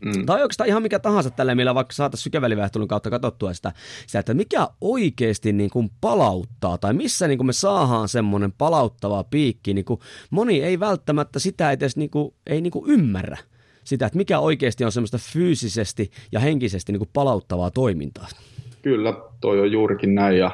Mm. 0.05 0.27
Tai 0.27 0.43
oikeastaan 0.43 0.69
ihan 0.69 0.83
mikä 0.83 0.99
tahansa 0.99 1.31
tällä, 1.31 1.55
millä 1.55 1.75
vaikka 1.75 1.95
saataisiin 1.95 2.25
sykevälivähtelyn 2.25 2.89
kautta 2.89 3.11
katsottua 3.11 3.55
sitä, 3.55 3.73
sitä, 4.07 4.19
että 4.19 4.35
mikä 4.35 4.69
oikeasti 4.81 5.53
niin 5.53 5.71
kuin 5.71 5.91
palauttaa, 6.01 6.79
tai 6.79 6.95
missä 6.95 7.29
niin 7.29 7.39
kuin 7.39 7.47
me 7.47 7.53
saadaan 7.53 8.09
semmoinen 8.09 8.53
palauttava 8.53 9.25
piikki. 9.25 9.75
Niin 9.75 9.85
kuin 9.85 10.01
moni 10.31 10.63
ei 10.63 10.81
välttämättä 10.81 11.39
sitä 11.39 11.71
edes 11.73 11.97
niin 11.97 12.11
kuin, 12.11 12.35
ei 12.47 12.61
niin 12.61 12.71
kuin 12.71 12.91
ymmärrä 12.91 13.39
sitä, 13.85 14.07
että 14.07 14.17
mikä 14.17 14.39
oikeasti 14.39 14.85
on 14.85 14.93
semmoista 14.93 15.19
fyysisesti 15.19 16.11
ja 16.33 16.41
henkisesti 16.41 16.93
niin 16.93 17.01
kuin 17.01 17.11
palauttavaa 17.13 17.71
toimintaa. 17.71 18.29
Kyllä, 18.83 19.15
toi 19.41 19.61
on 19.61 19.73
juurikin 19.73 20.15
näin, 20.15 20.39
ja 20.39 20.51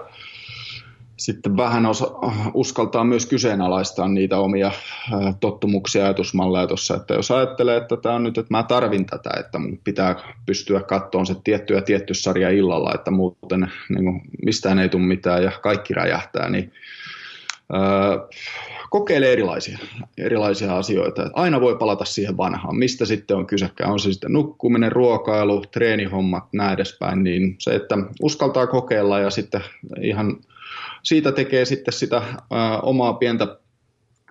sitten 1.25 1.57
vähän 1.57 1.87
osa, 1.87 2.11
uskaltaa 2.55 3.05
myös 3.05 3.27
kyseenalaistaa 3.27 4.09
niitä 4.09 4.39
omia 4.39 4.71
tottumuksia 5.41 6.01
ja 6.01 6.07
ajatusmalleja 6.07 6.67
tuossa, 6.67 6.97
että 6.97 7.15
jos 7.15 7.31
ajattelee, 7.31 7.77
että 7.77 7.97
tämä 7.97 8.15
on 8.15 8.23
nyt, 8.23 8.39
että 8.39 8.55
mä 8.55 8.63
tarvin 8.63 9.07
tätä, 9.07 9.31
että 9.41 9.59
mun 9.59 9.79
pitää 9.85 10.17
pystyä 10.47 10.81
kattoon 10.81 11.27
se 11.27 11.35
tietty 11.45 11.75
ja 11.75 11.83
tietty 11.83 12.15
sarja 12.15 12.51
illalla, 12.51 12.93
että 12.95 13.11
muuten 13.11 13.73
niin 13.89 14.05
kuin, 14.05 14.21
mistään 14.45 14.79
ei 14.79 14.89
tule 14.89 15.03
mitään 15.03 15.43
ja 15.43 15.53
kaikki 15.63 15.95
räjähtää, 15.95 16.51
niin 16.51 16.73
kokeile 18.91 19.33
erilaisia, 19.33 19.79
erilaisia 20.19 20.77
asioita. 20.77 21.31
Aina 21.33 21.61
voi 21.61 21.77
palata 21.77 22.05
siihen 22.05 22.37
vanhaan, 22.37 22.77
mistä 22.77 23.05
sitten 23.05 23.37
on 23.37 23.47
kysekään. 23.47 23.93
On 23.93 24.01
se 24.01 24.13
sitten 24.13 24.33
nukkuminen, 24.33 24.93
ruokailu, 24.93 25.65
treenihommat, 25.71 26.45
näin 26.53 26.75
edespäin. 26.75 27.25
Niin 27.25 27.57
se, 27.59 27.75
että 27.75 27.99
uskaltaa 28.23 28.67
kokeilla 28.67 29.19
ja 29.19 29.31
sitten 29.31 29.61
ihan 30.01 30.37
siitä 31.03 31.33
tekee 31.33 31.65
sitten 31.65 31.95
sitä 31.95 32.23
omaa 32.83 33.13
pientä 33.13 33.57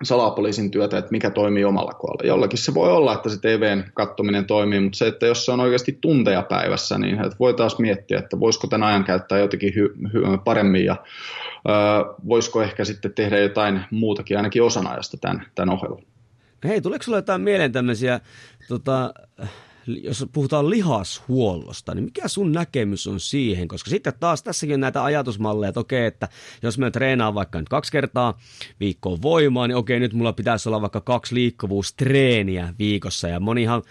salapoliisin 0.02 0.70
työtä, 0.70 0.98
että 0.98 1.10
mikä 1.10 1.30
toimii 1.30 1.64
omalla 1.64 1.92
kohdalla. 1.92 2.28
Jollakin 2.28 2.58
se 2.58 2.74
voi 2.74 2.92
olla, 2.92 3.14
että 3.14 3.28
se 3.28 3.40
TVn 3.40 3.84
kattominen 3.94 4.44
toimii, 4.44 4.80
mutta 4.80 4.98
se, 4.98 5.06
että 5.06 5.26
jos 5.26 5.44
se 5.44 5.52
on 5.52 5.60
oikeasti 5.60 5.98
tunteja 6.00 6.42
päivässä, 6.42 6.98
niin 6.98 7.18
voi 7.40 7.54
taas 7.54 7.78
miettiä, 7.78 8.18
että 8.18 8.40
voisiko 8.40 8.66
tämän 8.66 8.88
ajan 8.88 9.04
käyttää 9.04 9.38
jotenkin 9.38 9.72
hy- 9.72 10.08
hy- 10.08 10.38
paremmin 10.44 10.84
ja 10.84 10.96
ö, 11.68 12.14
voisiko 12.28 12.62
ehkä 12.62 12.84
sitten 12.84 13.14
tehdä 13.14 13.38
jotain 13.38 13.80
muutakin 13.90 14.36
ainakin 14.36 14.62
osan 14.62 14.86
ajasta 14.86 15.16
tämän, 15.16 15.46
tämän 15.54 15.74
ohjelman. 15.74 16.04
Hei, 16.64 16.80
tuleeko 16.80 17.02
sinulle 17.02 17.18
jotain 17.18 17.40
mieleen 17.40 17.72
tämmöisiä 17.72 18.20
tota, 18.68 19.14
jos 19.86 20.26
puhutaan 20.32 20.70
lihashuollosta, 20.70 21.94
niin 21.94 22.04
mikä 22.04 22.28
sun 22.28 22.52
näkemys 22.52 23.06
on 23.06 23.20
siihen? 23.20 23.68
Koska 23.68 23.90
sitten 23.90 24.12
taas 24.20 24.42
tässäkin 24.42 24.74
on 24.74 24.80
näitä 24.80 25.04
ajatusmalleja, 25.04 25.68
että 25.68 25.80
okei, 25.80 26.06
että 26.06 26.28
jos 26.62 26.78
mä 26.78 26.90
treenaan 26.90 27.34
vaikka 27.34 27.58
nyt 27.58 27.68
kaksi 27.68 27.92
kertaa 27.92 28.38
viikkoon 28.80 29.22
voimaa, 29.22 29.68
niin 29.68 29.76
okei, 29.76 30.00
nyt 30.00 30.12
mulla 30.12 30.32
pitäisi 30.32 30.68
olla 30.68 30.80
vaikka 30.80 31.00
kaksi 31.00 31.34
liikkuvuustreeniä 31.34 32.74
viikossa, 32.78 33.28
ja 33.28 33.40
monihan 33.40 33.82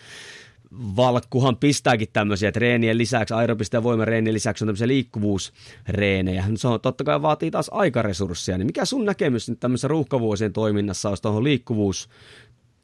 valkkuhan 0.71 1.57
pistääkin 1.57 2.07
tämmöisiä 2.13 2.51
treenien 2.51 2.97
lisäksi, 2.97 3.33
aerobista 3.33 3.77
ja 3.77 3.83
voimareenien 3.83 4.33
lisäksi 4.33 4.63
on 4.63 4.67
tämmöisiä 4.67 4.87
liikkuvuusreenejä. 4.87 6.45
Se 6.55 6.67
on 6.67 6.81
totta 6.81 7.03
kai 7.03 7.21
vaatii 7.21 7.51
taas 7.51 7.69
aikaresursseja, 7.73 8.57
niin 8.57 8.65
mikä 8.65 8.85
sun 8.85 9.05
näkemys 9.05 9.49
nyt 9.49 9.59
tämmöisessä 9.59 9.87
ruuhkavuosien 9.87 10.53
toiminnassa 10.53 11.09
olisi 11.09 11.23
tuohon 11.23 11.43
liikkuvuus, 11.43 12.09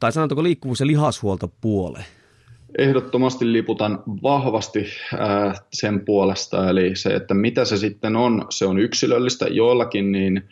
tai 0.00 0.12
sanotaanko 0.12 0.42
liikkuvuus- 0.42 0.80
ja 0.80 0.86
lihashuoltopuoleen? 0.86 2.17
Ehdottomasti 2.78 3.52
liputan 3.52 4.02
vahvasti 4.22 4.86
ää, 5.18 5.54
sen 5.72 6.04
puolesta, 6.04 6.70
eli 6.70 6.96
se, 6.96 7.08
että 7.08 7.34
mitä 7.34 7.64
se 7.64 7.76
sitten 7.76 8.16
on, 8.16 8.46
se 8.50 8.66
on 8.66 8.78
yksilöllistä. 8.78 9.46
Joillakin, 9.50 10.12
niin 10.12 10.44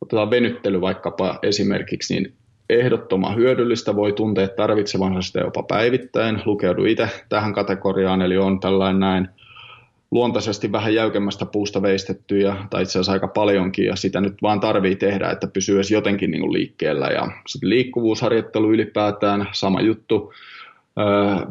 otetaan 0.00 0.30
venyttely 0.30 0.80
vaikkapa 0.80 1.38
esimerkiksi, 1.42 2.14
niin 2.14 2.32
ehdottoman 2.70 3.36
hyödyllistä, 3.36 3.96
voi 3.96 4.12
tuntea 4.12 4.48
tarvitsevansa 4.48 5.22
sitä 5.22 5.40
jopa 5.40 5.62
päivittäin, 5.62 6.42
lukeudu 6.44 6.84
itse 6.84 7.08
tähän 7.28 7.54
kategoriaan, 7.54 8.22
eli 8.22 8.36
on 8.36 8.60
tällainen 8.60 9.00
näin 9.00 9.28
luontaisesti 10.10 10.72
vähän 10.72 10.94
jäykemmästä 10.94 11.46
puusta 11.46 11.82
veistetty, 11.82 12.38
ja, 12.38 12.56
tai 12.70 12.82
itse 12.82 12.90
asiassa 12.90 13.12
aika 13.12 13.28
paljonkin, 13.28 13.86
ja 13.86 13.96
sitä 13.96 14.20
nyt 14.20 14.34
vaan 14.42 14.60
tarvii 14.60 14.96
tehdä, 14.96 15.30
että 15.30 15.46
pysyy 15.46 15.76
edes 15.76 15.90
jotenkin 15.90 16.30
niin 16.30 16.52
liikkeellä, 16.52 17.06
ja 17.06 17.28
sitten 17.46 17.70
liikkuvuusharjoittelu 17.70 18.72
ylipäätään, 18.72 19.48
sama 19.52 19.80
juttu, 19.80 20.32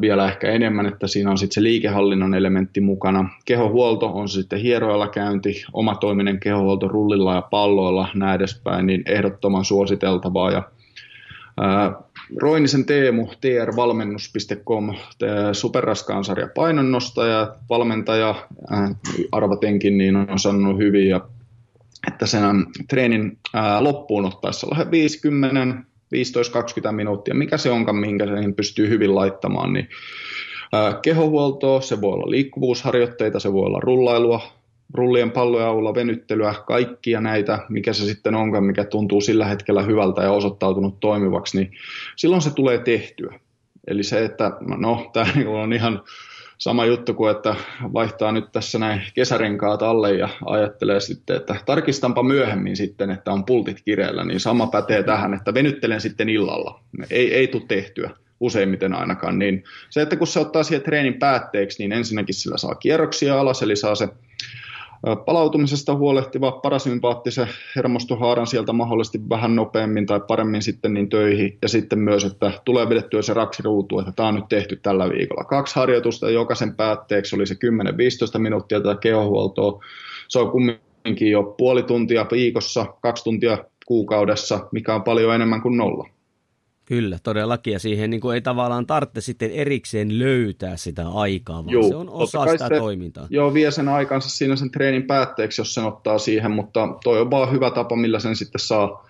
vielä 0.00 0.28
ehkä 0.28 0.50
enemmän, 0.50 0.86
että 0.86 1.06
siinä 1.06 1.30
on 1.30 1.38
sitten 1.38 1.54
se 1.54 1.62
liikehallinnon 1.62 2.34
elementti 2.34 2.80
mukana. 2.80 3.28
Kehohuolto 3.44 4.06
on 4.06 4.28
se 4.28 4.32
sitten 4.32 4.60
hieroilla 4.60 5.08
käynti, 5.08 5.64
omatoiminen 5.72 6.40
kehohuolto 6.40 6.88
rullilla 6.88 7.34
ja 7.34 7.42
palloilla, 7.42 8.08
näin 8.14 8.36
edespäin, 8.36 8.86
niin 8.86 9.02
ehdottoman 9.06 9.64
suositeltavaa. 9.64 10.50
Ja, 10.50 10.62
ää, 11.60 11.92
Roinisen 12.36 12.84
Teemu, 12.84 13.26
trvalmennus.com, 13.40 14.94
superraskaan 15.52 16.24
sarja 16.24 16.48
painonnostaja, 16.54 17.54
valmentaja, 17.68 18.34
ää, 18.70 18.94
arvatenkin, 19.32 19.98
niin 19.98 20.16
on 20.16 20.38
sanonut 20.38 20.78
hyvin, 20.78 21.08
ja 21.08 21.20
että 22.08 22.26
sen 22.26 22.66
treenin 22.88 23.38
ää, 23.54 23.84
loppuun 23.84 24.24
ottaessa 24.24 24.66
50 24.90 25.74
15-20 26.88 26.92
minuuttia, 26.92 27.34
mikä 27.34 27.56
se 27.56 27.70
onkaan, 27.70 27.96
minkä 27.96 28.26
sen 28.26 28.54
pystyy 28.54 28.88
hyvin 28.88 29.14
laittamaan, 29.14 29.72
niin 29.72 29.88
kehohuoltoa, 31.02 31.80
se 31.80 32.00
voi 32.00 32.12
olla 32.12 32.30
liikkuvuusharjoitteita, 32.30 33.40
se 33.40 33.52
voi 33.52 33.66
olla 33.66 33.80
rullailua, 33.80 34.40
rullien 34.94 35.30
palloja 35.30 35.68
avulla, 35.68 35.94
venyttelyä, 35.94 36.54
kaikkia 36.66 37.20
näitä, 37.20 37.58
mikä 37.68 37.92
se 37.92 38.04
sitten 38.04 38.34
onkaan, 38.34 38.64
mikä 38.64 38.84
tuntuu 38.84 39.20
sillä 39.20 39.46
hetkellä 39.46 39.82
hyvältä 39.82 40.22
ja 40.22 40.32
osoittautunut 40.32 41.00
toimivaksi, 41.00 41.58
niin 41.58 41.70
silloin 42.16 42.42
se 42.42 42.54
tulee 42.54 42.78
tehtyä. 42.78 43.40
Eli 43.86 44.02
se, 44.02 44.24
että 44.24 44.52
no, 44.76 45.10
tämä 45.12 45.32
on 45.62 45.72
ihan 45.72 46.02
sama 46.58 46.84
juttu 46.84 47.14
kuin, 47.14 47.30
että 47.30 47.54
vaihtaa 47.92 48.32
nyt 48.32 48.52
tässä 48.52 48.78
näin 48.78 49.02
kesärenkaat 49.14 49.82
alle 49.82 50.14
ja 50.14 50.28
ajattelee 50.44 51.00
sitten, 51.00 51.36
että 51.36 51.56
tarkistanpa 51.66 52.22
myöhemmin 52.22 52.76
sitten, 52.76 53.10
että 53.10 53.32
on 53.32 53.44
pultit 53.44 53.80
kireellä, 53.84 54.24
niin 54.24 54.40
sama 54.40 54.66
pätee 54.66 55.02
tähän, 55.02 55.34
että 55.34 55.54
venyttelen 55.54 56.00
sitten 56.00 56.28
illalla. 56.28 56.80
Ei, 57.10 57.34
ei 57.34 57.48
tule 57.48 57.62
tehtyä 57.68 58.10
useimmiten 58.40 58.94
ainakaan. 58.94 59.38
Niin 59.38 59.64
se, 59.90 60.02
että 60.02 60.16
kun 60.16 60.26
se 60.26 60.40
ottaa 60.40 60.62
siihen 60.62 60.82
treenin 60.82 61.18
päätteeksi, 61.18 61.82
niin 61.82 61.92
ensinnäkin 61.92 62.34
sillä 62.34 62.56
saa 62.56 62.74
kierroksia 62.74 63.40
alas, 63.40 63.62
eli 63.62 63.76
saa 63.76 63.94
se 63.94 64.08
palautumisesta 65.26 65.94
huolehtiva 65.94 66.52
parasympaattisen 66.52 67.48
hermostohaaran 67.76 68.46
sieltä 68.46 68.72
mahdollisesti 68.72 69.20
vähän 69.28 69.56
nopeammin 69.56 70.06
tai 70.06 70.20
paremmin 70.28 70.62
sitten 70.62 70.94
niin 70.94 71.08
töihin. 71.08 71.58
Ja 71.62 71.68
sitten 71.68 71.98
myös, 71.98 72.24
että 72.24 72.52
tulee 72.64 72.88
vedettyä 72.88 73.22
se 73.22 73.34
raksiruutu, 73.34 73.98
että 73.98 74.12
tämä 74.12 74.28
on 74.28 74.34
nyt 74.34 74.48
tehty 74.48 74.76
tällä 74.76 75.08
viikolla. 75.08 75.44
Kaksi 75.44 75.74
harjoitusta 75.74 76.30
jokaisen 76.30 76.74
päätteeksi 76.74 77.36
oli 77.36 77.46
se 77.46 77.54
10-15 78.34 78.38
minuuttia 78.38 78.80
tätä 78.80 79.00
kehohuoltoa. 79.00 79.84
Se 80.28 80.38
on 80.38 80.50
kumminkin 80.50 81.30
jo 81.30 81.54
puoli 81.58 81.82
tuntia 81.82 82.26
viikossa, 82.32 82.86
kaksi 83.00 83.24
tuntia 83.24 83.58
kuukaudessa, 83.86 84.68
mikä 84.72 84.94
on 84.94 85.02
paljon 85.02 85.34
enemmän 85.34 85.62
kuin 85.62 85.76
nolla. 85.76 86.08
Kyllä, 86.86 87.18
todellakin. 87.22 87.72
Ja 87.72 87.78
siihen 87.78 88.10
niin 88.10 88.20
kuin 88.20 88.34
ei 88.34 88.40
tavallaan 88.40 88.86
tarvitse 88.86 89.20
sitten 89.20 89.50
erikseen 89.50 90.18
löytää 90.18 90.76
sitä 90.76 91.08
aikaa, 91.08 91.64
vaan 91.64 91.72
Joo, 91.72 91.88
se 91.88 91.96
on 91.96 92.08
osa 92.08 92.46
sitä 92.46 92.68
se, 92.68 92.78
toimintaa. 92.78 93.26
Joo, 93.30 93.54
vie 93.54 93.70
sen 93.70 93.88
aikansa 93.88 94.28
siinä 94.28 94.56
sen 94.56 94.70
treenin 94.70 95.02
päätteeksi, 95.02 95.60
jos 95.60 95.74
sen 95.74 95.84
ottaa 95.84 96.18
siihen, 96.18 96.50
mutta 96.50 96.88
toi 97.04 97.20
on 97.20 97.30
vaan 97.30 97.52
hyvä 97.52 97.70
tapa, 97.70 97.96
millä 97.96 98.18
sen 98.18 98.36
sitten 98.36 98.60
saa 98.60 99.05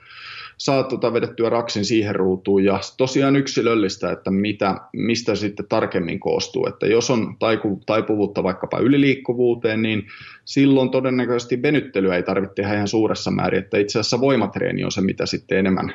saa 0.58 0.82
tota 0.82 1.12
vedettyä 1.12 1.48
raksin 1.48 1.84
siihen 1.84 2.14
ruutuun. 2.14 2.64
Ja 2.64 2.80
tosiaan 2.96 3.36
yksilöllistä, 3.36 4.12
että 4.12 4.30
mitä, 4.30 4.80
mistä 4.92 5.34
sitten 5.34 5.66
tarkemmin 5.68 6.20
koostuu. 6.20 6.66
Että 6.66 6.86
jos 6.86 7.10
on 7.10 7.36
taipu, 7.38 7.80
taipuvuutta 7.86 8.42
vaikkapa 8.42 8.78
yliliikkuvuuteen, 8.78 9.82
niin 9.82 10.06
silloin 10.44 10.90
todennäköisesti 10.90 11.62
venyttelyä 11.62 12.16
ei 12.16 12.22
tarvitse 12.22 12.54
tehdä 12.54 12.74
ihan 12.74 12.88
suuressa 12.88 13.30
määrin, 13.30 13.58
että 13.58 13.78
itse 13.78 13.98
asiassa 13.98 14.20
voimatreeni 14.20 14.84
on 14.84 14.92
se, 14.92 15.00
mitä 15.00 15.26
sitten 15.26 15.58
enemmän 15.58 15.94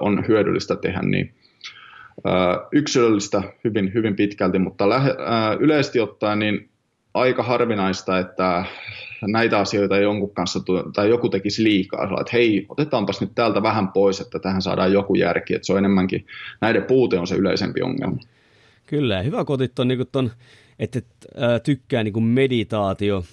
on 0.00 0.24
hyödyllistä 0.28 0.76
tehdä, 0.76 1.02
niin 1.02 1.34
yksilöllistä 2.72 3.42
hyvin, 3.64 3.94
hyvin 3.94 4.16
pitkälti, 4.16 4.58
mutta 4.58 4.88
lähe, 4.88 5.10
äh, 5.10 5.56
yleisesti 5.60 6.00
ottaen 6.00 6.38
niin 6.38 6.68
aika 7.14 7.42
harvinaista, 7.42 8.18
että 8.18 8.64
näitä 9.22 9.58
asioita 9.58 9.98
jonkun 9.98 10.34
kanssa 10.34 10.60
tai 10.94 11.10
joku 11.10 11.28
tekisi 11.28 11.64
liikaa, 11.64 12.04
että 12.04 12.30
hei, 12.32 12.66
otetaanpas 12.68 13.20
nyt 13.20 13.34
täältä 13.34 13.62
vähän 13.62 13.88
pois, 13.88 14.20
että 14.20 14.38
tähän 14.38 14.62
saadaan 14.62 14.92
joku 14.92 15.14
järki, 15.14 15.54
että 15.54 15.66
se 15.66 15.72
on 15.72 15.78
enemmänkin, 15.78 16.26
näiden 16.60 16.84
puute 16.84 17.18
on 17.18 17.26
se 17.26 17.34
yleisempi 17.34 17.82
ongelma. 17.82 18.18
Kyllä, 18.86 19.22
hyvä 19.22 19.44
kotit 19.44 19.78
on, 19.78 19.88
niin 19.88 20.06
ton, 20.12 20.30
että 20.78 21.00
tykkää 21.64 22.04
niin 22.04 22.22
meditaatio 22.22 23.24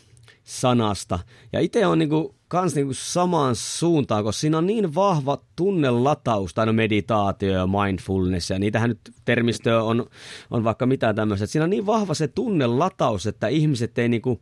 sanasta. 0.43 1.19
Ja 1.53 1.59
itse 1.59 1.85
on 1.85 1.99
niin 1.99 2.09
kuin, 2.09 2.35
kans 2.47 2.75
niin 2.75 2.87
kuin 2.87 2.95
samaan 2.95 3.55
suuntaan, 3.55 4.23
koska 4.23 4.39
siinä 4.39 4.57
on 4.57 4.67
niin 4.67 4.95
vahva 4.95 5.37
tunnelataus, 5.55 6.53
tai 6.53 6.65
no 6.65 6.73
meditaatio 6.73 7.51
ja 7.51 7.67
mindfulness, 7.67 8.49
ja 8.49 8.59
niitähän 8.59 8.89
nyt 8.89 8.99
termistöä 9.25 9.83
on, 9.83 10.05
on 10.51 10.63
vaikka 10.63 10.85
mitä 10.85 11.13
tämmöistä. 11.13 11.45
Siinä 11.45 11.63
on 11.63 11.69
niin 11.69 11.85
vahva 11.85 12.13
se 12.13 12.27
tunnelataus, 12.27 13.27
että 13.27 13.47
ihmiset 13.47 13.97
ei 13.97 14.09
niin 14.09 14.21
kuin, 14.21 14.39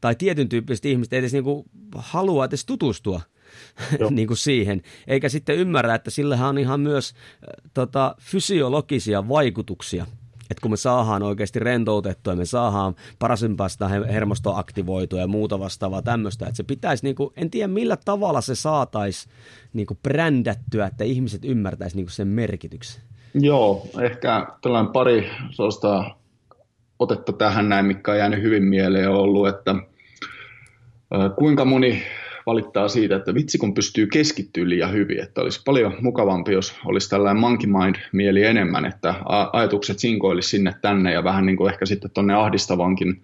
tai 0.00 0.14
tietyn 0.14 0.48
tyyppiset 0.48 0.84
ihmiset 0.84 1.12
ei 1.12 1.18
edes 1.18 1.32
niin 1.32 1.44
kuin 1.44 1.64
halua 1.96 2.44
edes 2.44 2.64
tutustua 2.64 3.20
niin 4.10 4.28
kuin 4.28 4.36
siihen, 4.36 4.82
eikä 5.06 5.28
sitten 5.28 5.56
ymmärrä, 5.56 5.94
että 5.94 6.10
sillähän 6.10 6.48
on 6.48 6.58
ihan 6.58 6.80
myös 6.80 7.14
äh, 7.14 7.70
tota, 7.74 8.14
fysiologisia 8.20 9.28
vaikutuksia. 9.28 10.06
Että 10.50 10.62
kun 10.62 10.70
me 10.70 10.76
saadaan 10.76 11.22
oikeasti 11.22 11.58
rentoutettua 11.58 12.32
ja 12.32 12.36
me 12.36 12.44
saadaan 12.44 12.94
parasympaista 13.18 13.88
hermostoa 13.88 14.58
aktivoitua 14.58 15.20
ja 15.20 15.26
muuta 15.26 15.58
vastaavaa 15.58 16.02
tämmöistä, 16.02 16.46
että 16.46 16.56
se 16.56 16.62
pitäisi, 16.62 17.04
niin 17.04 17.14
kuin, 17.14 17.30
en 17.36 17.50
tiedä 17.50 17.68
millä 17.68 17.96
tavalla 18.04 18.40
se 18.40 18.54
saataisiin 18.54 19.32
niin 19.72 19.86
kuin 19.86 19.98
brändättyä, 20.02 20.86
että 20.86 21.04
ihmiset 21.04 21.44
ymmärtäisi 21.44 21.96
niin 21.96 22.06
kuin 22.06 22.12
sen 22.12 22.28
merkityksen. 22.28 23.02
Joo, 23.34 23.86
ehkä 24.00 24.46
tällainen 24.62 24.92
pari 24.92 25.30
sellaista 25.50 26.10
otetta 26.98 27.32
tähän 27.32 27.68
näin, 27.68 27.86
mikä 27.86 28.12
on 28.12 28.18
jäänyt 28.18 28.42
hyvin 28.42 28.64
mieleen, 28.64 29.10
on 29.10 29.16
ollut, 29.16 29.48
että 29.48 29.74
kuinka 31.36 31.64
moni 31.64 32.02
valittaa 32.46 32.88
siitä, 32.88 33.16
että 33.16 33.34
vitsi 33.34 33.58
kun 33.58 33.74
pystyy 33.74 34.06
keskittyä 34.06 34.68
liian 34.68 34.92
hyvin, 34.92 35.20
että 35.20 35.40
olisi 35.40 35.62
paljon 35.64 35.96
mukavampi, 36.00 36.52
jos 36.52 36.74
olisi 36.84 37.10
tällainen 37.10 37.40
monkey 37.40 37.70
mind-mieli 37.70 38.44
enemmän, 38.44 38.84
että 38.84 39.14
ajatukset 39.52 39.98
sinkoilisi 39.98 40.48
sinne 40.48 40.74
tänne 40.82 41.12
ja 41.12 41.24
vähän 41.24 41.46
niin 41.46 41.56
kuin 41.56 41.72
ehkä 41.72 41.86
sitten 41.86 42.10
tuonne 42.10 42.34
ahdistavankin 42.34 43.22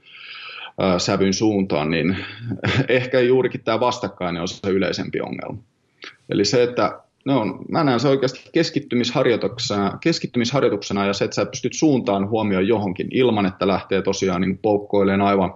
sävyn 0.98 1.34
suuntaan, 1.34 1.90
niin 1.90 2.16
ehkä 2.88 3.20
juurikin 3.20 3.64
tämä 3.64 3.80
vastakkainen 3.80 4.42
on 4.42 4.48
se 4.48 4.70
yleisempi 4.70 5.20
ongelma. 5.20 5.62
Eli 6.28 6.44
se, 6.44 6.62
että 6.62 7.00
No, 7.24 7.58
mä 7.68 7.84
näen 7.84 8.00
se 8.00 8.08
oikeasti 8.08 8.50
keskittymisharjoituksena, 8.52 9.98
keskittymisharjoituksena 10.00 11.06
ja 11.06 11.12
se, 11.12 11.24
että 11.24 11.34
sä 11.34 11.46
pystyt 11.46 11.72
suuntaan 11.74 12.28
huomioon 12.28 12.68
johonkin 12.68 13.08
ilman, 13.10 13.46
että 13.46 13.66
lähtee 13.66 14.02
tosiaan 14.02 14.40
niin 14.40 14.58
poukkoilemaan 14.58 15.28
aivan, 15.28 15.54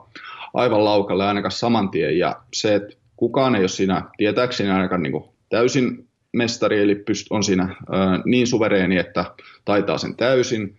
aivan 0.54 0.84
laukalle 0.84 1.26
ainakaan 1.26 1.52
saman 1.52 1.88
tien. 1.90 2.18
Ja 2.18 2.36
se, 2.54 2.74
että 2.74 2.96
kukaan 3.16 3.54
ei 3.54 3.62
ole 3.62 3.68
siinä 3.68 4.02
tietääkseni 4.16 4.70
ainakaan 4.70 5.02
niin 5.02 5.24
täysin 5.48 6.08
mestari, 6.32 6.82
eli 6.82 7.04
on 7.30 7.42
siinä 7.42 7.76
niin 8.24 8.46
suvereeni, 8.46 8.96
että 8.96 9.24
taitaa 9.64 9.98
sen 9.98 10.16
täysin. 10.16 10.78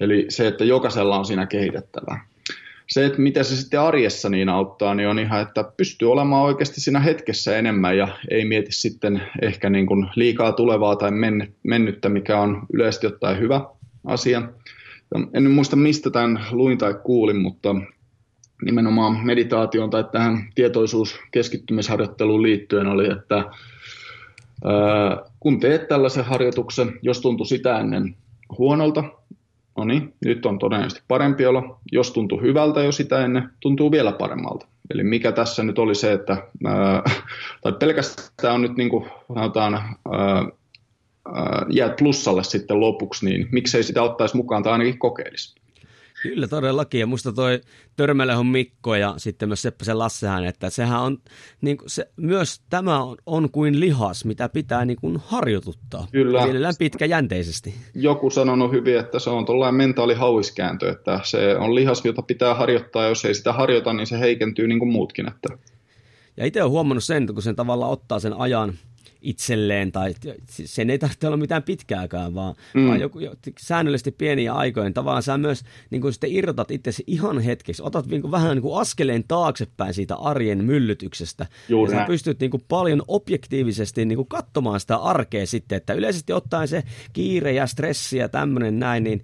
Eli 0.00 0.26
se, 0.28 0.46
että 0.46 0.64
jokaisella 0.64 1.18
on 1.18 1.24
siinä 1.24 1.46
kehitettävää. 1.46 2.31
Se, 2.92 3.06
että 3.06 3.20
mitä 3.20 3.42
se 3.42 3.56
sitten 3.56 3.80
arjessa 3.80 4.28
niin 4.28 4.48
auttaa, 4.48 4.94
niin 4.94 5.08
on 5.08 5.18
ihan, 5.18 5.42
että 5.42 5.64
pystyy 5.76 6.12
olemaan 6.12 6.42
oikeasti 6.42 6.80
siinä 6.80 7.00
hetkessä 7.00 7.58
enemmän 7.58 7.96
ja 7.96 8.08
ei 8.30 8.44
mieti 8.44 8.72
sitten 8.72 9.22
ehkä 9.42 9.70
niin 9.70 9.86
kuin 9.86 10.08
liikaa 10.16 10.52
tulevaa 10.52 10.96
tai 10.96 11.10
mennyttä, 11.62 12.08
mikä 12.08 12.40
on 12.40 12.66
yleisesti 12.72 13.06
ottaen 13.06 13.38
hyvä 13.38 13.60
asia. 14.06 14.42
En 15.34 15.50
muista 15.50 15.76
mistä 15.76 16.10
tämän 16.10 16.44
luin 16.50 16.78
tai 16.78 16.94
kuulin, 17.04 17.36
mutta 17.36 17.74
nimenomaan 18.64 19.26
meditaatioon 19.26 19.90
tai 19.90 20.04
tähän 20.12 20.48
tietoisuuskeskittymisharjoitteluun 20.54 22.42
liittyen 22.42 22.86
oli, 22.86 23.12
että 23.12 23.44
kun 25.40 25.60
teet 25.60 25.88
tällaisen 25.88 26.24
harjoituksen, 26.24 26.98
jos 27.02 27.20
tuntuu 27.20 27.46
sitä 27.46 27.78
ennen 27.78 28.16
huonolta, 28.58 29.04
no 29.76 29.84
niin, 29.84 30.14
nyt 30.24 30.46
on 30.46 30.58
todennäköisesti 30.58 31.02
parempi 31.08 31.46
olo. 31.46 31.78
Jos 31.92 32.10
tuntuu 32.10 32.40
hyvältä 32.40 32.82
jo 32.82 32.92
sitä 32.92 33.24
ennen, 33.24 33.48
tuntuu 33.60 33.90
vielä 33.90 34.12
paremmalta. 34.12 34.66
Eli 34.90 35.04
mikä 35.04 35.32
tässä 35.32 35.62
nyt 35.62 35.78
oli 35.78 35.94
se, 35.94 36.12
että, 36.12 36.36
ää, 36.64 37.02
tai 37.62 37.72
pelkästään 37.72 38.54
on 38.54 38.62
nyt 38.62 38.76
niin 38.76 38.90
kuin, 38.90 39.06
sanotaan, 39.34 39.74
ää, 39.74 40.46
jäät 41.70 41.96
plussalle 41.96 42.44
sitten 42.44 42.80
lopuksi, 42.80 43.24
niin 43.24 43.48
miksei 43.52 43.82
sitä 43.82 44.02
ottaisi 44.02 44.36
mukaan 44.36 44.62
tai 44.62 44.72
ainakin 44.72 44.98
kokeilisi. 44.98 45.61
Kyllä 46.22 46.48
todellakin, 46.48 47.00
ja 47.00 47.06
musta 47.06 47.32
toi 47.32 47.60
Törmälehon 47.96 48.46
Mikko 48.46 48.94
ja 48.94 49.14
sitten 49.16 49.48
myös 49.48 49.62
Seppäsen 49.62 49.98
Lassehan, 49.98 50.44
että 50.44 50.70
sehän 50.70 51.00
on, 51.00 51.18
niin 51.60 51.76
kuin 51.76 51.90
se, 51.90 52.08
myös 52.16 52.60
tämä 52.70 53.02
on, 53.02 53.16
on 53.26 53.50
kuin 53.50 53.80
lihas, 53.80 54.24
mitä 54.24 54.48
pitää 54.48 54.84
niin 54.84 54.96
kuin 55.00 55.18
harjoituttaa. 55.26 56.06
Kyllä. 56.12 56.44
Mielellään 56.44 56.74
pitkäjänteisesti. 56.78 57.74
Joku 57.94 58.30
sanonut 58.30 58.72
hyvin, 58.72 58.98
että 58.98 59.18
se 59.18 59.30
on 59.30 59.46
tuollainen 59.46 59.74
mentaali 59.74 60.14
hauiskääntö, 60.14 60.90
että 60.90 61.20
se 61.24 61.56
on 61.56 61.74
lihas, 61.74 62.04
jota 62.04 62.22
pitää 62.22 62.54
harjoittaa, 62.54 63.08
jos 63.08 63.24
ei 63.24 63.34
sitä 63.34 63.52
harjoita, 63.52 63.92
niin 63.92 64.06
se 64.06 64.18
heikentyy 64.18 64.68
niin 64.68 64.78
kuin 64.78 64.92
muutkin. 64.92 65.28
Että. 65.28 65.58
Ja 66.36 66.46
itse 66.46 66.62
olen 66.62 66.70
huomannut 66.70 67.04
sen, 67.04 67.22
että 67.22 67.32
kun 67.32 67.42
sen 67.42 67.56
tavallaan 67.56 67.92
ottaa 67.92 68.20
sen 68.20 68.32
ajan, 68.32 68.74
itselleen, 69.22 69.92
tai 69.92 70.14
sen 70.48 70.90
ei 70.90 70.98
tarvitse 70.98 71.26
olla 71.26 71.36
mitään 71.36 71.62
pitkääkään, 71.62 72.34
vaan, 72.34 72.54
mm. 72.74 72.86
vaan 72.86 73.00
joku, 73.00 73.18
säännöllisesti 73.60 74.10
pieniä 74.10 74.52
aikoja, 74.52 74.92
tavallaan 74.92 75.22
sä 75.22 75.38
myös 75.38 75.62
niin 75.90 76.02
kuin 76.02 76.12
sitten 76.12 76.32
irrotat 76.32 76.70
itsesi 76.70 77.04
ihan 77.06 77.40
hetkeksi, 77.40 77.82
otat 77.82 78.06
niin 78.06 78.22
kuin 78.22 78.30
vähän 78.30 78.56
niin 78.56 78.62
kuin 78.62 78.80
askeleen 78.80 79.24
taaksepäin 79.28 79.94
siitä 79.94 80.14
arjen 80.14 80.64
myllytyksestä, 80.64 81.46
Juuri 81.68 81.92
ja 81.92 81.98
sä 81.98 82.06
pystyt 82.06 82.40
niin 82.40 82.50
kuin 82.50 82.64
paljon 82.68 83.02
objektiivisesti 83.08 84.04
niin 84.04 84.16
kuin 84.16 84.28
katsomaan 84.28 84.80
sitä 84.80 84.96
arkea 84.96 85.46
sitten, 85.46 85.76
että 85.76 85.92
yleisesti 85.92 86.32
ottaen 86.32 86.68
se 86.68 86.82
kiire 87.12 87.52
ja 87.52 87.66
stressi 87.66 88.18
ja 88.18 88.28
tämmöinen 88.28 88.78
näin, 88.78 89.04
niin 89.04 89.22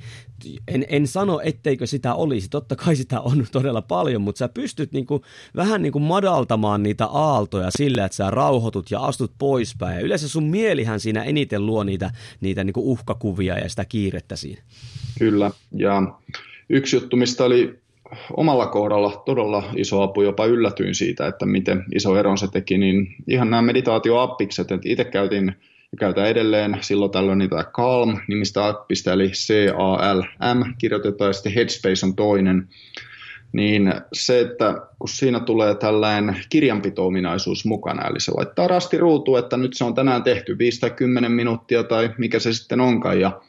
en, 0.69 0.87
en 0.89 1.07
sano, 1.07 1.41
etteikö 1.45 1.87
sitä 1.87 2.15
olisi, 2.15 2.49
totta 2.49 2.77
kai 2.77 2.97
sitä 2.97 3.21
on 3.21 3.47
todella 3.53 3.83
paljon, 3.83 4.23
mutta 4.23 4.39
sä 4.39 4.49
pystyt 4.49 4.93
niinku, 4.93 5.25
vähän 5.57 5.83
niinku 5.83 5.99
madaltamaan 5.99 6.83
niitä 6.83 7.07
aaltoja 7.07 7.71
sillä, 7.71 8.05
että 8.05 8.17
sä 8.17 8.31
rauhoitut 8.31 8.91
ja 8.91 9.01
astut 9.01 9.33
poispäin. 9.39 9.95
Ja 9.95 10.01
yleensä 10.01 10.29
sun 10.29 10.45
mielihän 10.45 11.01
siinä 11.01 11.23
eniten 11.23 11.67
luo 11.67 11.85
niitä, 11.85 12.11
niitä 12.41 12.65
niinku 12.65 12.93
uhkakuvia 12.93 13.59
ja 13.59 13.69
sitä 13.69 13.85
kiirettä 13.85 14.37
siinä. 14.37 14.63
Kyllä, 15.19 15.51
ja 15.73 16.03
yksi 16.69 16.97
juttu, 16.97 17.17
mistä 17.17 17.45
oli 17.45 17.79
omalla 18.37 18.67
kohdalla 18.67 19.23
todella 19.27 19.65
iso 19.77 20.03
apu, 20.03 20.23
jopa 20.23 20.47
yllätyin 20.47 20.95
siitä, 20.95 21.27
että 21.27 21.47
miten 21.47 21.85
iso 21.95 22.17
eron 22.19 22.39
se 22.39 22.49
teki, 22.49 22.79
niin 22.79 23.15
ihan 23.27 23.51
nämä 23.51 23.63
meditaatioappikset, 23.63 24.73
että 24.73 24.89
itse 24.89 25.05
käytin 25.05 25.55
ja 25.93 25.99
käytän 25.99 26.27
edelleen 26.27 26.79
silloin 26.81 27.11
tällöin 27.11 27.39
niitä 27.39 27.65
Calm-nimistä 27.73 28.67
appista, 28.67 29.13
eli 29.13 29.29
C-A-L-M 29.29 30.63
kirjoitetaan 30.79 31.29
ja 31.29 31.33
sitten 31.33 31.53
Headspace 31.53 32.07
on 32.07 32.17
toinen. 32.17 32.69
Niin 33.53 33.95
se, 34.13 34.41
että 34.41 34.75
kun 34.99 35.09
siinä 35.09 35.41
tulee 35.41 35.75
tällainen 35.75 36.37
kirjanpito-ominaisuus 36.49 37.65
mukana, 37.65 38.09
eli 38.09 38.21
se 38.21 38.33
laittaa 38.33 38.69
rasti 38.69 38.99
ruutuun, 38.99 39.39
että 39.39 39.57
nyt 39.57 39.75
se 39.75 39.85
on 39.85 39.95
tänään 39.95 40.23
tehty 40.23 40.59
5 40.59 40.81
tai 40.81 40.91
10 40.91 41.33
minuuttia 41.33 41.85
tai 41.85 42.11
mikä 42.19 42.39
se 42.39 42.53
sitten 42.53 42.81
onkaan, 42.81 43.21
ja 43.21 43.41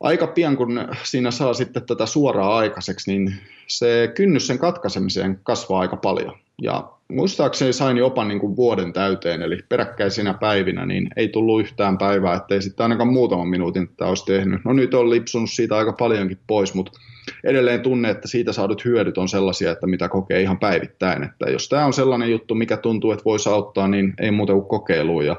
aika 0.00 0.26
pian 0.26 0.56
kun 0.56 0.88
siinä 1.02 1.30
saa 1.30 1.54
sitten 1.54 1.86
tätä 1.86 2.06
suoraa 2.06 2.56
aikaiseksi, 2.56 3.12
niin 3.12 3.34
se 3.66 4.12
kynnys 4.14 4.46
sen 4.46 4.58
katkaisemiseen 4.58 5.40
kasvaa 5.42 5.80
aika 5.80 5.96
paljon. 5.96 6.36
Ja 6.62 6.93
muistaakseni 7.08 7.72
sain 7.72 7.96
jopa 7.96 8.24
niin 8.24 8.40
kuin 8.40 8.56
vuoden 8.56 8.92
täyteen, 8.92 9.42
eli 9.42 9.58
peräkkäisinä 9.68 10.34
päivinä, 10.34 10.86
niin 10.86 11.08
ei 11.16 11.28
tullut 11.28 11.60
yhtään 11.60 11.98
päivää, 11.98 12.34
ettei 12.34 12.62
sitten 12.62 12.84
ainakaan 12.84 13.12
muutaman 13.12 13.48
minuutin 13.48 13.88
tätä 13.88 14.06
olisi 14.06 14.26
tehnyt. 14.26 14.60
No 14.64 14.72
nyt 14.72 14.94
on 14.94 15.10
lipsunut 15.10 15.50
siitä 15.50 15.76
aika 15.76 15.92
paljonkin 15.92 16.38
pois, 16.46 16.74
mutta 16.74 17.00
edelleen 17.44 17.80
tunne, 17.80 18.10
että 18.10 18.28
siitä 18.28 18.52
saadut 18.52 18.84
hyödyt 18.84 19.18
on 19.18 19.28
sellaisia, 19.28 19.72
että 19.72 19.86
mitä 19.86 20.08
kokee 20.08 20.40
ihan 20.40 20.58
päivittäin. 20.58 21.24
Että 21.24 21.50
jos 21.50 21.68
tämä 21.68 21.86
on 21.86 21.92
sellainen 21.92 22.30
juttu, 22.30 22.54
mikä 22.54 22.76
tuntuu, 22.76 23.12
että 23.12 23.24
voisi 23.24 23.48
auttaa, 23.48 23.88
niin 23.88 24.14
ei 24.20 24.30
muuta 24.30 24.52
kuin 24.52 24.66
kokeiluun. 24.66 25.26
Ja 25.26 25.36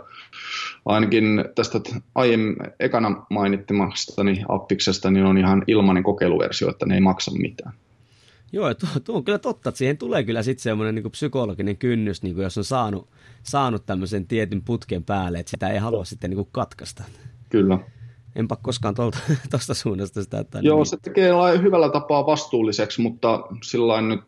ainakin 0.85 1.45
tästä 1.55 1.79
aiemmin 2.15 2.55
ekana 2.79 3.25
mainittimastani 3.29 4.43
appiksesta, 4.49 5.11
niin 5.11 5.25
on 5.25 5.37
ihan 5.37 5.63
ilmainen 5.67 6.03
kokeiluversio, 6.03 6.69
että 6.69 6.85
ne 6.85 6.95
ei 6.95 7.01
maksa 7.01 7.31
mitään. 7.31 7.73
Joo, 8.55 8.73
tuo, 8.73 8.89
tuo 9.03 9.15
on 9.15 9.23
kyllä 9.23 9.39
totta, 9.39 9.69
että 9.69 9.77
siihen 9.77 9.97
tulee 9.97 10.23
kyllä 10.23 10.43
sitten 10.43 10.63
semmoinen 10.63 10.95
niin 10.95 11.11
psykologinen 11.11 11.77
kynnys, 11.77 12.23
niin 12.23 12.35
kuin 12.35 12.43
jos 12.43 12.57
on 12.57 12.63
saanut, 12.63 13.09
saanut 13.43 13.85
tämmöisen 13.85 14.27
tietyn 14.27 14.61
putken 14.61 15.03
päälle, 15.03 15.39
että 15.39 15.49
sitä 15.49 15.69
ei 15.69 15.79
halua 15.79 16.05
sitten 16.05 16.29
niin 16.29 16.35
kuin 16.35 16.49
katkaista. 16.51 17.03
Kyllä. 17.49 17.79
Enpä 18.35 18.55
koskaan 18.61 18.95
tuosta 19.51 19.73
suunnasta 19.83 20.23
sitä. 20.23 20.39
Että 20.39 20.59
Joo, 20.61 20.77
niin... 20.77 20.85
se 20.85 20.97
tekee 21.01 21.31
hyvällä 21.61 21.89
tapaa 21.89 22.25
vastuulliseksi, 22.25 23.01
mutta 23.01 23.39
sillä 23.63 24.01
nyt, 24.01 24.23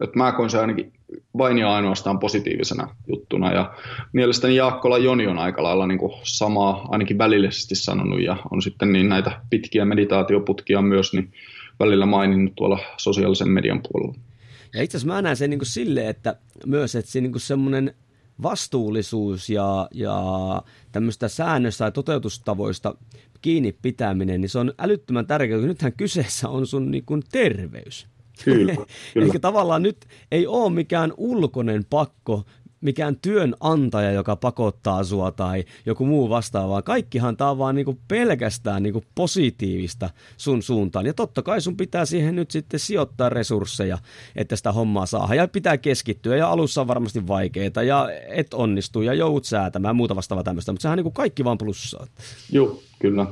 että 0.00 0.18
mä 0.18 0.32
koin 0.32 0.50
se 0.50 0.58
ainakin 0.58 0.92
vain 1.38 1.58
ja 1.58 1.74
ainoastaan 1.74 2.18
positiivisena 2.18 2.96
juttuna. 3.08 3.52
Ja 3.52 3.74
mielestäni 4.12 4.56
Jaakkola 4.56 4.98
Joni 4.98 5.26
on 5.26 5.38
aika 5.38 5.62
lailla 5.62 5.86
niin 5.86 5.98
kuin 5.98 6.12
samaa 6.22 6.88
ainakin 6.88 7.18
välillisesti 7.18 7.74
sanonut 7.74 8.22
ja 8.22 8.36
on 8.50 8.62
sitten 8.62 8.92
niin 8.92 9.08
näitä 9.08 9.40
pitkiä 9.50 9.84
meditaatioputkia 9.84 10.82
myös, 10.82 11.12
niin 11.12 11.32
välillä 11.80 12.06
maininnut 12.06 12.54
tuolla 12.56 12.78
sosiaalisen 12.96 13.48
median 13.48 13.80
puolella. 13.88 14.20
Ja 14.74 14.82
itse 14.82 14.96
asiassa 14.96 15.14
mä 15.14 15.22
näen 15.22 15.36
sen 15.36 15.50
niin 15.50 15.58
kuin 15.58 15.66
sille, 15.66 16.08
että 16.08 16.36
myös 16.66 16.94
että 16.94 17.10
se 17.10 17.20
niin 17.20 17.40
semmoinen 17.40 17.94
vastuullisuus 18.42 19.50
ja, 19.50 19.88
ja 19.94 20.22
tämmöistä 20.92 21.28
säännöstä 21.28 21.84
ja 21.84 21.90
toteutustavoista 21.90 22.94
kiinni 23.42 23.72
pitäminen, 23.82 24.40
niin 24.40 24.48
se 24.48 24.58
on 24.58 24.72
älyttömän 24.78 25.26
tärkeää, 25.26 25.60
nythän 25.60 25.92
kyseessä 25.92 26.48
on 26.48 26.66
sun 26.66 26.90
niin 26.90 27.04
kuin 27.04 27.22
terveys. 27.32 28.06
Kyllä, 28.44 28.74
kyllä. 29.14 29.26
Eli 29.26 29.38
tavallaan 29.40 29.82
nyt 29.82 30.06
ei 30.32 30.46
ole 30.46 30.72
mikään 30.72 31.12
ulkoinen 31.16 31.84
pakko 31.90 32.44
mikään 32.80 33.16
työnantaja, 33.16 34.12
joka 34.12 34.36
pakottaa 34.36 35.04
sua 35.04 35.30
tai 35.30 35.64
joku 35.86 36.06
muu 36.06 36.28
vastaava. 36.28 36.82
Kaikkihan 36.82 37.36
tämä 37.36 37.50
on 37.50 37.58
vaan 37.58 37.74
niinku 37.74 37.98
pelkästään 38.08 38.82
niinku 38.82 39.04
positiivista 39.14 40.10
sun 40.36 40.62
suuntaan. 40.62 41.06
Ja 41.06 41.14
totta 41.14 41.42
kai 41.42 41.60
sun 41.60 41.76
pitää 41.76 42.04
siihen 42.04 42.36
nyt 42.36 42.50
sitten 42.50 42.80
sijoittaa 42.80 43.28
resursseja, 43.28 43.98
että 44.36 44.56
sitä 44.56 44.72
hommaa 44.72 45.06
saa. 45.06 45.34
Ja 45.34 45.48
pitää 45.48 45.78
keskittyä 45.78 46.36
ja 46.36 46.50
alussa 46.50 46.80
on 46.80 46.88
varmasti 46.88 47.28
vaikeita 47.28 47.82
ja 47.82 48.08
et 48.28 48.54
onnistu 48.54 49.02
ja 49.02 49.14
joudut 49.14 49.44
säätämään 49.44 49.96
muuta 49.96 50.16
vastaavaa 50.16 50.44
tämmöistä. 50.44 50.72
Mutta 50.72 50.82
sehän 50.82 50.92
on 50.92 50.96
niinku 50.96 51.10
kaikki 51.10 51.44
vaan 51.44 51.58
plussaa. 51.58 52.06
Joo, 52.52 52.82
kyllä. 52.98 53.26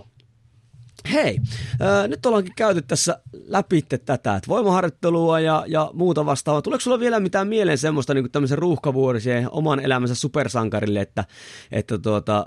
Hei, 1.13 1.39
äh, 1.83 2.09
nyt 2.09 2.27
ollaankin 2.27 2.53
käyty 2.57 2.83
tässä 2.83 3.21
läpi 3.47 3.83
tätä, 3.83 4.15
että 4.15 4.49
voimaharjoittelua 4.49 5.41
ja, 5.41 5.65
ja 5.67 5.91
muuta 5.95 6.27
vastaavaa. 6.27 6.63
Tuleeko 6.63 6.81
sulla 6.81 7.01
vielä 7.01 7.21
mitään 7.21 7.49
mieleen 7.49 7.79
semmoista 7.79 8.15
niin 8.15 8.31
tämmöisen 8.31 8.59
ruuhkavuoriseen 8.59 9.49
oman 9.51 9.81
elämänsä 9.81 10.15
supersankarille, 10.15 11.01
että, 11.01 11.25
että 11.73 11.99
tuota, 11.99 12.47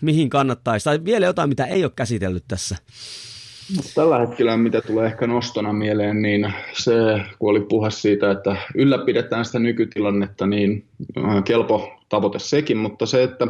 mihin 0.00 0.30
kannattaisi, 0.30 0.84
tai 0.84 1.04
vielä 1.04 1.26
jotain, 1.26 1.48
mitä 1.48 1.64
ei 1.64 1.84
ole 1.84 1.92
käsitelty 1.96 2.42
tässä? 2.48 2.76
Tällä 3.94 4.18
hetkellä, 4.18 4.56
mitä 4.56 4.80
tulee 4.80 5.06
ehkä 5.06 5.26
nostona 5.26 5.72
mieleen, 5.72 6.22
niin 6.22 6.52
se, 6.72 6.92
kun 7.38 7.50
oli 7.50 7.60
puhe 7.60 7.90
siitä, 7.90 8.30
että 8.30 8.56
ylläpidetään 8.74 9.44
sitä 9.44 9.58
nykytilannetta, 9.58 10.46
niin 10.46 10.86
kelpo 11.44 12.00
tavoite 12.08 12.38
sekin, 12.38 12.76
mutta 12.76 13.06
se, 13.06 13.22
että 13.22 13.46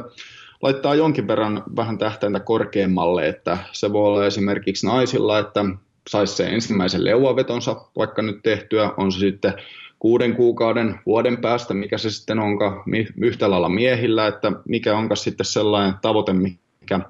laittaa 0.64 0.94
jonkin 0.94 1.28
verran 1.28 1.62
vähän 1.76 1.98
tähtäintä 1.98 2.40
korkeammalle, 2.40 3.28
että 3.28 3.58
se 3.72 3.92
voi 3.92 4.06
olla 4.06 4.26
esimerkiksi 4.26 4.86
naisilla, 4.86 5.38
että 5.38 5.64
saisi 6.10 6.36
se 6.36 6.46
ensimmäisen 6.46 7.04
leuavetonsa 7.04 7.76
vaikka 7.96 8.22
nyt 8.22 8.42
tehtyä, 8.42 8.92
on 8.96 9.12
se 9.12 9.18
sitten 9.18 9.52
kuuden 9.98 10.36
kuukauden, 10.36 11.00
vuoden 11.06 11.36
päästä, 11.36 11.74
mikä 11.74 11.98
se 11.98 12.10
sitten 12.10 12.38
onka 12.38 12.84
yhtä 13.16 13.50
lailla 13.50 13.68
miehillä, 13.68 14.26
että 14.26 14.52
mikä 14.68 14.96
onka 14.96 15.16
sitten 15.16 15.46
sellainen 15.46 15.94
tavoite, 16.02 16.32
mikä 16.32 17.00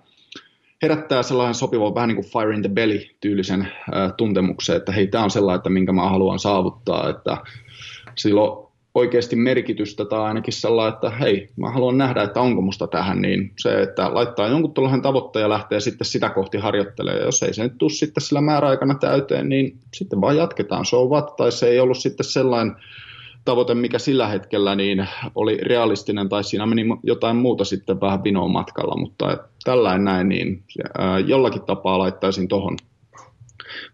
herättää 0.82 1.22
sellainen 1.22 1.54
sopivan 1.54 1.94
vähän 1.94 2.08
niin 2.08 2.16
kuin 2.16 2.32
fire 2.32 2.54
in 2.54 2.62
the 2.62 2.68
belly 2.68 3.00
tyylisen 3.20 3.60
äh, 3.62 4.12
tuntemuksen, 4.16 4.76
että 4.76 4.92
hei, 4.92 5.06
tämä 5.06 5.24
on 5.24 5.30
sellainen, 5.30 5.58
että 5.58 5.70
minkä 5.70 5.92
mä 5.92 6.08
haluan 6.08 6.38
saavuttaa, 6.38 7.10
että 7.10 7.36
silloin 8.16 8.63
oikeasti 8.94 9.36
merkitystä 9.36 10.04
tai 10.04 10.20
ainakin 10.20 10.52
sellainen, 10.52 10.94
että 10.94 11.10
hei, 11.10 11.48
mä 11.56 11.70
haluan 11.70 11.98
nähdä, 11.98 12.22
että 12.22 12.40
onko 12.40 12.62
musta 12.62 12.86
tähän, 12.86 13.22
niin 13.22 13.52
se, 13.58 13.82
että 13.82 14.14
laittaa 14.14 14.48
jonkun 14.48 14.74
tuollaisen 14.74 15.02
tavoitteen 15.02 15.42
ja 15.42 15.48
lähtee 15.48 15.80
sitten 15.80 16.06
sitä 16.06 16.30
kohti 16.30 16.58
harjoittelemaan. 16.58 17.20
Ja 17.20 17.26
jos 17.26 17.42
ei 17.42 17.54
se 17.54 17.62
nyt 17.62 17.78
tule 17.78 17.90
sitten 17.90 18.22
sillä 18.22 18.40
määräaikana 18.40 18.94
täyteen, 18.94 19.48
niin 19.48 19.78
sitten 19.94 20.20
vaan 20.20 20.36
jatketaan. 20.36 20.84
So 20.84 21.08
what? 21.08 21.36
Tai 21.36 21.52
se 21.52 21.68
ei 21.68 21.80
ollut 21.80 21.98
sitten 21.98 22.24
sellainen 22.24 22.76
tavoite, 23.44 23.74
mikä 23.74 23.98
sillä 23.98 24.26
hetkellä 24.26 24.74
niin 24.74 25.08
oli 25.34 25.56
realistinen, 25.56 26.28
tai 26.28 26.44
siinä 26.44 26.66
meni 26.66 26.84
jotain 27.02 27.36
muuta 27.36 27.64
sitten 27.64 28.00
vähän 28.00 28.24
vinoon 28.24 28.50
matkalla, 28.50 28.96
mutta 28.96 29.38
tällainen 29.64 30.04
näin, 30.04 30.28
niin 30.28 30.64
jollakin 31.26 31.62
tapaa 31.62 31.98
laittaisin 31.98 32.48
tuohon 32.48 32.76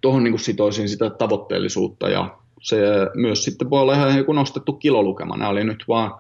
tohon 0.01 0.25
niin 0.25 0.39
sitoisin 0.39 0.89
sitä 0.89 1.11
tavoitteellisuutta 1.11 2.09
ja 2.09 2.40
se 2.61 2.77
myös 3.15 3.45
sitten 3.45 3.71
voi 3.71 3.81
olla 3.81 3.95
ihan 3.95 4.19
joku 4.19 4.33
nostettu 4.33 4.73
kilolukema. 4.73 5.37
Nämä 5.37 5.51
oli 5.51 5.65
nyt 5.65 5.85
vaan 5.89 6.15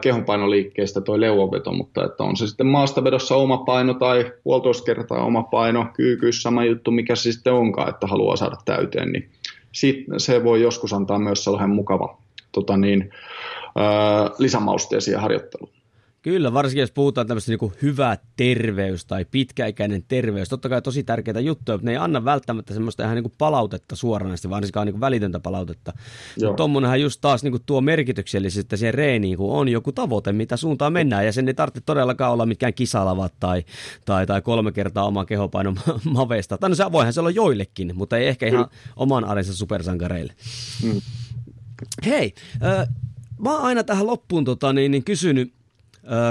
kehonpainoliikkeestä 0.00 1.00
toi 1.00 1.20
leuanveto, 1.20 1.72
mutta 1.72 2.04
että 2.04 2.24
on 2.24 2.36
se 2.36 2.46
sitten 2.46 2.66
maastavedossa 2.66 3.36
oma 3.36 3.56
paino 3.56 3.94
tai 3.94 4.32
puolitoista 4.44 4.84
kertaa 4.84 5.24
oma 5.24 5.42
paino, 5.42 5.86
kyykyissä 5.94 6.42
sama 6.42 6.64
juttu, 6.64 6.90
mikä 6.90 7.16
se 7.16 7.32
sitten 7.32 7.52
onkaan, 7.52 7.88
että 7.88 8.06
haluaa 8.06 8.36
saada 8.36 8.56
täyteen, 8.64 9.12
niin 9.12 9.28
sit 9.72 10.04
se 10.16 10.44
voi 10.44 10.62
joskus 10.62 10.92
antaa 10.92 11.18
myös 11.18 11.44
sellainen 11.44 11.70
mukava 11.70 12.18
tota 12.52 12.76
niin, 12.76 13.10
lisämausteja 14.38 15.00
siihen 15.00 15.20
harjoitteluun. 15.20 15.77
Kyllä, 16.28 16.52
varsinkin 16.52 16.80
jos 16.80 16.92
puhutaan 16.92 17.26
tämmöistä 17.26 17.52
niin 17.52 17.72
hyvä 17.82 18.18
terveys 18.36 19.04
tai 19.04 19.24
pitkäikäinen 19.30 20.04
terveys. 20.08 20.48
Totta 20.48 20.68
kai 20.68 20.82
tosi 20.82 21.02
tärkeitä 21.02 21.40
juttuja, 21.40 21.76
mutta 21.76 21.84
ne 21.86 21.90
ei 21.90 21.96
anna 21.96 22.24
välttämättä 22.24 22.74
semmoista 22.74 23.04
ihan 23.04 23.14
niin 23.14 23.32
palautetta 23.38 23.96
suoranaisesti, 23.96 24.50
varsinkaan 24.50 24.86
niin 24.86 25.00
välitöntä 25.00 25.40
palautetta. 25.40 25.92
Mutta 26.36 26.56
tuommoinenhan 26.56 27.00
just 27.00 27.20
taas 27.20 27.42
niin 27.42 27.54
tuo 27.66 27.80
merkityksellisesti 27.80 28.76
siihen 28.76 28.94
reeniin, 28.94 29.36
kun 29.36 29.52
on 29.52 29.68
joku 29.68 29.92
tavoite, 29.92 30.32
mitä 30.32 30.56
suuntaan 30.56 30.92
mennään. 30.92 31.26
Ja 31.26 31.32
sen 31.32 31.48
ei 31.48 31.54
tarvitse 31.54 31.80
todellakaan 31.86 32.32
olla 32.32 32.46
mitkään 32.46 32.74
kisalavat 32.74 33.34
tai, 33.40 33.64
tai, 34.04 34.26
tai 34.26 34.42
kolme 34.42 34.72
kertaa 34.72 35.06
oma 35.06 35.24
kehopainon 35.24 35.76
maveista. 36.04 36.58
Tai 36.58 36.70
no 36.70 36.74
se 36.74 36.92
voihan 36.92 37.12
se 37.12 37.20
olla 37.20 37.30
joillekin, 37.30 37.92
mutta 37.94 38.16
ei 38.16 38.26
ehkä 38.26 38.46
ihan 38.46 38.66
oman 38.96 39.24
arjensa 39.24 39.54
supersankareille. 39.54 40.32
Mm. 40.82 41.00
Hei, 42.06 42.34
äh, 42.64 42.88
mä 43.38 43.52
oon 43.52 43.62
aina 43.62 43.84
tähän 43.84 44.06
loppuun 44.06 44.44
tota, 44.44 44.72
niin, 44.72 44.90
niin 44.90 45.04
kysynyt, 45.04 45.57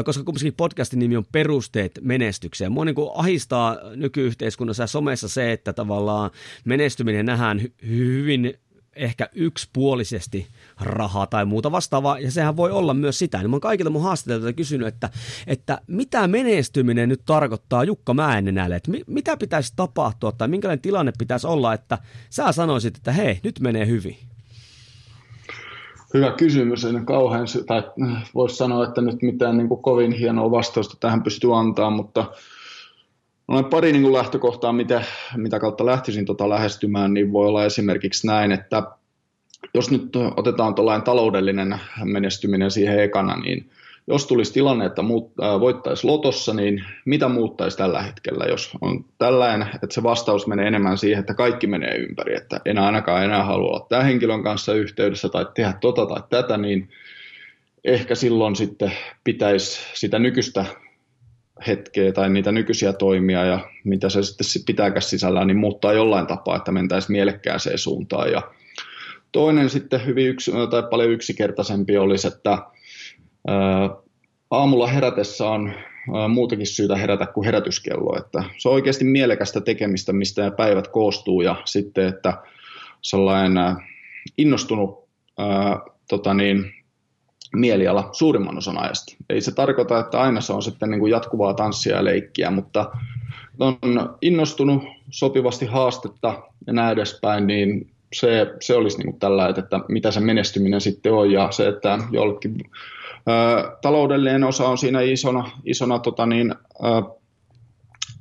koska 0.05 0.23
kumminkin 0.23 0.53
podcastin 0.53 0.99
nimi 0.99 1.17
on 1.17 1.25
Perusteet 1.31 1.91
menestykseen. 2.01 2.71
Mua 2.71 2.85
niin 2.85 2.95
ahistaa 3.15 3.77
nykyyhteiskunnassa 3.95 4.83
ja 4.83 4.87
somessa 4.87 5.27
se, 5.27 5.51
että 5.51 5.73
tavallaan 5.73 6.31
menestyminen 6.65 7.25
nähdään 7.25 7.59
hy- 7.59 7.87
hyvin 7.87 8.53
ehkä 8.97 9.29
yksipuolisesti 9.33 10.47
rahaa 10.79 11.27
tai 11.27 11.45
muuta 11.45 11.71
vastaavaa, 11.71 12.19
ja 12.19 12.31
sehän 12.31 12.57
voi 12.57 12.71
olla 12.71 12.93
myös 12.93 13.19
sitä. 13.19 13.37
Niin 13.37 13.49
mä 13.49 13.53
oon 13.53 13.61
kaikilta 13.61 13.89
mun 13.89 14.03
haastatteluilta 14.03 14.53
kysynyt, 14.53 14.87
että, 14.87 15.09
että 15.47 15.81
mitä 15.87 16.27
menestyminen 16.27 17.09
nyt 17.09 17.21
tarkoittaa 17.25 17.83
Jukka 17.83 18.13
Mäennenälle, 18.13 18.75
että 18.75 18.91
mi- 18.91 19.03
mitä 19.07 19.37
pitäisi 19.37 19.73
tapahtua 19.75 20.31
tai 20.31 20.47
minkälainen 20.47 20.81
tilanne 20.81 21.13
pitäisi 21.17 21.47
olla, 21.47 21.73
että 21.73 21.97
sä 22.29 22.51
sanoisit, 22.51 22.97
että 22.97 23.11
hei, 23.11 23.39
nyt 23.43 23.59
menee 23.59 23.87
hyvin. 23.87 24.17
Hyvä 26.17 26.31
kysymys, 26.31 26.85
en 26.85 27.05
kauhean, 27.05 27.47
tai 27.67 27.83
voisi 28.35 28.55
sanoa, 28.55 28.83
että 28.83 29.01
nyt 29.01 29.21
mitään 29.21 29.57
niin 29.57 29.67
kuin 29.67 29.81
kovin 29.81 30.11
hienoa 30.11 30.51
vastausta 30.51 30.97
tähän 30.99 31.23
pystyy 31.23 31.57
antaa, 31.59 31.89
mutta 31.89 32.25
on 33.47 33.65
pari 33.65 33.91
niin 33.91 34.01
kuin 34.01 34.13
lähtökohtaa, 34.13 34.73
mitä, 34.73 35.03
mitä 35.35 35.59
kautta 35.59 35.85
lähtisin 35.85 36.25
tota 36.25 36.49
lähestymään, 36.49 37.13
niin 37.13 37.33
voi 37.33 37.47
olla 37.47 37.65
esimerkiksi 37.65 38.27
näin, 38.27 38.51
että 38.51 38.83
jos 39.73 39.91
nyt 39.91 40.15
otetaan 40.37 40.75
tuollainen 40.75 41.03
taloudellinen 41.05 41.79
menestyminen 42.03 42.71
siihen 42.71 42.99
ekana, 42.99 43.35
niin 43.35 43.69
jos 44.07 44.27
tulisi 44.27 44.53
tilanne, 44.53 44.85
että 44.85 45.01
äh, 45.01 45.59
voittaisi 45.59 46.07
lotossa, 46.07 46.53
niin 46.53 46.83
mitä 47.05 47.27
muuttaisi 47.27 47.77
tällä 47.77 48.01
hetkellä, 48.01 48.45
jos 48.45 48.71
on 48.81 49.05
tällainen, 49.17 49.67
että 49.67 49.87
se 49.93 50.03
vastaus 50.03 50.47
menee 50.47 50.67
enemmän 50.67 50.97
siihen, 50.97 51.19
että 51.19 51.33
kaikki 51.33 51.67
menee 51.67 51.95
ympäri, 51.95 52.35
että 52.35 52.61
en 52.65 52.77
ainakaan 52.77 53.23
enää 53.23 53.43
halua 53.43 53.69
olla 53.69 53.85
tämän 53.89 54.05
henkilön 54.05 54.43
kanssa 54.43 54.73
yhteydessä 54.73 55.29
tai 55.29 55.45
tehdä 55.55 55.73
tota 55.81 56.05
tai 56.05 56.23
tätä, 56.29 56.57
niin 56.57 56.89
ehkä 57.83 58.15
silloin 58.15 58.55
sitten 58.55 58.91
pitäisi 59.23 59.79
sitä 59.93 60.19
nykyistä 60.19 60.65
hetkeä 61.67 62.11
tai 62.11 62.29
niitä 62.29 62.51
nykyisiä 62.51 62.93
toimia 62.93 63.45
ja 63.45 63.59
mitä 63.83 64.09
se 64.09 64.23
sitten 64.23 64.65
pitääkään 64.65 65.01
sisällään, 65.01 65.47
niin 65.47 65.57
muuttaa 65.57 65.93
jollain 65.93 66.27
tapaa, 66.27 66.55
että 66.55 66.71
mentäisiin 66.71 67.11
mielekkääseen 67.11 67.77
suuntaan. 67.77 68.31
Ja 68.31 68.41
toinen 69.31 69.69
sitten 69.69 70.05
hyvin 70.05 70.27
yksi, 70.27 70.51
tai 70.69 70.83
paljon 70.89 71.11
yksinkertaisempi 71.11 71.97
olisi, 71.97 72.27
että 72.27 72.57
aamulla 74.51 74.87
herätessä 74.87 75.49
on 75.49 75.73
muutakin 76.29 76.67
syytä 76.67 76.95
herätä 76.95 77.25
kuin 77.25 77.45
herätyskello. 77.45 78.17
Että 78.17 78.43
se 78.57 78.69
on 78.69 78.75
oikeasti 78.75 79.05
mielekästä 79.05 79.61
tekemistä, 79.61 80.13
mistä 80.13 80.51
päivät 80.51 80.87
koostuu 80.87 81.41
ja 81.41 81.55
sitten, 81.65 82.07
että 82.07 82.33
sellainen 83.01 83.75
innostunut 84.37 85.07
ää, 85.37 85.79
tota 86.09 86.33
niin, 86.33 86.73
mieliala 87.55 88.09
suurimman 88.11 88.57
osan 88.57 88.77
ajasta. 88.77 89.15
Ei 89.29 89.41
se 89.41 89.51
tarkoita, 89.51 89.99
että 89.99 90.21
aina 90.21 90.41
se 90.41 90.53
on 90.53 90.61
sitten 90.61 90.89
niin 90.89 90.99
kuin 90.99 91.11
jatkuvaa 91.11 91.53
tanssia 91.53 91.95
ja 91.95 92.03
leikkiä, 92.03 92.51
mutta 92.51 92.91
on 93.59 93.77
innostunut 94.21 94.83
sopivasti 95.09 95.65
haastetta 95.65 96.43
ja 96.67 96.73
näin 96.73 96.93
edespäin, 96.93 97.47
niin 97.47 97.91
se, 98.13 98.53
se 98.61 98.75
olisi 98.75 98.97
niin 98.97 99.05
kuin 99.05 99.19
tällä, 99.19 99.49
että 99.49 99.79
mitä 99.87 100.11
se 100.11 100.19
menestyminen 100.19 100.81
sitten 100.81 101.13
on 101.13 101.31
ja 101.31 101.51
se, 101.51 101.67
että 101.67 101.99
jollekin 102.11 102.55
taloudellinen 103.81 104.43
osa 104.43 104.67
on 104.67 104.77
siinä 104.77 105.01
isona, 105.01 105.51
isona 105.65 105.99
tota 105.99 106.25
niin, 106.25 106.55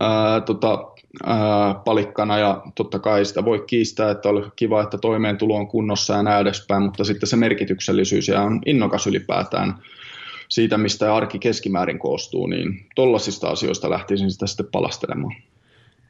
ää, 0.01 0.41
tota, 0.41 0.93
ää, 1.25 1.75
palikkana 1.85 2.39
ja 2.39 2.63
totta 2.75 2.99
kai 2.99 3.25
sitä 3.25 3.45
voi 3.45 3.65
kiistää, 3.67 4.11
että 4.11 4.29
on 4.29 4.53
kiva, 4.57 4.83
että 4.83 4.99
toimeentulo 4.99 5.57
on 5.57 5.69
kunnossa 5.69 6.15
ja 6.15 6.23
näin 6.23 6.41
edespäin, 6.41 6.83
mutta 6.83 7.05
sitten 7.05 7.29
se 7.29 7.37
merkityksellisyys 7.37 8.29
ja 8.29 8.43
on 8.43 8.61
innokas 8.67 9.07
ylipäätään 9.07 9.75
siitä, 10.49 10.79
mistä 10.79 11.15
arki 11.15 11.39
keskimäärin 11.39 11.99
koostuu, 11.99 12.47
niin 12.47 12.87
tollaisista 12.95 13.49
asioista 13.49 13.91
lähtisin 13.91 14.31
sitä 14.31 14.47
sitten 14.47 14.67
palastelemaan. 14.73 15.35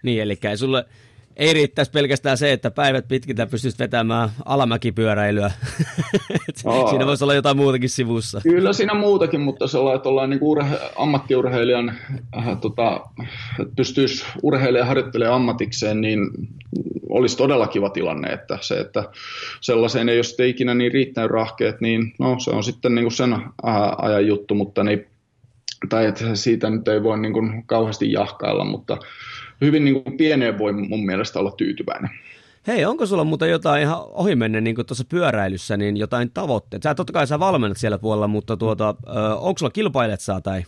Niin, 0.02 0.22
eli 0.22 0.38
ei 0.50 0.56
sulle 0.56 0.84
ei 1.36 1.52
riittäisi 1.52 1.90
pelkästään 1.90 2.38
se, 2.38 2.52
että 2.52 2.70
päivät 2.70 3.08
pitkitä 3.08 3.46
pystyisi 3.46 3.78
vetämään 3.78 4.28
alamäkipyöräilyä. 4.44 5.50
siinä 6.90 7.06
voisi 7.06 7.24
olla 7.24 7.34
jotain 7.34 7.56
muutakin 7.56 7.88
sivussa. 7.88 8.40
Kyllä 8.42 8.72
siinä 8.72 8.94
muutakin, 8.94 9.40
mutta 9.40 9.66
se 9.66 9.78
että 9.96 10.08
ollaan 10.08 10.30
niin 10.30 10.40
urhe- 10.40 10.92
ammattiurheilijan, 10.96 11.92
äh, 12.38 12.60
tota, 12.60 13.00
pystyisi 13.76 14.24
urheilija 14.42 14.84
harjoittelemaan 14.84 15.36
ammatikseen, 15.36 16.00
niin 16.00 16.20
olisi 17.08 17.36
todella 17.36 17.66
kiva 17.66 17.90
tilanne, 17.90 18.32
että 18.32 18.58
se, 18.60 18.80
että 18.80 19.04
sellaiseen 19.60 20.08
ei 20.08 20.18
ole 20.18 20.24
sitten 20.24 20.48
ikinä 20.48 20.74
niin 20.74 20.92
riittänyt 20.92 21.30
rahkeet, 21.30 21.80
niin 21.80 22.14
no, 22.18 22.36
se 22.38 22.50
on 22.50 22.64
sitten 22.64 22.94
niin 22.94 23.04
kuin 23.04 23.12
sen 23.12 23.32
äh, 23.32 23.42
ajan 23.98 24.26
juttu, 24.26 24.54
mutta 24.54 24.84
niin, 24.84 25.06
tai 25.88 26.06
että 26.06 26.34
siitä 26.34 26.70
nyt 26.70 26.88
ei 26.88 27.02
voi 27.02 27.18
niin 27.18 27.32
kuin 27.32 27.66
kauheasti 27.66 28.12
jahkailla, 28.12 28.64
mutta 28.64 28.98
hyvin 29.60 29.84
niin 29.84 30.02
kuin 30.02 30.16
pieneen 30.16 30.58
voi 30.58 30.72
mun 30.72 31.06
mielestä 31.06 31.38
olla 31.38 31.50
tyytyväinen. 31.50 32.10
Hei, 32.66 32.84
onko 32.84 33.06
sulla 33.06 33.24
muuten 33.24 33.50
jotain 33.50 33.82
ihan 33.82 33.98
ohimenne 33.98 34.60
niin 34.60 34.76
tuossa 34.86 35.04
pyöräilyssä, 35.08 35.76
niin 35.76 35.96
jotain 35.96 36.30
tavoitteita? 36.34 36.88
Sä 36.88 36.94
totta 36.94 37.12
kai 37.12 37.26
sä 37.26 37.38
valmennat 37.38 37.78
siellä 37.78 37.98
puolella, 37.98 38.28
mutta 38.28 38.56
tuota, 38.56 38.94
onko 39.38 39.58
sulla 39.58 39.70
kilpailet 39.70 40.20
saa 40.20 40.40
tai? 40.40 40.64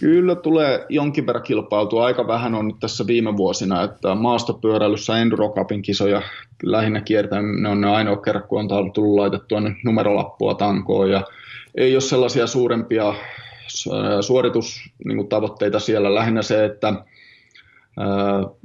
Kyllä 0.00 0.34
tulee 0.34 0.86
jonkin 0.88 1.26
verran 1.26 1.42
kilpailtua. 1.42 2.06
Aika 2.06 2.26
vähän 2.26 2.54
on 2.54 2.66
nyt 2.66 2.76
tässä 2.80 3.06
viime 3.06 3.36
vuosina, 3.36 3.82
että 3.82 4.14
maastopyöräilyssä 4.14 5.18
Enduro 5.18 5.48
Cupin 5.48 5.82
kisoja 5.82 6.22
lähinnä 6.62 7.00
kiertää. 7.00 7.42
Ne 7.42 7.68
on 7.68 7.80
ne 7.80 7.90
ainoa 7.90 8.16
kerran, 8.16 8.44
kun 8.48 8.72
on 8.72 8.92
tullut 8.92 9.18
laitettua 9.18 9.62
numerolappua 9.84 10.54
tankoon 10.54 11.10
ja 11.10 11.22
ei 11.74 11.94
ole 11.94 12.00
sellaisia 12.00 12.46
suurempia 12.46 13.14
suoritustavoitteita 14.20 15.80
siellä. 15.80 16.14
Lähinnä 16.14 16.42
se, 16.42 16.64
että 16.64 16.94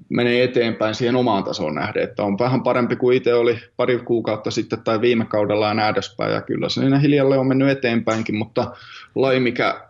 menee 0.10 0.44
eteenpäin 0.44 0.96
siihen 0.96 1.16
omaan 1.16 1.44
tasoon 1.44 1.76
nähden, 1.76 2.04
että 2.04 2.24
on 2.24 2.40
vähän 2.40 2.64
parempi 2.64 2.96
kuin 2.96 3.18
itse 3.18 3.34
oli 3.34 3.60
pari 3.78 3.98
kuukautta 3.98 4.52
sitten 4.52 4.84
tai 4.84 5.02
viime 5.02 5.26
kaudella 5.26 5.68
ja 5.68 5.74
näin 5.74 5.96
ja 6.34 6.42
kyllä 6.42 6.70
siinä 6.70 7.00
hiljalle 7.00 7.38
on 7.38 7.48
mennyt 7.48 7.70
eteenpäinkin, 7.70 8.36
mutta 8.36 8.72
laji, 9.16 9.40
mikä, 9.40 9.82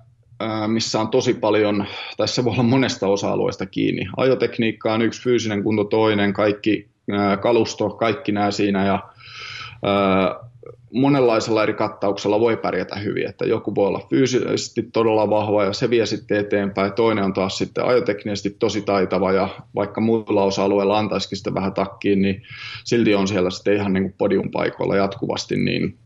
missä 0.67 0.99
on 0.99 1.07
tosi 1.07 1.33
paljon, 1.33 1.85
tässä 2.17 2.43
voi 2.43 2.53
olla 2.53 2.63
monesta 2.63 3.07
osa-alueesta 3.07 3.65
kiinni. 3.65 4.07
Ajotekniikka 4.17 4.93
on 4.93 5.01
yksi, 5.01 5.21
fyysinen 5.21 5.63
kunto 5.63 5.83
toinen, 5.83 6.33
kaikki 6.33 6.89
kalusto, 7.41 7.89
kaikki 7.89 8.31
nämä 8.31 8.51
siinä, 8.51 8.85
ja 8.85 8.99
monenlaisella 10.93 11.63
eri 11.63 11.73
kattauksella 11.73 12.39
voi 12.39 12.57
pärjätä 12.57 12.95
hyvin, 12.95 13.29
että 13.29 13.45
joku 13.45 13.75
voi 13.75 13.87
olla 13.87 14.07
fyysisesti 14.09 14.83
todella 14.93 15.29
vahva 15.29 15.63
ja 15.63 15.73
se 15.73 15.89
vie 15.89 16.05
sitten 16.05 16.37
eteenpäin, 16.37 16.93
toinen 16.93 17.23
on 17.23 17.33
taas 17.33 17.57
sitten 17.57 17.85
ajoteknisesti 17.85 18.55
tosi 18.59 18.81
taitava 18.81 19.31
ja 19.31 19.49
vaikka 19.75 20.01
muilla 20.01 20.43
osa-alueilla 20.43 20.97
antaisikin 20.97 21.37
sitä 21.37 21.53
vähän 21.53 21.73
takkiin, 21.73 22.21
niin 22.21 22.43
silti 22.83 23.15
on 23.15 23.27
siellä 23.27 23.49
sitten 23.49 23.75
ihan 23.75 23.93
niin 23.93 24.03
kuin 24.03 24.15
podium 24.17 24.51
paikoilla 24.51 24.95
jatkuvasti, 24.95 25.57
niin 25.57 25.97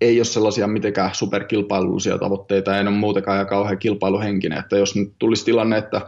ei 0.00 0.18
ole 0.18 0.24
sellaisia 0.24 0.66
mitenkään 0.66 1.14
superkilpailullisia 1.14 2.18
tavoitteita, 2.18 2.78
en 2.78 2.88
ole 2.88 2.96
muutenkaan 2.96 3.38
ja 3.38 3.44
kauhean 3.44 3.78
kilpailuhenkinen, 3.78 4.58
että 4.58 4.76
jos 4.76 4.96
nyt 4.96 5.12
tulisi 5.18 5.44
tilanne, 5.44 5.78
että 5.78 6.00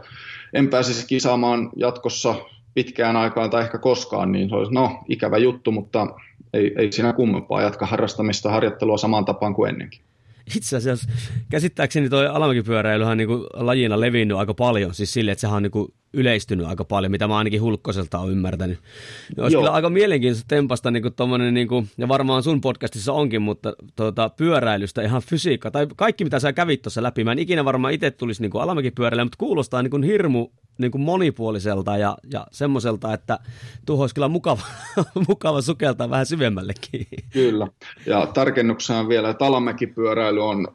en 0.53 0.69
pääsisi 0.69 1.07
kisaamaan 1.07 1.71
jatkossa 1.77 2.35
pitkään 2.75 3.17
aikaan 3.17 3.51
tai 3.51 3.63
ehkä 3.63 3.79
koskaan, 3.79 4.33
niin 4.33 4.49
se 4.49 4.55
olisi 4.55 4.75
no 4.75 5.05
ikävä 5.09 5.39
juttu, 5.39 5.73
mutta 5.73 6.07
ei, 6.53 6.75
ei 6.79 6.93
siinä 6.93 7.13
kummempaa 7.13 7.63
jatka 7.63 7.87
harrastamista, 7.87 8.51
harjoittelua 8.51 8.99
samaan 8.99 9.25
tapaan 9.25 9.55
kuin 9.55 9.71
ennenkin 9.71 10.01
itse 10.57 10.77
asiassa 10.77 11.09
käsittääkseni 11.51 12.09
toi 12.09 12.27
alamäkipyöräilyhän 12.27 13.13
on 13.13 13.19
niin 13.19 13.29
kuin 13.29 13.47
lajina 13.55 14.01
levinnyt 14.01 14.39
aika 14.39 14.55
paljon, 14.55 14.95
siis 14.95 15.13
sille, 15.13 15.31
että 15.33 15.41
sehän 15.41 15.57
on 15.57 15.63
niin 15.63 15.71
kuin 15.71 15.93
yleistynyt 16.13 16.67
aika 16.67 16.85
paljon, 16.85 17.11
mitä 17.11 17.29
mä 17.29 17.39
ainakin 17.39 17.63
Hulkkoselta 17.63 18.19
olen 18.19 18.33
ymmärtänyt. 18.33 18.79
No, 19.37 19.43
olisi 19.43 19.55
Joo. 19.55 19.63
kyllä 19.63 19.73
aika 19.73 19.91
mielenkiintoista 19.91 20.49
tempasta, 20.49 20.91
niin 20.91 21.03
kuin 21.03 21.55
niin 21.55 21.69
kuin, 21.69 21.89
ja 21.99 22.09
varmaan 22.09 22.43
sun 22.43 22.61
podcastissa 22.61 23.13
onkin, 23.13 23.43
mutta 23.43 23.73
tuota, 23.97 24.29
pyöräilystä 24.29 25.03
ihan 25.03 25.23
fysiikka, 25.23 25.71
tai 25.71 25.87
kaikki 25.97 26.25
mitä 26.25 26.41
sä 26.41 26.53
kävit 26.53 26.83
tuossa 26.83 27.03
läpi, 27.03 27.25
mä 27.25 27.33
en 27.33 27.39
ikinä 27.39 27.65
varmaan 27.65 27.93
itse 27.93 28.11
tulisi 28.11 28.43
niin 28.43 28.51
alamäkipyöräilyä, 28.55 29.25
mutta 29.25 29.39
kuulostaa 29.39 29.83
niin 29.83 29.91
kuin 29.91 30.03
hirmu 30.03 30.49
niin 30.79 30.91
kuin 30.91 31.03
monipuoliselta 31.03 31.97
ja, 31.97 32.17
ja 32.33 32.47
semmoiselta, 32.51 33.15
että 33.15 33.39
tuohon 33.87 34.03
olisi 34.03 34.15
kyllä 34.15 34.29
mukava, 34.29 34.63
mukava 35.29 35.61
sukeltaa 35.61 36.11
vähän 36.11 36.27
syvemmällekin. 36.27 37.07
Kyllä, 37.33 37.67
ja 38.07 38.27
tarkennuksena 38.27 39.09
vielä, 39.09 39.31
että 39.31 39.45
alamäkipyöräily 39.45 40.45
on 40.45 40.69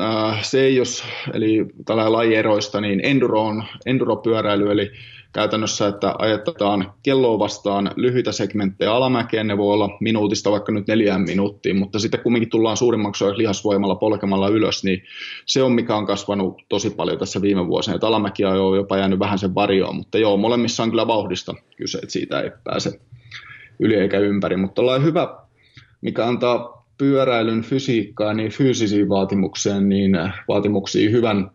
äh, 0.00 0.42
se 0.42 0.70
jos, 0.70 1.04
eli 1.32 1.66
tällä 1.84 2.12
lajieroista, 2.12 2.80
niin 2.80 3.00
enduro 3.04 3.42
on 3.42 3.64
enduropyöräily, 3.86 4.72
eli 4.72 4.90
käytännössä, 5.32 5.88
että 5.88 6.14
ajetaan 6.18 6.92
kelloa 7.02 7.38
vastaan 7.38 7.90
lyhyitä 7.96 8.32
segmenttejä 8.32 8.92
alamäkeen, 8.92 9.46
ne 9.46 9.58
voi 9.58 9.74
olla 9.74 9.96
minuutista 10.00 10.50
vaikka 10.50 10.72
nyt 10.72 10.86
neljään 10.86 11.20
minuuttiin, 11.22 11.76
mutta 11.76 11.98
sitten 11.98 12.20
kumminkin 12.20 12.50
tullaan 12.50 12.76
suurimmaksi 12.76 13.24
lihasvoimalla 13.24 13.94
polkemalla 13.94 14.48
ylös, 14.48 14.84
niin 14.84 15.02
se 15.46 15.62
on 15.62 15.72
mikä 15.72 15.96
on 15.96 16.06
kasvanut 16.06 16.62
tosi 16.68 16.90
paljon 16.90 17.18
tässä 17.18 17.42
viime 17.42 17.66
vuosina, 17.66 17.94
että 17.94 18.06
alamäki 18.06 18.44
on 18.44 18.76
jopa 18.76 18.98
jäänyt 18.98 19.18
vähän 19.18 19.38
sen 19.38 19.54
varjoon, 19.54 19.96
mutta 19.96 20.18
joo, 20.18 20.36
molemmissa 20.36 20.82
on 20.82 20.90
kyllä 20.90 21.06
vauhdista 21.06 21.54
kyse, 21.76 21.98
että 21.98 22.12
siitä 22.12 22.40
ei 22.40 22.50
pääse 22.64 23.00
yli 23.78 23.94
eikä 23.94 24.18
ympäri, 24.18 24.56
mutta 24.56 24.82
ollaan 24.82 25.04
hyvä, 25.04 25.36
mikä 26.00 26.26
antaa 26.26 26.86
pyöräilyn 26.98 27.62
fysiikkaa 27.62 28.34
niin 28.34 28.50
fyysisiin 28.50 29.08
vaatimuksiin, 29.08 29.88
niin 29.88 30.12
vaatimuksiin 30.48 31.12
hyvän 31.12 31.50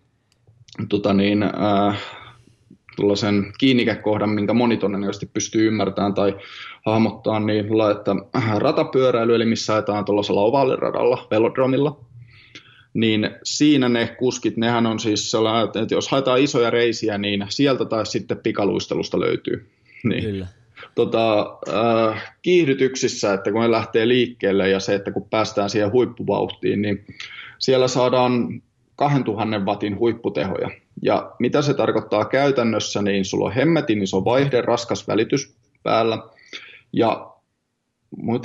tota 0.90 1.14
niin, 1.14 1.44
äh, 1.44 2.02
tuollaisen 2.96 3.54
kiinnikekohdan, 3.58 4.30
minkä 4.30 4.54
moni 4.54 4.78
todennäköisesti 4.78 5.30
pystyy 5.34 5.68
ymmärtämään 5.68 6.14
tai 6.14 6.36
hahmottamaan, 6.86 7.46
niin 7.46 7.66
että 7.92 8.16
ratapyöräily, 8.58 9.36
eli 9.36 9.46
missä 9.46 9.74
ajetaan 9.74 10.06
tuollaisella 10.06 10.42
ovaaliradalla, 10.42 11.28
velodromilla, 11.32 12.00
niin 12.94 13.30
siinä 13.44 13.90
ne 13.90 14.16
kuskit, 14.20 14.58
nehän 14.58 14.86
on 14.86 15.00
siis 15.00 15.32
sellainen, 15.32 15.84
että 15.84 15.96
jos 15.96 16.10
haetaan 16.10 16.40
isoja 16.40 16.70
reisiä, 16.70 17.18
niin 17.18 17.46
sieltä 17.50 17.86
tai 17.86 18.06
sitten 18.06 18.38
pikaluistelusta 18.38 19.20
löytyy. 19.20 19.68
Niin. 20.04 20.24
Kyllä. 20.24 20.48
Tota, 20.96 21.58
äh, 21.70 22.34
kiihdytyksissä, 22.42 23.34
että 23.34 23.52
kun 23.52 23.62
ne 23.62 23.72
lähtee 23.72 24.08
liikkeelle 24.08 24.70
ja 24.70 24.80
se, 24.80 24.96
että 24.96 25.12
kun 25.12 25.30
päästään 25.30 25.70
siihen 25.70 25.92
huippuvauhtiin, 25.92 26.82
niin 26.82 27.06
siellä 27.60 27.88
saadaan 27.88 28.62
2000 28.96 29.60
watin 29.60 30.00
huipputehoja. 30.00 30.70
Ja 31.02 31.32
mitä 31.40 31.62
se 31.62 31.74
tarkoittaa 31.74 32.26
käytännössä, 32.26 33.02
niin 33.02 33.26
sulla 33.26 33.46
on 33.46 33.52
hemmetin 33.52 34.04
iso 34.04 34.26
vaihde, 34.26 34.62
raskas 34.62 35.08
välitys 35.08 35.56
päällä. 35.84 36.18
Ja 36.94 37.32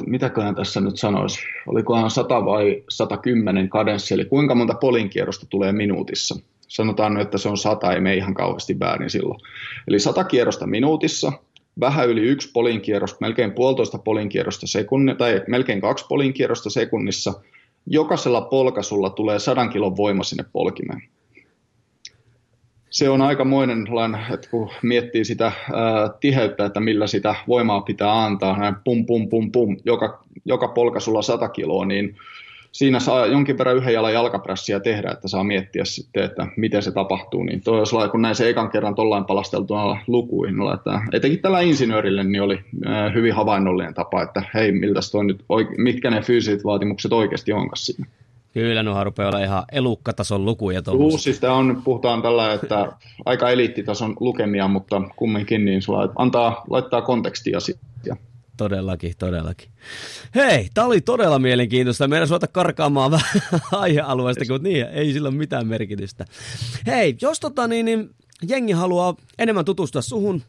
mitäköhän 0.07 0.55
tässä 0.55 0.81
nyt 0.81 0.99
sanoisi, 0.99 1.41
olikohan 1.67 2.11
100 2.11 2.45
vai 2.45 2.83
110 2.89 3.69
kadenssi, 3.69 4.15
eli 4.15 4.25
kuinka 4.25 4.55
monta 4.55 4.75
polinkierrosta 4.75 5.47
tulee 5.47 5.73
minuutissa. 5.73 6.35
Sanotaan 6.69 7.15
nyt, 7.15 7.23
että 7.23 7.39
se 7.39 7.49
on 7.49 7.59
100, 7.59 7.93
ei 7.93 8.01
me 8.01 8.15
ihan 8.15 8.35
kauheasti 8.35 8.79
väärin 8.79 9.11
silloin. 9.11 9.41
Eli 9.89 9.99
100 9.99 10.25
kierrosta 10.25 10.67
minuutissa, 10.67 11.33
vähän 11.81 12.09
yli 12.09 12.21
yksi 12.21 12.51
polinkierrosta, 12.53 13.19
melkein 13.21 13.53
puolitoista 13.53 13.99
polinkierrosta 13.99 14.67
sekunnissa, 14.67 15.19
tai 15.19 15.43
melkein 15.49 15.81
kaksi 15.81 16.07
polinkierrosta 16.09 16.71
sekunnissa– 16.71 17.33
jokaisella 17.87 18.41
polkasulla 18.41 19.11
tulee 19.11 19.39
sadan 19.39 19.71
kilon 19.71 19.97
voima 19.97 20.25
sinne 20.25 20.45
polkimeen. 20.53 21.03
Se 22.91 23.09
on 23.09 23.23
aikamoinen, 23.23 23.87
että 24.35 24.51
kun 24.51 24.71
miettii 24.83 25.25
sitä 25.25 25.53
tiheyttä, 26.21 26.65
että 26.65 26.81
millä 26.81 27.07
sitä 27.07 27.35
voimaa 27.49 27.81
pitää 27.81 28.25
antaa, 28.25 28.59
näin 28.59 28.75
pum 28.85 29.07
pum 29.07 29.29
pum 29.29 29.53
pum, 29.53 29.77
joka, 29.85 30.25
joka 30.45 30.69
polkasulla 30.69 31.23
100 31.23 31.49
kiloa, 31.49 31.85
niin 31.85 32.17
siinä 32.73 33.01
saa 33.01 33.27
jonkin 33.27 33.59
verran 33.59 33.77
yhden 33.77 33.95
jalan 33.95 34.13
jalkaprässiä 34.13 34.81
tehdä, 34.81 35.11
että 35.11 35.29
saa 35.29 35.45
miettiä 35.45 35.85
sitten, 35.85 36.25
että 36.25 36.47
miten 36.57 36.83
se 36.83 36.93
tapahtuu. 36.93 37.43
Niin 37.43 37.61
toi 37.61 37.79
jos 37.79 37.95
kun 38.11 38.23
näin 38.23 38.35
se 38.35 38.49
ekan 38.49 38.71
kerran 38.71 38.95
tollain 38.95 39.25
palasteltuna 39.25 39.97
lukuihin, 40.07 40.57
niin 40.57 40.75
että 40.75 41.01
etenkin 41.13 41.43
tällä 41.43 41.61
insinöörille 41.61 42.25
niin 42.25 42.43
oli 42.43 42.61
hyvin 43.15 43.35
havainnollinen 43.35 43.95
tapa, 43.95 44.23
että 44.23 44.43
hei, 44.55 44.73
miltä 44.73 45.01
toi 45.13 45.25
nyt, 45.25 45.45
mitkä 45.79 46.11
ne 46.11 46.21
fyysiset 46.21 46.65
vaatimukset 46.65 47.13
oikeasti 47.13 47.53
onkaan 47.53 47.77
siinä. 47.77 48.07
Kyllä, 48.53 48.83
nuohan 48.83 49.07
rupeaa 49.07 49.29
olla 49.29 49.45
ihan 49.45 49.65
elukkatason 49.73 50.45
lukuja. 50.45 50.83
Juu, 50.87 51.19
siis 51.19 51.41
tämä 51.41 51.55
on, 51.55 51.83
puhutaan 51.85 52.23
tällä, 52.23 52.53
että 52.53 52.93
aika 53.25 53.51
eliittitason 53.51 54.17
lukemia, 54.21 54.69
mutta 54.69 55.03
kumminkin 55.17 55.65
niin 55.65 55.83
sulla 55.83 56.13
antaa, 56.17 56.65
laittaa 56.71 57.03
kontekstia 57.03 57.61
sitten. 57.61 57.91
Todellakin, 58.57 59.13
todellakin. 59.19 59.69
Hei, 60.35 60.69
tämä 60.75 60.87
oli 60.87 61.01
todella 61.01 61.39
mielenkiintoista. 61.39 62.09
Meidän 62.09 62.29
suota 62.29 62.47
karkaamaan 62.47 63.11
vähän 63.11 63.41
aihealueesta, 63.73 64.45
mutta 64.49 64.69
niin, 64.69 64.87
ei 64.87 65.13
sillä 65.13 65.29
ole 65.29 65.37
mitään 65.37 65.67
merkitystä. 65.67 66.25
Hei, 66.87 67.17
jos 67.23 67.41
tota, 67.41 67.69
niin, 67.69 67.87
niin, 67.87 68.11
jengi 68.49 68.73
haluaa 68.73 69.15
enemmän 69.39 69.65
tutustua 69.65 70.03
suhun, 70.03 70.43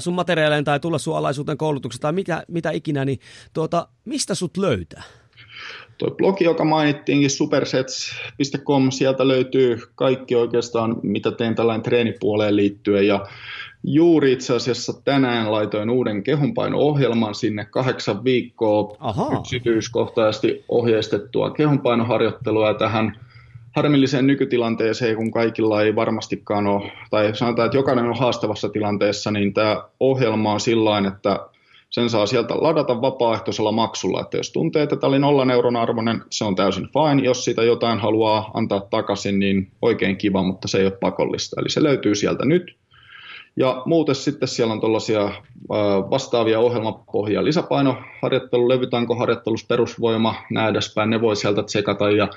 sun 0.00 0.14
materiaaleihin 0.14 0.64
tai 0.64 0.80
tulla 0.80 0.98
sun 0.98 1.16
alaisuuteen 1.16 1.58
koulutuksesta 1.58 2.02
tai 2.02 2.12
mitä, 2.12 2.44
mitä 2.48 2.70
ikinä, 2.70 3.04
niin 3.04 3.18
tuota, 3.52 3.88
mistä 4.04 4.34
sut 4.34 4.56
löytää? 4.56 5.02
Tuo 5.98 6.10
blogi, 6.10 6.44
joka 6.44 6.64
mainittiinkin, 6.64 7.30
supersets.com, 7.30 8.90
sieltä 8.90 9.28
löytyy 9.28 9.78
kaikki 9.94 10.34
oikeastaan, 10.34 10.96
mitä 11.02 11.30
teen 11.30 11.54
tällainen 11.54 11.82
treenipuoleen 11.82 12.56
liittyen. 12.56 13.06
Ja 13.06 13.26
Juuri 13.84 14.32
itse 14.32 14.54
asiassa 14.54 14.92
tänään 15.04 15.52
laitoin 15.52 15.90
uuden 15.90 16.22
kehonpaino-ohjelman 16.22 17.34
sinne 17.34 17.64
kahdeksan 17.64 18.24
viikkoa 18.24 18.96
Aha. 19.00 19.38
yksityiskohtaisesti 19.38 20.64
ohjeistettua 20.68 21.50
kehonpainoharjoittelua 21.50 22.74
tähän 22.74 23.20
harmilliseen 23.76 24.26
nykytilanteeseen, 24.26 25.16
kun 25.16 25.30
kaikilla 25.30 25.82
ei 25.82 25.96
varmastikaan 25.96 26.66
ole, 26.66 26.92
tai 27.10 27.36
sanotaan, 27.36 27.66
että 27.66 27.78
jokainen 27.78 28.04
on 28.04 28.18
haastavassa 28.18 28.68
tilanteessa, 28.68 29.30
niin 29.30 29.54
tämä 29.54 29.82
ohjelma 30.00 30.52
on 30.52 30.60
sillä 30.60 30.98
että 31.08 31.40
sen 31.90 32.10
saa 32.10 32.26
sieltä 32.26 32.54
ladata 32.54 33.00
vapaaehtoisella 33.00 33.72
maksulla, 33.72 34.20
että 34.20 34.36
jos 34.36 34.52
tuntee, 34.52 34.82
että 34.82 34.96
tämä 34.96 35.08
oli 35.08 35.18
nollan 35.18 35.50
euron 35.50 35.76
arvoinen, 35.76 36.22
se 36.30 36.44
on 36.44 36.54
täysin 36.54 36.88
fine. 36.88 37.22
Jos 37.22 37.44
sitä 37.44 37.62
jotain 37.62 37.98
haluaa 37.98 38.50
antaa 38.54 38.80
takaisin, 38.80 39.38
niin 39.38 39.70
oikein 39.82 40.16
kiva, 40.16 40.42
mutta 40.42 40.68
se 40.68 40.78
ei 40.78 40.84
ole 40.84 40.98
pakollista. 41.00 41.60
Eli 41.60 41.70
se 41.70 41.82
löytyy 41.82 42.14
sieltä 42.14 42.44
nyt. 42.44 42.76
Ja 43.56 43.82
muuten 43.86 44.14
sitten 44.14 44.48
siellä 44.48 44.72
on 44.72 44.80
tuollaisia 44.80 45.32
vastaavia 46.10 46.60
ohjelmapohjia, 46.60 47.44
lisäpainoharjoittelu, 47.44 48.68
levytankoharjoittelus, 48.68 49.64
perusvoima, 49.64 50.34
nämä 50.50 50.68
edespäin, 50.68 51.10
ne 51.10 51.20
voi 51.20 51.36
sieltä 51.36 51.62
tsekata 51.62 52.10
ja 52.10 52.28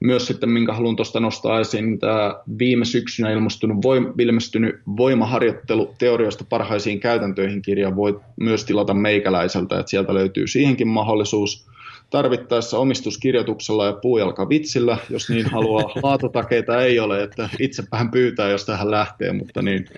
myös 0.00 0.26
sitten, 0.26 0.50
minkä 0.50 0.72
haluan 0.72 0.96
tuosta 0.96 1.20
nostaa 1.20 1.60
esiin, 1.60 1.98
tämä 1.98 2.34
viime 2.58 2.84
syksynä 2.84 3.30
ilmestynyt, 3.30 3.76
voim, 3.82 4.12
ilmestynyt 4.18 4.80
voimaharjoittelu 4.96 5.94
teorioista 5.98 6.44
parhaisiin 6.48 7.00
käytäntöihin 7.00 7.62
kirja 7.62 7.96
voi 7.96 8.20
myös 8.40 8.64
tilata 8.64 8.94
meikäläiseltä, 8.94 9.78
että 9.78 9.90
sieltä 9.90 10.14
löytyy 10.14 10.46
siihenkin 10.46 10.88
mahdollisuus 10.88 11.66
tarvittaessa 12.10 12.78
omistuskirjoituksella 12.78 13.86
ja 13.86 13.92
puujalkavitsillä, 13.92 14.98
jos 15.10 15.30
niin 15.30 15.46
haluaa. 15.46 15.92
Laatutakeita 16.02 16.82
ei 16.82 16.98
ole, 16.98 17.22
että 17.22 17.48
itse 17.58 17.82
vähän 17.92 18.10
pyytää, 18.10 18.50
jos 18.50 18.66
tähän 18.66 18.90
lähtee, 18.90 19.32
mutta 19.32 19.62
niin 19.62 19.88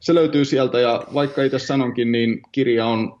se 0.00 0.14
löytyy 0.14 0.44
sieltä 0.44 0.80
ja 0.80 1.04
vaikka 1.14 1.42
itse 1.42 1.58
sanonkin, 1.58 2.12
niin 2.12 2.40
kirja 2.52 2.86
on 2.86 3.17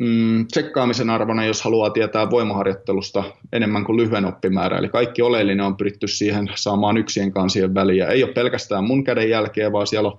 mm, 0.00 0.46
tsekkaamisen 0.46 1.10
arvona, 1.10 1.44
jos 1.44 1.62
haluaa 1.62 1.90
tietää 1.90 2.30
voimaharjoittelusta 2.30 3.24
enemmän 3.52 3.84
kuin 3.84 3.96
lyhyen 3.96 4.24
oppimäärä. 4.24 4.78
Eli 4.78 4.88
kaikki 4.88 5.22
oleellinen 5.22 5.66
on 5.66 5.76
pyritty 5.76 6.08
siihen 6.08 6.50
saamaan 6.54 6.96
yksien 6.96 7.32
kansien 7.32 7.74
väliä. 7.74 8.06
Ei 8.06 8.24
ole 8.24 8.32
pelkästään 8.32 8.84
mun 8.84 9.04
käden 9.04 9.30
jälkeen, 9.30 9.72
vaan 9.72 9.86
siellä 9.86 10.08
on 10.08 10.18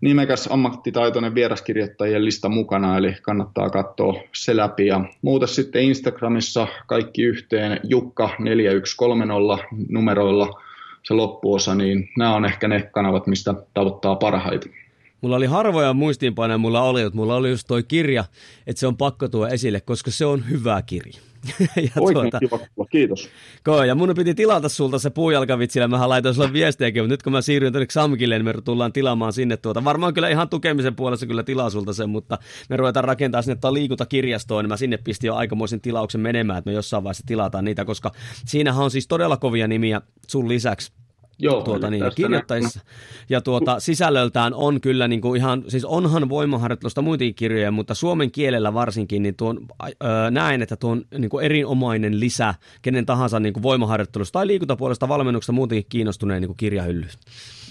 nimekäs 0.00 0.48
ammattitaitoinen 0.52 1.34
vieraskirjoittajien 1.34 2.24
lista 2.24 2.48
mukana, 2.48 2.98
eli 2.98 3.16
kannattaa 3.22 3.70
katsoa 3.70 4.14
se 4.34 4.56
läpi. 4.56 4.86
Ja 4.86 5.04
muuten 5.22 5.48
sitten 5.48 5.82
Instagramissa 5.82 6.66
kaikki 6.86 7.22
yhteen 7.22 7.80
Jukka4130 7.84 9.76
numeroilla 9.88 10.60
se 11.02 11.14
loppuosa, 11.14 11.74
niin 11.74 12.08
nämä 12.18 12.34
on 12.34 12.44
ehkä 12.44 12.68
ne 12.68 12.82
kanavat, 12.92 13.26
mistä 13.26 13.54
tavoittaa 13.74 14.16
parhaiten. 14.16 14.81
Mulla 15.22 15.36
oli 15.36 15.46
harvoja 15.46 15.92
muistiinpanoja, 15.92 16.58
mulla 16.58 16.82
oli, 16.82 17.02
että 17.02 17.16
mulla 17.16 17.36
oli 17.36 17.50
just 17.50 17.66
toi 17.68 17.82
kirja, 17.82 18.24
että 18.66 18.80
se 18.80 18.86
on 18.86 18.96
pakko 18.96 19.28
tuoda 19.28 19.52
esille, 19.52 19.80
koska 19.80 20.10
se 20.10 20.26
on 20.26 20.50
hyvä 20.50 20.82
kirja. 20.82 21.20
ja 21.76 21.90
Oikein 22.00 22.30
tuota, 22.30 22.38
kiva 22.38 22.86
kiitos. 22.90 23.28
Koi, 23.64 23.88
ja 23.88 23.94
mun 23.94 24.12
piti 24.16 24.34
tilata 24.34 24.68
sulta 24.68 24.98
se 24.98 25.10
puujalkavitsillä, 25.10 25.88
mä 25.88 26.08
laitoin 26.08 26.34
sulle 26.34 26.52
viestejäkin, 26.52 27.02
mutta 27.02 27.12
nyt 27.12 27.22
kun 27.22 27.32
mä 27.32 27.42
siirryn 27.42 27.72
tänne 27.72 27.86
Xamkille, 27.86 28.38
niin 28.38 28.44
me 28.44 28.54
tullaan 28.64 28.92
tilaamaan 28.92 29.32
sinne 29.32 29.56
tuota. 29.56 29.84
Varmaan 29.84 30.14
kyllä 30.14 30.28
ihan 30.28 30.48
tukemisen 30.48 30.94
puolesta 30.94 31.26
kyllä 31.26 31.42
tilaa 31.42 31.70
sulta 31.70 31.92
sen, 31.92 32.10
mutta 32.10 32.38
me 32.68 32.76
ruvetaan 32.76 33.04
rakentaa 33.04 33.42
sinne 33.42 33.58
liikuntakirjastoon, 33.70 34.64
niin 34.64 34.68
mä 34.68 34.76
sinne 34.76 34.96
pistin 34.96 35.28
jo 35.28 35.34
aikamoisen 35.34 35.80
tilauksen 35.80 36.20
menemään, 36.20 36.58
että 36.58 36.70
me 36.70 36.74
jossain 36.74 37.04
vaiheessa 37.04 37.24
tilataan 37.26 37.64
niitä, 37.64 37.84
koska 37.84 38.12
siinähän 38.46 38.84
on 38.84 38.90
siis 38.90 39.08
todella 39.08 39.36
kovia 39.36 39.68
nimiä 39.68 40.00
sun 40.28 40.48
lisäksi 40.48 40.92
Joo, 41.38 41.62
tuota, 41.62 41.90
niin, 41.90 42.04
kirjoittajissa. 42.14 42.80
Ja 43.28 43.40
tuota, 43.40 43.80
sisällöltään 43.80 44.54
on 44.54 44.80
kyllä 44.80 45.08
niin 45.08 45.20
kuin 45.20 45.36
ihan, 45.36 45.64
siis 45.68 45.84
onhan 45.84 46.28
voimaharjoittelusta 46.28 47.02
muitakin 47.02 47.34
kirjoja, 47.34 47.70
mutta 47.70 47.94
suomen 47.94 48.30
kielellä 48.30 48.74
varsinkin 48.74 49.22
niin 49.22 49.36
tuon, 49.36 49.60
öö, 49.82 50.30
näen, 50.30 50.62
että 50.62 50.76
tuo 50.76 50.90
on 50.90 51.04
niin 51.18 51.30
kuin 51.30 51.44
erinomainen 51.44 52.20
lisä 52.20 52.54
kenen 52.82 53.06
tahansa 53.06 53.40
niin 53.40 53.52
kuin 53.52 53.62
voimaharjoittelusta 53.62 54.32
tai 54.32 54.46
liikuntapuolesta 54.46 55.08
valmennuksesta 55.08 55.52
muutenkin 55.52 55.86
kiinnostuneen 55.88 56.42
niin 56.42 56.48
kuin 56.48 56.56
kirjahylly. 56.56 57.06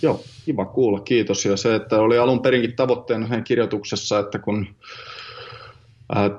Joo, 0.01 0.23
kiva 0.45 0.65
kuulla, 0.65 0.99
kiitos. 0.99 1.45
Ja 1.45 1.57
se, 1.57 1.75
että 1.75 1.99
oli 1.99 2.17
alun 2.17 2.41
perinkin 2.41 2.75
tavoitteena 2.75 3.41
kirjoituksessa, 3.41 4.19
että 4.19 4.39
kun 4.39 4.67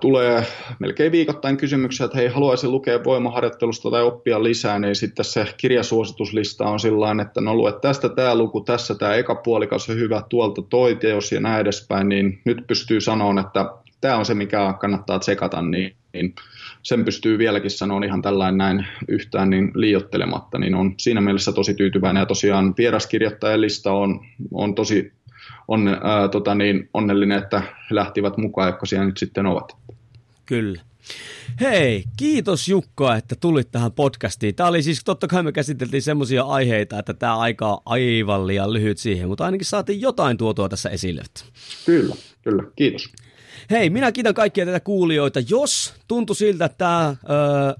tulee 0.01 0.47
melkein 0.79 1.13
viikoittain 1.13 1.57
kysymyksiä, 1.57 2.05
että 2.05 2.19
hei, 2.19 2.29
haluaisin 2.29 2.71
lukea 2.71 3.05
voimaharjoittelusta 3.05 3.91
tai 3.91 4.03
oppia 4.03 4.43
lisää, 4.43 4.79
niin 4.79 4.97
sitten 4.97 5.25
se 5.25 5.47
kirjasuosituslista 5.57 6.65
on 6.65 6.81
sillä 6.81 7.23
että 7.23 7.41
no 7.41 7.55
lue 7.55 7.73
tästä 7.73 8.09
tämä 8.09 8.35
luku, 8.35 8.61
tässä 8.61 8.95
tämä 8.95 9.15
eka 9.15 9.35
puolikas 9.35 9.91
on 9.91 9.97
hyvä, 9.97 10.23
tuolta 10.29 10.63
toi 10.63 10.97
teos 10.97 11.33
ja 11.33 11.41
näin 11.41 11.61
edespäin, 11.61 12.09
niin 12.09 12.41
nyt 12.45 12.67
pystyy 12.67 13.01
sanomaan, 13.01 13.39
että 13.39 13.67
tämä 14.01 14.17
on 14.17 14.25
se, 14.25 14.35
mikä 14.35 14.75
kannattaa 14.81 15.19
tsekata, 15.19 15.63
niin, 15.63 15.97
niin 16.13 16.35
sen 16.83 17.05
pystyy 17.05 17.39
vieläkin 17.39 17.71
sanoa 17.71 18.05
ihan 18.05 18.23
tällainen 18.23 18.59
näin 18.59 18.87
yhtään 19.09 19.51
niin 19.51 19.71
liiottelematta, 19.75 20.59
niin 20.59 20.75
on 20.75 20.95
siinä 20.99 21.21
mielessä 21.21 21.53
tosi 21.53 21.75
tyytyväinen. 21.75 22.21
Ja 22.21 22.27
tosiaan 22.27 22.75
vieraskirjoittajan 22.79 23.61
lista 23.61 23.93
on, 23.93 24.21
on 24.53 24.75
tosi 24.75 25.13
on, 25.69 25.89
ää, 25.89 26.29
tota 26.29 26.55
niin, 26.55 26.89
onnellinen, 26.95 27.39
että 27.39 27.63
lähtivät 27.91 28.37
mukaan, 28.37 28.69
jotka 28.69 28.87
siellä 28.87 29.07
nyt 29.07 29.19
sitten 29.19 29.47
ovat. 29.47 29.77
Kyllä. 30.47 30.83
Hei, 31.61 32.05
kiitos 32.17 32.69
Jukka, 32.69 33.17
että 33.17 33.35
tulit 33.41 33.71
tähän 33.71 33.93
podcastiin. 33.93 34.55
Tämä 34.55 34.69
oli 34.69 34.83
siis, 34.83 35.05
totta 35.05 35.27
kai 35.27 35.43
me 35.43 35.53
käsiteltiin 35.53 36.03
semmoisia 36.03 36.43
aiheita, 36.43 36.99
että 36.99 37.15
tämä 37.15 37.37
aika 37.37 37.69
on 37.69 37.79
aivan 37.85 38.47
liian 38.47 38.73
lyhyt 38.73 38.99
siihen, 38.99 39.29
mutta 39.29 39.45
ainakin 39.45 39.67
saatiin 39.67 40.01
jotain 40.01 40.37
tuotua 40.37 40.69
tässä 40.69 40.91
esille. 40.91 41.23
Kyllä, 41.87 42.15
kyllä, 42.43 42.63
kiitos. 42.77 43.13
Hei, 43.71 43.91
minä 43.91 44.13
kiitän 44.13 44.35
kaikkia 44.35 44.67
tätä 44.67 44.81
kuulijoita. 44.81 45.41
Jos 45.49 45.95
tuntui 46.09 46.37
siltä, 46.37 46.65
että 46.65 46.79
tämä 46.79 47.09
öö, 47.09 47.73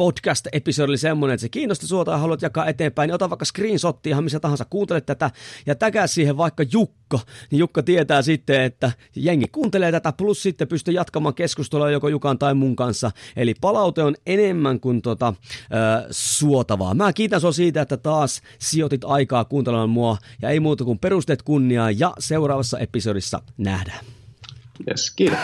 podcast-episodi 0.00 0.90
oli 0.90 0.98
semmoinen, 0.98 1.34
että 1.34 1.42
se 1.42 1.48
kiinnosti 1.48 1.86
suota 1.86 2.12
ja 2.12 2.18
haluat 2.18 2.42
jakaa 2.42 2.66
eteenpäin, 2.66 3.08
niin 3.08 3.14
ota 3.14 3.30
vaikka 3.30 3.44
screenshotti 3.44 4.10
ihan 4.10 4.24
missä 4.24 4.40
tahansa 4.40 4.64
kuuntelet 4.70 5.06
tätä 5.06 5.30
ja 5.66 5.74
täkää 5.74 6.06
siihen 6.06 6.36
vaikka 6.36 6.64
Jukka, 6.72 7.18
niin 7.50 7.58
Jukka 7.58 7.82
tietää 7.82 8.22
sitten, 8.22 8.62
että 8.62 8.92
jengi 9.16 9.46
kuuntelee 9.52 9.92
tätä, 9.92 10.12
plus 10.12 10.42
sitten 10.42 10.68
pystyy 10.68 10.94
jatkamaan 10.94 11.34
keskustelua 11.34 11.90
joko 11.90 12.08
Jukan 12.08 12.38
tai 12.38 12.54
mun 12.54 12.76
kanssa. 12.76 13.10
Eli 13.36 13.54
palaute 13.60 14.02
on 14.02 14.14
enemmän 14.26 14.80
kuin 14.80 15.02
tota, 15.02 15.28
äh, 15.28 16.06
suotavaa. 16.10 16.94
Mä 16.94 17.12
kiitän 17.12 17.40
sua 17.40 17.52
siitä, 17.52 17.82
että 17.82 17.96
taas 17.96 18.42
sijoitit 18.58 19.04
aikaa 19.04 19.44
kuuntelemaan 19.44 19.90
mua 19.90 20.16
ja 20.42 20.50
ei 20.50 20.60
muuta 20.60 20.84
kuin 20.84 20.98
perusteet 20.98 21.42
kunniaa 21.42 21.90
ja 21.90 22.12
seuraavassa 22.18 22.78
episodissa 22.78 23.42
nähdään. 23.58 24.04
Yes, 24.88 25.10
kiitos. 25.16 25.38